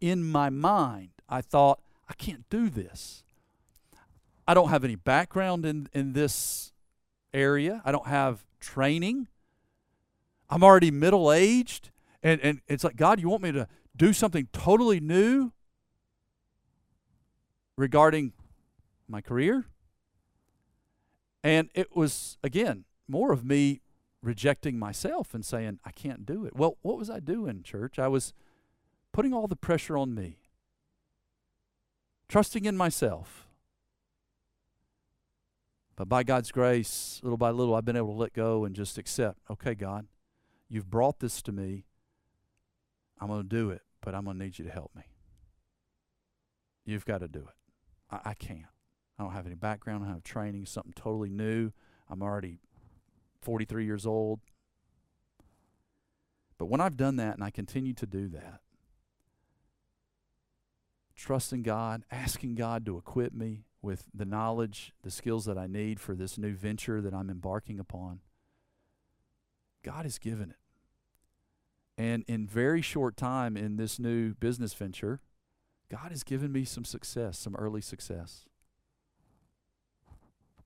in 0.00 0.24
my 0.24 0.50
mind, 0.50 1.10
I 1.28 1.40
thought, 1.40 1.80
I 2.08 2.14
can't 2.14 2.48
do 2.50 2.68
this. 2.68 3.22
I 4.46 4.54
don't 4.54 4.68
have 4.68 4.84
any 4.84 4.96
background 4.96 5.64
in, 5.64 5.88
in 5.92 6.12
this 6.12 6.72
area. 7.32 7.80
I 7.84 7.92
don't 7.92 8.08
have 8.08 8.44
training. 8.60 9.28
I'm 10.50 10.62
already 10.62 10.90
middle 10.90 11.32
aged. 11.32 11.90
And, 12.22 12.40
and 12.40 12.60
it's 12.66 12.84
like, 12.84 12.96
God, 12.96 13.20
you 13.20 13.28
want 13.28 13.42
me 13.42 13.52
to 13.52 13.68
do 13.96 14.12
something 14.12 14.48
totally 14.52 15.00
new 15.00 15.52
regarding 17.76 18.32
my 19.08 19.20
career? 19.20 19.66
And 21.44 21.70
it 21.74 21.96
was, 21.96 22.38
again, 22.42 22.84
more 23.08 23.32
of 23.32 23.44
me 23.44 23.80
rejecting 24.22 24.78
myself 24.78 25.34
and 25.34 25.44
saying, 25.44 25.80
I 25.84 25.90
can't 25.90 26.24
do 26.24 26.44
it. 26.44 26.54
Well, 26.54 26.78
what 26.82 26.96
was 26.96 27.10
I 27.10 27.20
doing, 27.20 27.62
church? 27.62 27.98
I 27.98 28.08
was 28.08 28.32
putting 29.12 29.34
all 29.34 29.48
the 29.48 29.56
pressure 29.56 29.96
on 29.96 30.14
me, 30.14 30.38
trusting 32.28 32.64
in 32.64 32.76
myself. 32.76 33.48
But 35.96 36.08
by 36.08 36.22
God's 36.22 36.50
grace, 36.50 37.20
little 37.22 37.36
by 37.36 37.50
little, 37.50 37.74
I've 37.74 37.84
been 37.84 37.96
able 37.96 38.14
to 38.14 38.18
let 38.18 38.32
go 38.32 38.64
and 38.64 38.74
just 38.74 38.96
accept, 38.96 39.38
okay, 39.50 39.74
God, 39.74 40.06
you've 40.68 40.88
brought 40.88 41.20
this 41.20 41.42
to 41.42 41.52
me. 41.52 41.84
I'm 43.20 43.28
going 43.28 43.42
to 43.42 43.48
do 43.48 43.70
it, 43.70 43.82
but 44.00 44.14
I'm 44.14 44.24
going 44.24 44.38
to 44.38 44.44
need 44.44 44.58
you 44.58 44.64
to 44.64 44.70
help 44.70 44.90
me. 44.96 45.02
You've 46.84 47.04
got 47.04 47.18
to 47.18 47.28
do 47.28 47.40
it. 47.40 47.54
I, 48.10 48.30
I 48.30 48.34
can't. 48.34 48.66
I 49.18 49.22
don't 49.22 49.32
have 49.32 49.46
any 49.46 49.54
background. 49.54 50.02
I 50.02 50.06
don't 50.06 50.14
have 50.14 50.24
training, 50.24 50.66
something 50.66 50.94
totally 50.96 51.28
new. 51.28 51.72
I'm 52.08 52.22
already 52.22 52.60
43 53.42 53.84
years 53.84 54.06
old. 54.06 54.40
But 56.58 56.66
when 56.66 56.80
I've 56.80 56.96
done 56.96 57.16
that 57.16 57.34
and 57.34 57.42
I 57.42 57.50
continue 57.50 57.92
to 57.94 58.06
do 58.06 58.28
that, 58.28 58.60
trusting 61.16 61.62
God, 61.62 62.04
asking 62.10 62.54
God 62.54 62.86
to 62.86 62.96
equip 62.96 63.32
me 63.32 63.64
with 63.80 64.04
the 64.14 64.24
knowledge, 64.24 64.92
the 65.02 65.10
skills 65.10 65.44
that 65.44 65.58
I 65.58 65.66
need 65.66 65.98
for 65.98 66.14
this 66.14 66.38
new 66.38 66.54
venture 66.54 67.00
that 67.00 67.12
I'm 67.12 67.30
embarking 67.30 67.80
upon, 67.80 68.20
God 69.82 70.04
has 70.04 70.18
given 70.18 70.50
it. 70.50 70.56
And 71.98 72.24
in 72.26 72.46
very 72.46 72.80
short 72.80 73.16
time 73.16 73.56
in 73.56 73.76
this 73.76 73.98
new 73.98 74.34
business 74.34 74.72
venture, 74.72 75.20
God 75.90 76.10
has 76.10 76.22
given 76.22 76.52
me 76.52 76.64
some 76.64 76.84
success, 76.84 77.38
some 77.38 77.54
early 77.56 77.80
success. 77.80 78.46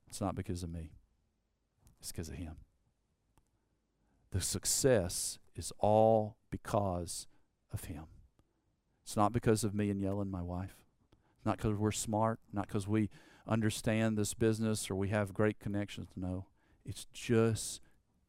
It's 0.09 0.21
not 0.21 0.35
because 0.35 0.63
of 0.63 0.71
me, 0.71 0.93
it's 2.01 2.13
because 2.13 2.29
of 2.29 2.35
Him. 2.35 2.57
The 4.37 4.43
success 4.43 5.39
is 5.55 5.73
all 5.79 6.37
because 6.51 7.27
of 7.73 7.85
Him. 7.85 8.05
It's 9.03 9.17
not 9.17 9.33
because 9.33 9.65
of 9.65 9.75
me 9.75 9.89
and 9.89 9.99
Yellen, 9.99 10.29
my 10.29 10.43
wife. 10.43 10.77
Not 11.47 11.57
because 11.57 11.79
we're 11.79 11.91
smart, 11.91 12.39
not 12.53 12.67
because 12.67 12.87
we 12.87 13.09
understand 13.49 14.19
this 14.19 14.35
business 14.35 14.91
or 14.91 14.95
we 14.95 15.09
have 15.09 15.33
great 15.33 15.59
connections. 15.59 16.11
No, 16.15 16.49
it's 16.85 17.07
just 17.15 17.81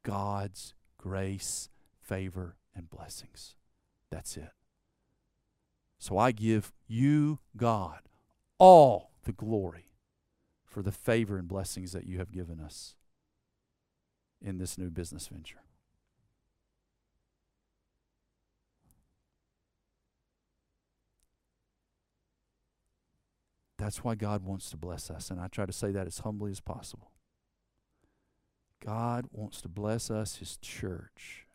God's 0.04 0.74
grace, 0.98 1.68
favor, 2.02 2.56
and 2.74 2.90
blessings. 2.90 3.58
That's 4.10 4.38
it. 4.38 4.52
So 6.00 6.18
I 6.18 6.32
give 6.32 6.72
you, 6.88 7.40
God, 7.58 8.00
all 8.60 9.12
the 9.26 9.34
glory 9.34 9.90
for 10.64 10.82
the 10.82 10.94
favor 10.94 11.38
and 11.38 11.50
blessings 11.50 11.92
that 11.92 12.08
you 12.08 12.18
have 12.20 12.32
given 12.32 12.62
us 12.62 12.96
in 14.42 14.58
this 14.58 14.78
new 14.78 14.90
business 14.90 15.28
venture. 15.28 15.60
That's 23.78 24.04
why 24.04 24.16
God 24.16 24.44
wants 24.44 24.70
to 24.72 24.78
bless 24.78 25.12
us, 25.12 25.30
and 25.30 25.40
I 25.40 25.48
try 25.48 25.66
to 25.66 25.74
say 25.74 25.92
that 25.92 26.08
as 26.08 26.20
humbly 26.20 26.52
as 26.52 26.60
possible. 26.60 27.12
God 28.84 29.26
wants 29.32 29.62
to 29.62 29.70
bless 29.70 30.10
us, 30.10 30.38
His 30.38 30.58
church, 30.58 31.48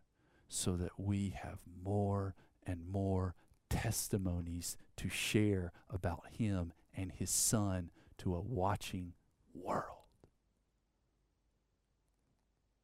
so 0.48 0.76
that 0.76 0.98
we 0.98 1.34
have 1.42 1.58
more 1.84 2.34
and 2.64 2.88
more 2.88 3.34
testimonies 3.68 4.76
to 4.96 5.08
share 5.08 5.72
about 5.90 6.24
Him 6.30 6.72
and 6.94 7.10
His 7.12 7.30
Son 7.30 7.90
to 8.18 8.34
a 8.34 8.40
watching 8.40 9.14
world. 9.54 9.98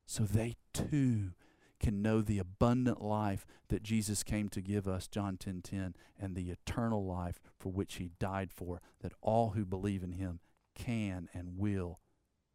So 0.07 0.25
they 0.25 0.57
too 0.73 1.33
can 1.81 2.03
know 2.03 2.21
the 2.21 2.39
abundant 2.39 3.03
life 3.03 3.47
that 3.69 3.83
Jesus 3.83 4.23
came 4.23 4.49
to 4.51 4.61
give 4.61 4.89
us, 4.89 5.07
John 5.07 5.37
10:10, 5.37 5.63
10, 5.63 5.63
10, 5.63 5.95
and 6.19 6.35
the 6.35 6.51
eternal 6.51 7.05
life 7.05 7.41
for 7.59 7.71
which 7.71 7.97
he 7.97 8.11
died 8.19 8.53
for, 8.53 8.81
that 9.01 9.13
all 9.21 9.51
who 9.51 9.65
believe 9.65 10.03
in 10.03 10.13
him 10.13 10.41
can 10.75 11.29
and 11.33 11.59
will 11.59 12.01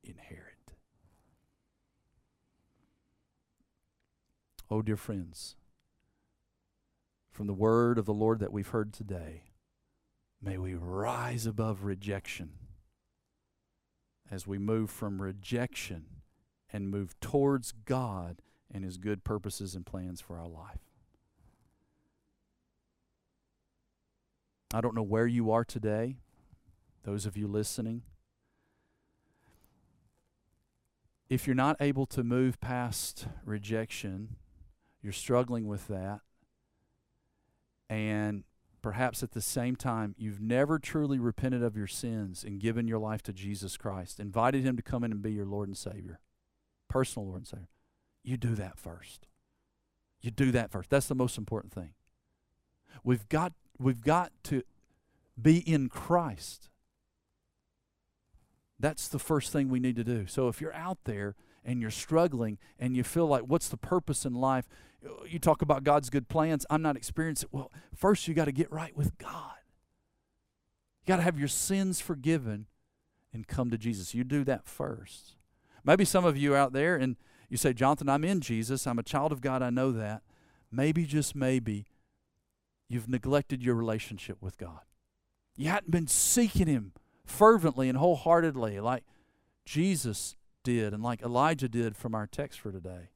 inherit. 0.04 0.74
Oh, 4.70 4.82
dear 4.82 4.98
friends, 4.98 5.56
from 7.30 7.48
the 7.48 7.54
word 7.54 7.98
of 7.98 8.06
the 8.06 8.14
Lord 8.14 8.40
that 8.40 8.52
we've 8.52 8.70
heard 8.70 8.94
today, 8.94 9.44
may 10.42 10.58
we 10.58 10.74
rise 10.74 11.46
above 11.46 11.84
rejection 11.84 12.54
as 14.32 14.48
we 14.48 14.58
move 14.58 14.90
from 14.90 15.22
rejection 15.22 16.06
and 16.72 16.90
move 16.90 17.20
towards 17.20 17.72
God 17.72 18.42
and 18.74 18.84
His 18.84 18.98
good 18.98 19.24
purposes 19.24 19.76
and 19.76 19.86
plans 19.86 20.20
for 20.20 20.38
our 20.38 20.48
life. 20.48 20.80
I 24.74 24.82
don't 24.82 24.96
know 24.96 25.04
where 25.04 25.28
you 25.28 25.52
are 25.52 25.64
today, 25.64 26.18
those 27.04 27.26
of 27.28 27.38
you 27.38 27.48
listening. 27.48 28.02
If 31.30 31.46
you're 31.46 31.56
not 31.56 31.78
able 31.80 32.06
to 32.08 32.24
move 32.24 32.60
past 32.60 33.28
rejection, 33.46 34.36
you're 35.02 35.14
struggling 35.14 35.68
with 35.68 35.88
that, 35.88 36.22
and 37.90 38.44
perhaps 38.82 39.24
at 39.24 39.32
the 39.32 39.42
same 39.42 39.76
time, 39.76 40.16
you've 40.18 40.42
never 40.42 40.80
truly 40.80 41.20
repented 41.20 41.64
of 41.64 41.78
your 41.78 41.88
sins 41.88 42.44
and 42.44 42.60
given 42.60 42.88
your 42.88 43.00
life 43.00 43.22
to 43.24 43.34
Jesus 43.34 43.78
Christ, 43.78 44.20
invited 44.20 44.64
Him 44.64 44.76
to 44.76 44.84
come 44.84 45.04
in 45.04 45.12
and 45.12 45.22
be 45.22 45.32
your 45.32 45.46
Lord 45.46 45.70
and 45.70 45.78
Savior, 45.78 46.20
personal 46.90 47.28
Lord 47.28 47.42
and 47.42 47.48
Savior, 47.48 47.68
you 48.24 48.38
do 48.38 48.56
that 48.56 48.80
first. 48.80 49.28
You 50.22 50.32
do 50.32 50.52
that 50.52 50.72
first. 50.72 50.90
That's 50.90 51.08
the 51.08 51.16
most 51.16 51.38
important 51.38 51.74
thing. 51.74 51.92
We've 53.04 53.28
got, 53.28 53.54
we've 53.78 54.02
got 54.02 54.32
to 54.44 54.64
be 55.40 55.58
in 55.60 55.90
Christ. 55.90 56.70
That's 58.80 59.08
the 59.08 59.20
first 59.20 59.52
thing 59.52 59.70
we 59.70 59.80
need 59.80 59.96
to 59.98 60.04
do. 60.04 60.26
So 60.28 60.48
if 60.48 60.62
you're 60.62 60.74
out 60.74 61.00
there 61.04 61.36
and 61.66 61.82
you're 61.82 61.92
struggling 61.92 62.58
and 62.80 62.96
you 62.96 63.04
feel 63.04 63.28
like, 63.28 63.44
what's 63.44 63.68
the 63.68 63.78
purpose 63.78 64.26
in 64.26 64.34
life? 64.34 64.68
You 65.28 65.40
talk 65.40 65.62
about 65.62 65.84
God's 65.84 66.10
good 66.10 66.30
plans. 66.30 66.66
I'm 66.70 66.82
not 66.82 66.96
experiencing. 66.96 67.50
it. 67.52 67.56
Well, 67.56 67.72
first 67.96 68.28
you 68.28 68.34
got 68.34 68.46
to 68.46 68.52
get 68.52 68.72
right 68.72 68.96
with 68.96 69.18
God. 69.18 69.58
You 71.02 71.08
got 71.08 71.18
to 71.18 71.24
have 71.24 71.38
your 71.38 71.50
sins 71.50 72.00
forgiven 72.00 72.68
and 73.34 73.48
come 73.48 73.70
to 73.72 73.78
Jesus. 73.78 74.14
You 74.14 74.24
do 74.24 74.46
that 74.46 74.66
first. 74.66 75.36
Maybe 75.84 76.06
some 76.06 76.24
of 76.24 76.38
you 76.38 76.56
out 76.56 76.72
there 76.72 76.96
and 76.96 77.18
you 77.54 77.58
say, 77.58 77.72
Jonathan, 77.72 78.10
I'm 78.10 78.24
in 78.24 78.42
Jesus. 78.42 78.88
I'm 78.88 78.98
a 78.98 79.04
child 79.04 79.32
of 79.32 79.40
God. 79.40 79.62
I 79.62 79.70
know 79.70 79.92
that. 79.92 80.24
Maybe, 80.72 81.06
just 81.06 81.36
maybe, 81.36 81.86
you've 82.90 83.08
neglected 83.08 83.64
your 83.64 83.76
relationship 83.76 84.42
with 84.42 84.58
God. 84.58 84.80
You 85.56 85.70
hadn't 85.70 85.92
been 85.92 86.08
seeking 86.08 86.66
Him 86.66 86.94
fervently 87.28 87.90
and 87.90 87.98
wholeheartedly 88.00 88.80
like 88.80 89.04
Jesus 89.66 90.36
did 90.64 90.94
and 90.94 91.04
like 91.04 91.22
Elijah 91.22 91.70
did 91.70 91.96
from 91.96 92.16
our 92.16 92.26
text 92.26 92.60
for 92.60 92.72
today 92.72 93.12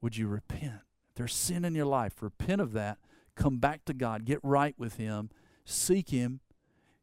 would 0.00 0.16
you 0.16 0.26
repent? 0.26 0.82
If 1.10 1.14
there's 1.16 1.34
sin 1.34 1.64
in 1.64 1.74
your 1.74 1.86
life, 1.86 2.20
repent 2.20 2.60
of 2.60 2.72
that. 2.72 2.98
Come 3.34 3.58
back 3.58 3.84
to 3.86 3.94
God. 3.94 4.24
Get 4.24 4.40
right 4.42 4.74
with 4.76 4.96
Him. 4.96 5.30
Seek 5.64 6.10
Him. 6.10 6.40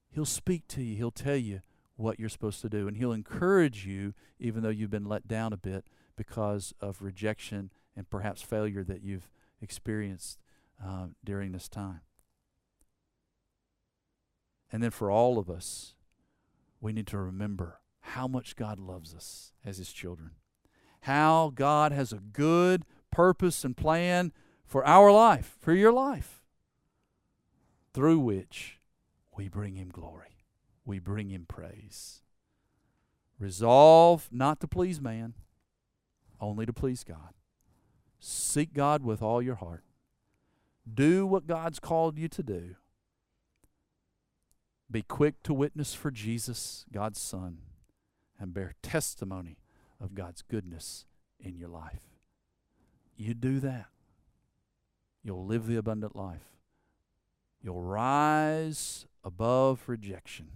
He'll 0.09 0.25
speak 0.25 0.67
to 0.69 0.83
you. 0.83 0.95
He'll 0.95 1.11
tell 1.11 1.37
you 1.37 1.61
what 1.95 2.19
you're 2.19 2.29
supposed 2.29 2.61
to 2.61 2.69
do. 2.69 2.87
And 2.87 2.97
He'll 2.97 3.13
encourage 3.13 3.85
you, 3.85 4.13
even 4.39 4.63
though 4.63 4.69
you've 4.69 4.89
been 4.89 5.05
let 5.05 5.27
down 5.27 5.53
a 5.53 5.57
bit 5.57 5.85
because 6.19 6.73
of 6.79 7.01
rejection 7.01 7.71
and 7.95 8.07
perhaps 8.07 8.43
failure 8.43 8.83
that 8.83 9.01
you've 9.01 9.31
experienced 9.59 10.37
uh, 10.85 11.07
during 11.23 11.51
this 11.51 11.67
time. 11.67 12.01
And 14.71 14.83
then 14.83 14.91
for 14.91 15.09
all 15.09 15.39
of 15.39 15.49
us, 15.49 15.95
we 16.79 16.93
need 16.93 17.07
to 17.07 17.17
remember 17.17 17.79
how 18.01 18.27
much 18.27 18.55
God 18.55 18.79
loves 18.79 19.15
us 19.15 19.53
as 19.65 19.77
His 19.77 19.91
children 19.91 20.31
how 21.01 21.51
God 21.55 21.91
has 21.91 22.11
a 22.11 22.17
good 22.17 22.83
purpose 23.11 23.63
and 23.63 23.75
plan 23.75 24.31
for 24.65 24.85
our 24.85 25.11
life, 25.11 25.57
for 25.59 25.73
your 25.73 25.91
life. 25.91 26.35
through 27.91 28.19
which 28.19 28.79
we 29.35 29.49
bring 29.49 29.75
him 29.75 29.89
glory, 29.89 30.45
we 30.85 30.99
bring 30.99 31.29
him 31.29 31.45
praise. 31.47 32.21
Resolve 33.39 34.29
not 34.31 34.59
to 34.59 34.67
please 34.67 35.01
man, 35.01 35.33
only 36.39 36.65
to 36.65 36.73
please 36.73 37.03
God. 37.03 37.33
Seek 38.19 38.73
God 38.73 39.03
with 39.03 39.21
all 39.21 39.41
your 39.41 39.55
heart. 39.55 39.83
Do 40.91 41.25
what 41.25 41.47
God's 41.47 41.79
called 41.79 42.17
you 42.17 42.27
to 42.29 42.43
do. 42.43 42.75
Be 44.91 45.01
quick 45.03 45.43
to 45.43 45.53
witness 45.53 45.93
for 45.93 46.09
Jesus, 46.09 46.85
God's 46.91 47.21
Son, 47.21 47.59
and 48.39 48.53
bear 48.53 48.73
testimony 48.81 49.57
of 50.01 50.15
God's 50.15 50.41
goodness 50.41 51.05
in 51.39 51.55
your 51.55 51.69
life. 51.69 52.01
You 53.15 53.33
do 53.33 53.59
that, 53.59 53.87
you'll 55.23 55.45
live 55.45 55.67
the 55.67 55.75
abundant 55.75 56.15
life. 56.15 56.49
You'll 57.61 57.81
rise 57.81 59.05
above 59.23 59.83
rejection. 59.87 60.47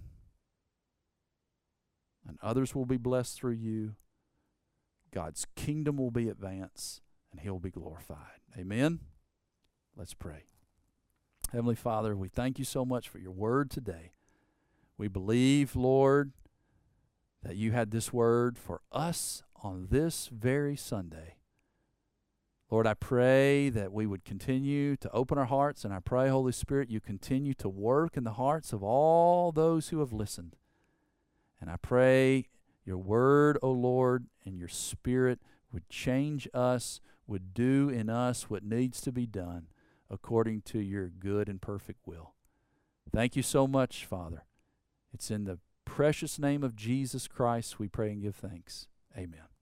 And 2.26 2.38
others 2.42 2.74
will 2.74 2.86
be 2.86 2.96
blessed 2.96 3.36
through 3.36 3.52
you. 3.52 3.94
God's 5.14 5.46
kingdom 5.54 5.96
will 5.96 6.10
be 6.10 6.28
advanced, 6.28 7.00
and 7.30 7.40
He'll 7.40 7.60
be 7.60 7.70
glorified. 7.70 8.40
Amen. 8.58 8.98
Let's 9.96 10.12
pray. 10.12 10.46
Heavenly 11.52 11.76
Father, 11.76 12.16
we 12.16 12.28
thank 12.28 12.58
you 12.58 12.64
so 12.64 12.84
much 12.84 13.08
for 13.08 13.18
your 13.18 13.30
word 13.30 13.70
today. 13.70 14.10
We 14.98 15.06
believe, 15.06 15.76
Lord, 15.76 16.32
that 17.44 17.54
you 17.54 17.70
had 17.70 17.92
this 17.92 18.12
word 18.12 18.58
for 18.58 18.80
us 18.90 19.44
on 19.62 19.86
this 19.88 20.28
very 20.32 20.74
Sunday. 20.74 21.36
Lord, 22.68 22.86
I 22.88 22.94
pray 22.94 23.68
that 23.68 23.92
we 23.92 24.06
would 24.06 24.24
continue 24.24 24.96
to 24.96 25.10
open 25.12 25.38
our 25.38 25.44
hearts, 25.44 25.84
and 25.84 25.94
I 25.94 26.00
pray, 26.00 26.28
Holy 26.28 26.50
Spirit, 26.50 26.90
you 26.90 26.98
continue 26.98 27.54
to 27.54 27.68
work 27.68 28.16
in 28.16 28.24
the 28.24 28.32
hearts 28.32 28.72
of 28.72 28.82
all 28.82 29.52
those 29.52 29.90
who 29.90 30.00
have 30.00 30.12
listened. 30.12 30.56
And 31.60 31.70
I 31.70 31.76
pray 31.76 32.48
your 32.84 32.98
word, 32.98 33.58
O 33.62 33.70
Lord, 33.70 34.26
and 34.44 34.58
your 34.58 34.68
spirit 34.68 35.40
would 35.72 35.88
change 35.88 36.48
us, 36.52 37.00
would 37.26 37.54
do 37.54 37.88
in 37.88 38.08
us 38.10 38.50
what 38.50 38.62
needs 38.62 39.00
to 39.02 39.12
be 39.12 39.26
done 39.26 39.68
according 40.10 40.62
to 40.62 40.78
your 40.78 41.08
good 41.08 41.48
and 41.48 41.60
perfect 41.60 42.00
will. 42.06 42.34
Thank 43.12 43.36
you 43.36 43.42
so 43.42 43.66
much, 43.66 44.04
Father. 44.04 44.44
It's 45.12 45.30
in 45.30 45.44
the 45.44 45.58
precious 45.84 46.38
name 46.38 46.62
of 46.62 46.76
Jesus 46.76 47.28
Christ 47.28 47.78
we 47.78 47.88
pray 47.88 48.10
and 48.10 48.22
give 48.22 48.36
thanks. 48.36 48.86
Amen. 49.16 49.53